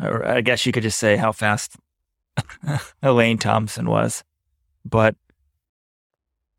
[0.00, 1.76] Or I guess you could just say how fast
[3.02, 4.24] Elaine Thompson was.
[4.84, 5.16] But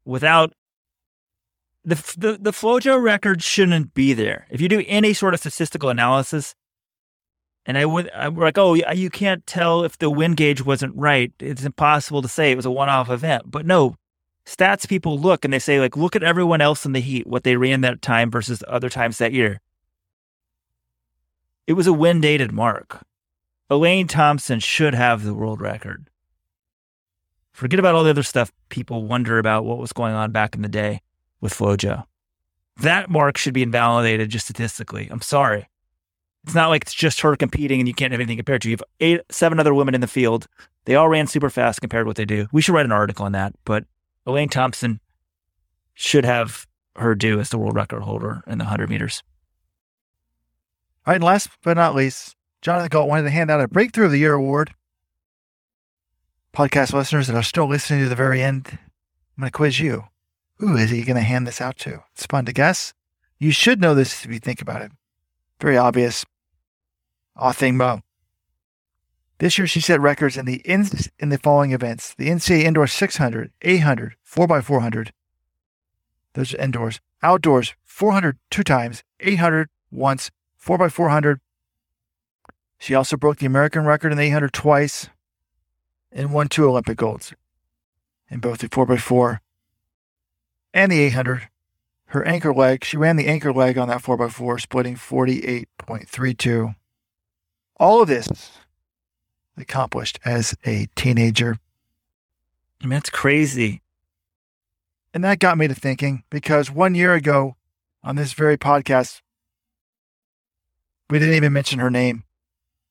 [0.05, 0.53] without
[1.83, 4.47] the, the, the FloJo record shouldn't be there.
[4.49, 6.55] If you do any sort of statistical analysis,
[7.65, 11.31] and I would, I'm like, oh, you can't tell if the wind gauge wasn't right.
[11.39, 13.43] It's impossible to say it was a one off event.
[13.47, 13.95] But no,
[14.45, 17.43] stats people look and they say, like, look at everyone else in the heat, what
[17.43, 19.61] they ran that time versus other times that year.
[21.67, 23.03] It was a wind dated mark.
[23.69, 26.09] Elaine Thompson should have the world record.
[27.51, 30.61] Forget about all the other stuff people wonder about what was going on back in
[30.61, 31.01] the day
[31.41, 32.03] with FloJo.
[32.77, 35.07] That mark should be invalidated just statistically.
[35.09, 35.69] I'm sorry.
[36.43, 38.69] It's not like it's just her competing and you can't have anything compared to.
[38.69, 40.47] You have eight, seven other women in the field.
[40.83, 42.47] They all ran super fast compared to what they do.
[42.51, 43.55] We should write an article on that.
[43.63, 43.85] But
[44.27, 44.99] Elaine Thompson
[45.95, 46.67] should have
[46.97, 49.23] her due as the world record holder in the 100 meters.
[51.05, 52.35] All right, and last but not least,
[52.65, 54.73] Jonathan Gault wanted to hand out a Breakthrough of the Year award.
[56.51, 60.05] Podcast listeners that are still listening to the very end, I'm going to quiz you.
[60.57, 62.01] Who is he going to hand this out to?
[62.13, 62.95] It's fun to guess.
[63.37, 64.91] You should know this if you think about it.
[65.61, 66.25] Very obvious.
[67.37, 67.99] Athing Mu.
[69.37, 70.87] This year, she set records in the in,
[71.19, 75.11] in the following events: the NCAA Indoor 600, 800, 4x400.
[76.33, 76.99] Those are indoors.
[77.21, 81.41] Outdoors, 400 two times, 800 once, 4x400.
[82.77, 85.09] She also broke the American record in the 800 twice,
[86.11, 87.33] and won two Olympic golds
[88.29, 89.39] in both the 4x4
[90.73, 91.49] and the 800.
[92.07, 96.75] Her anchor leg, she ran the anchor leg on that 4x4, splitting 48.32.
[97.77, 98.51] All of this
[99.57, 101.57] accomplished as a teenager.
[102.81, 103.81] I mean, that's crazy.
[105.13, 107.55] And that got me to thinking because one year ago
[108.03, 109.21] on this very podcast,
[111.09, 112.23] we didn't even mention her name,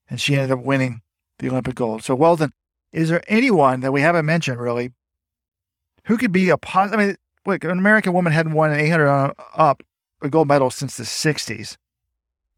[0.09, 1.03] and she ended up winning
[1.39, 2.03] the Olympic gold.
[2.03, 2.53] So, Weldon,
[2.93, 4.93] is there anyone that we haven't mentioned really
[6.05, 7.01] who could be a positive?
[7.01, 7.17] I mean,
[7.47, 9.83] look, an American woman hadn't won an 800 up
[10.23, 11.77] a gold medal since the 60s,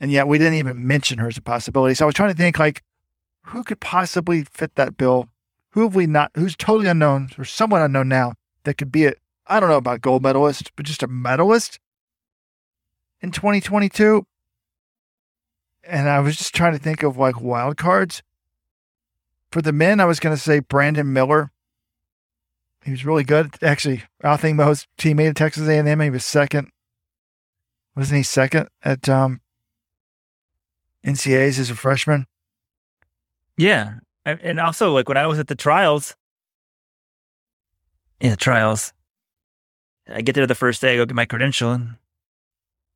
[0.00, 1.94] and yet we didn't even mention her as a possibility.
[1.94, 2.82] So I was trying to think like,
[3.42, 5.28] who could possibly fit that bill?
[5.70, 6.30] Who have we not?
[6.34, 9.14] Who's totally unknown or somewhat unknown now that could be a
[9.46, 11.78] I don't know about gold medalist, but just a medalist
[13.20, 14.26] in 2022.
[15.88, 18.22] And I was just trying to think of like wild cards.
[19.50, 21.52] For the men, I was going to say Brandon Miller.
[22.84, 23.54] He was really good.
[23.62, 26.00] Actually, Athing Mu's teammate at Texas A&M.
[26.00, 26.70] He was second.
[27.96, 29.40] Wasn't he second at um,
[31.04, 32.26] NCAAs as a freshman?
[33.56, 33.94] Yeah.
[34.24, 36.16] And also, like when I was at the trials,
[38.20, 38.92] yeah, trials,
[40.08, 41.94] I get there the first day, I go get my credential, and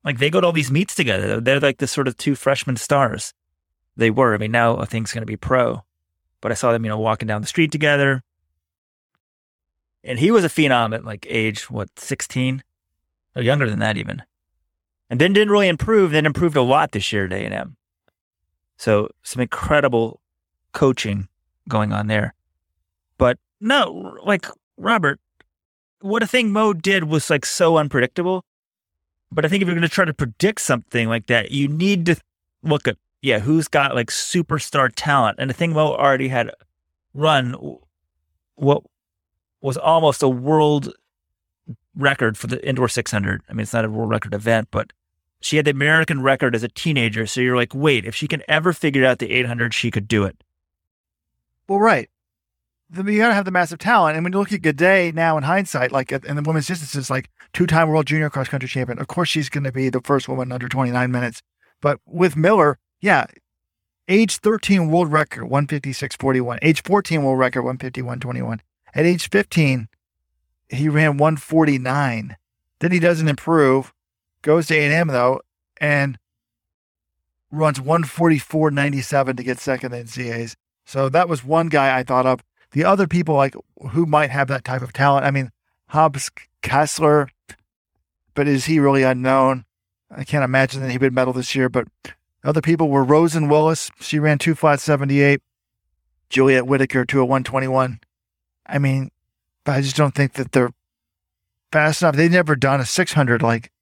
[0.04, 1.40] like they go to all these meets together.
[1.40, 3.34] They're like the sort of two freshman stars.
[3.96, 4.34] They were.
[4.34, 5.84] I mean, now I think it's going to be pro,
[6.40, 8.22] but I saw them, you know, walking down the street together.
[10.02, 12.62] And he was a phenom at like age, what, 16?
[13.36, 14.22] Or younger than that, even.
[15.10, 17.76] And then didn't really improve, then improved a lot this year at A&M.
[18.76, 20.20] So some incredible
[20.72, 21.28] coaching
[21.68, 22.34] going on there.
[23.18, 24.46] But no, like
[24.78, 25.20] Robert,
[26.00, 28.44] what Athing Mu did was like so unpredictable.
[29.32, 32.06] But I think if you're going to try to predict something like that, you need
[32.06, 32.16] to
[32.62, 35.36] look at, yeah, who's got like superstar talent.
[35.38, 36.50] And Athing Mu already had
[37.14, 37.54] run
[38.56, 38.82] what
[39.60, 40.92] was almost a world
[41.94, 43.42] record for the indoor 600.
[43.48, 44.92] I mean, it's not a world record event, but
[45.40, 47.26] she had the American record as a teenager.
[47.26, 50.24] So you're like, wait, if she can ever figure out the 800, she could do
[50.24, 50.42] it.
[51.68, 52.10] Well, right
[52.96, 54.16] you got to have the massive talent.
[54.16, 57.30] And when you look at Gidey now in hindsight, like in the women's distance, like
[57.52, 58.98] two time world junior cross country champion.
[58.98, 61.42] Of course, she's going to be the first woman under 29 minutes.
[61.80, 63.26] But with Miller, yeah,
[64.08, 66.58] age 13 world record, 156.41.
[66.62, 68.60] Age 14 world record, 151.21.
[68.94, 69.88] At age 15,
[70.68, 72.36] he ran 149.
[72.80, 73.92] Then he doesn't improve,
[74.42, 75.40] goes to A&M though,
[75.80, 76.18] and
[77.50, 80.56] runs 144.97 to get second in CAs.
[80.84, 82.40] So that was one guy I thought of
[82.72, 83.54] the other people like
[83.90, 85.24] who might have that type of talent.
[85.26, 85.50] I mean,
[85.88, 86.30] Hobbs
[86.62, 87.28] Kessler,
[88.34, 89.64] but is he really unknown?
[90.10, 91.68] I can't imagine that he would medal this year.
[91.68, 91.88] But
[92.44, 93.90] other people were Roisin Willis.
[94.00, 95.40] She ran two flat seventy eight.
[96.28, 98.00] Juliette Whittaker to a one twenty one.
[98.66, 99.10] I mean,
[99.66, 100.72] I just don't think that they're
[101.72, 102.16] fast enough.
[102.16, 103.72] They've never done a six hundred like,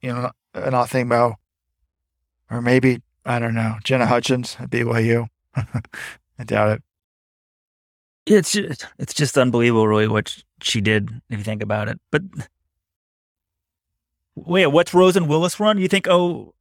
[0.00, 1.34] you know, an Athing Mu.
[2.50, 5.28] Or maybe, I don't know, Jenna Hutchins at BYU.
[5.56, 6.82] I doubt it.
[8.26, 12.00] It's just, it's just unbelievable, really, what she did if you think about it.
[12.10, 12.22] But
[14.34, 15.78] wait, what's Roisin Willis run?
[15.78, 16.54] You think, oh,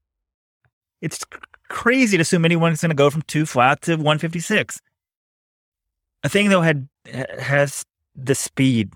[1.02, 1.24] it's
[1.70, 4.82] crazy to assume anyone's going to go from two flat to 156.
[6.24, 6.88] Athing though had
[7.40, 7.84] has
[8.16, 8.94] the speed,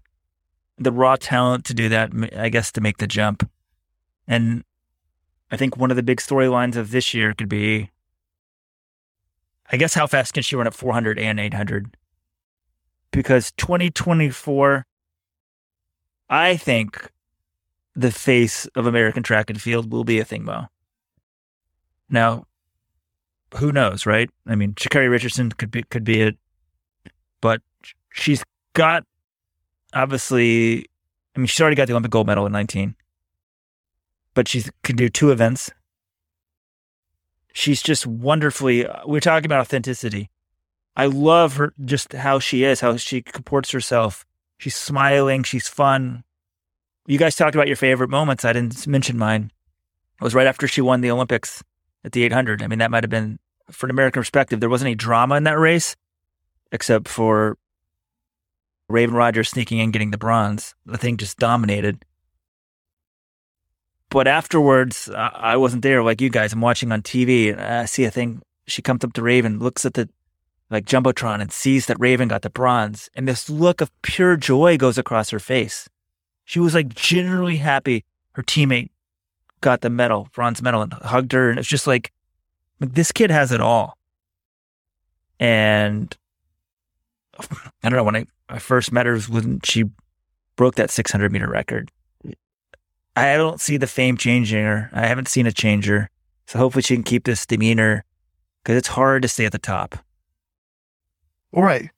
[0.78, 2.12] the raw talent to do that.
[2.38, 3.50] I guess to make the jump,
[4.28, 4.64] and
[5.52, 7.92] I think one of the big storylines of this year could be,
[9.72, 11.97] I guess, how fast can she run at 400 and 800?
[13.12, 14.86] Because 2024,
[16.30, 17.12] I think
[17.96, 20.64] the face of American track and field will be Athing Mu,
[23.56, 24.30] who knows, right?
[24.46, 26.38] I mean, Sha'Carri Richardson could be could be it,
[27.42, 27.62] but
[28.12, 28.44] she's
[28.74, 29.04] got
[29.94, 30.86] obviously.
[31.36, 32.96] I mean, she's already got the Olympic gold medal in 19,
[34.34, 35.70] but she can do two events.
[37.54, 38.88] She's just wonderfully.
[38.88, 40.30] Uh, we're talking about authenticity.
[40.98, 44.26] I love her, just how she is, how she comports herself.
[44.58, 45.44] She's smiling.
[45.44, 46.24] She's fun.
[47.06, 48.44] You guys talked about your favorite moments.
[48.44, 49.52] I didn't mention mine.
[50.20, 51.64] It was right after she won the Olympics
[52.04, 52.64] at the 800.
[52.64, 53.38] I mean, that might have been,
[53.70, 55.96] for an American perspective, there wasn't any drama in that race,
[56.72, 57.60] except for
[58.92, 60.74] Raevyn Rogers sneaking in, getting the bronze.
[60.88, 62.04] The thing just dominated.
[64.10, 66.54] But afterwards, I wasn't there like you guys.
[66.54, 68.42] I'm watching on TV and I see a thing.
[68.66, 70.10] She comes up to Raevyn, looks at the
[70.70, 73.10] like Jumbotron and sees that Raevyn got the bronze.
[73.16, 75.88] And this look of pure joy goes across her face.
[76.46, 78.90] She was like genuinely happy her teammate
[79.62, 81.50] got the medal, bronze medal, and hugged her.
[81.50, 82.12] And it's just like,
[82.80, 83.98] like this kid has it all.
[85.40, 86.16] And
[87.40, 89.86] I don't know, when I, I first met her was when she
[90.56, 91.92] broke that 600 meter record.
[93.16, 94.92] I don't see the fame changing her.
[94.94, 96.10] I haven't seen a change her.
[96.46, 98.06] So hopefully she can keep this demeanor
[98.64, 99.98] because it's hard to stay at the top.
[101.58, 101.90] All right.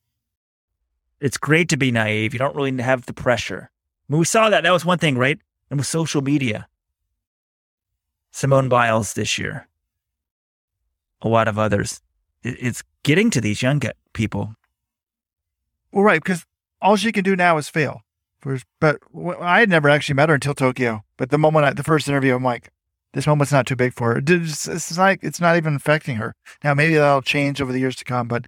[1.20, 2.32] It's great to be naive.
[2.32, 3.70] You don't really have the pressure.
[4.08, 4.64] I mean, we saw that.
[4.64, 5.38] That was one thing, right?
[5.70, 6.70] And with social media,
[8.32, 9.68] Simone Biles this year,
[11.22, 12.02] a lot of others.
[12.42, 13.82] It's getting to these young
[14.14, 14.56] people.
[15.92, 16.46] Well, right, because
[16.82, 18.04] all she can do now is fail.
[18.80, 19.02] But
[19.42, 21.04] I had never actually met her until Tokyo.
[21.18, 22.72] But the moment, I, the first interview, I'm like,
[23.12, 24.22] this moment's not too big for her.
[24.26, 26.34] It's, it's like it's not even affecting her.
[26.64, 28.30] Now maybe that'll change over the years to come.
[28.30, 28.48] But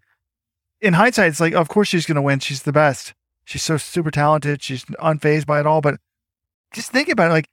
[0.82, 2.40] in hindsight, it's like, of course she's going to win.
[2.40, 3.14] She's the best.
[3.46, 4.62] She's so super talented.
[4.62, 5.82] She's unfazed by it all.
[5.82, 6.00] But
[6.74, 7.50] just think about it, like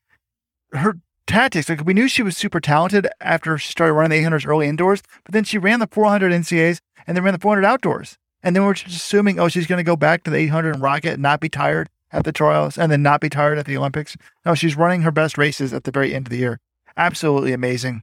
[0.73, 1.69] her tactics.
[1.69, 5.03] Like we knew she was super talented after she started running the 800s early indoors,
[5.25, 8.17] but then she ran the 400 NCAs and then ran the 400 outdoors.
[8.43, 10.83] And then we're just assuming, oh, she's going to go back to the 800 and
[10.83, 13.77] rocket and not be tired at the trials and then not be tired at the
[13.77, 14.17] Olympics.
[14.47, 16.61] No, she's running her best races at the very end of the year.
[16.97, 18.03] Absolutely amazing,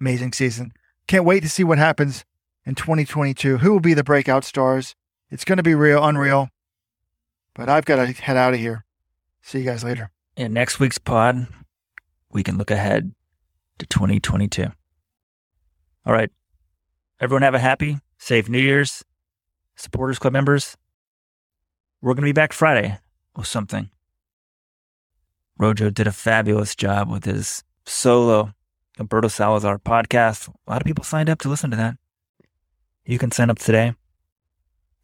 [0.00, 0.72] amazing season.
[1.08, 2.24] Can't wait to see what happens
[2.64, 3.58] in 2022.
[3.58, 4.94] Who will be the breakout stars?
[5.30, 6.48] It's going to be real, unreal.
[7.54, 8.84] But I've got to head out of here.
[9.42, 10.10] See you guys later.
[10.36, 11.46] In next week's pod,
[12.30, 13.14] we can look ahead
[13.78, 14.66] to 2022.
[16.06, 16.30] All right.
[17.20, 19.04] Everyone have a happy, safe New Year's.
[19.74, 20.76] Supporters Club members,
[22.00, 22.98] we're going to be back Friday
[23.34, 23.90] with something.
[25.58, 28.52] Rojo did a fabulous job with his solo
[28.98, 30.48] Alberto Salazar podcast.
[30.66, 31.96] A lot of people signed up to listen to that.
[33.04, 33.94] You can sign up today.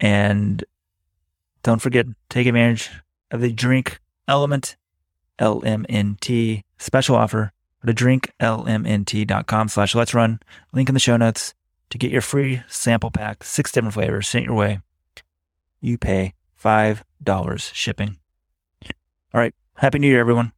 [0.00, 0.64] And
[1.62, 2.90] don't forget, take advantage
[3.30, 4.76] of the drink element
[5.38, 7.52] LMNT special offer.
[7.84, 10.40] Go to drinklmnt.com slash let's run.
[10.72, 11.54] Link in the show notes
[11.90, 14.80] to get your free sample pack, six different flavors sent your way.
[15.80, 18.18] You pay $5 shipping.
[19.32, 19.54] All right.
[19.76, 20.52] Happy New Year, everyone.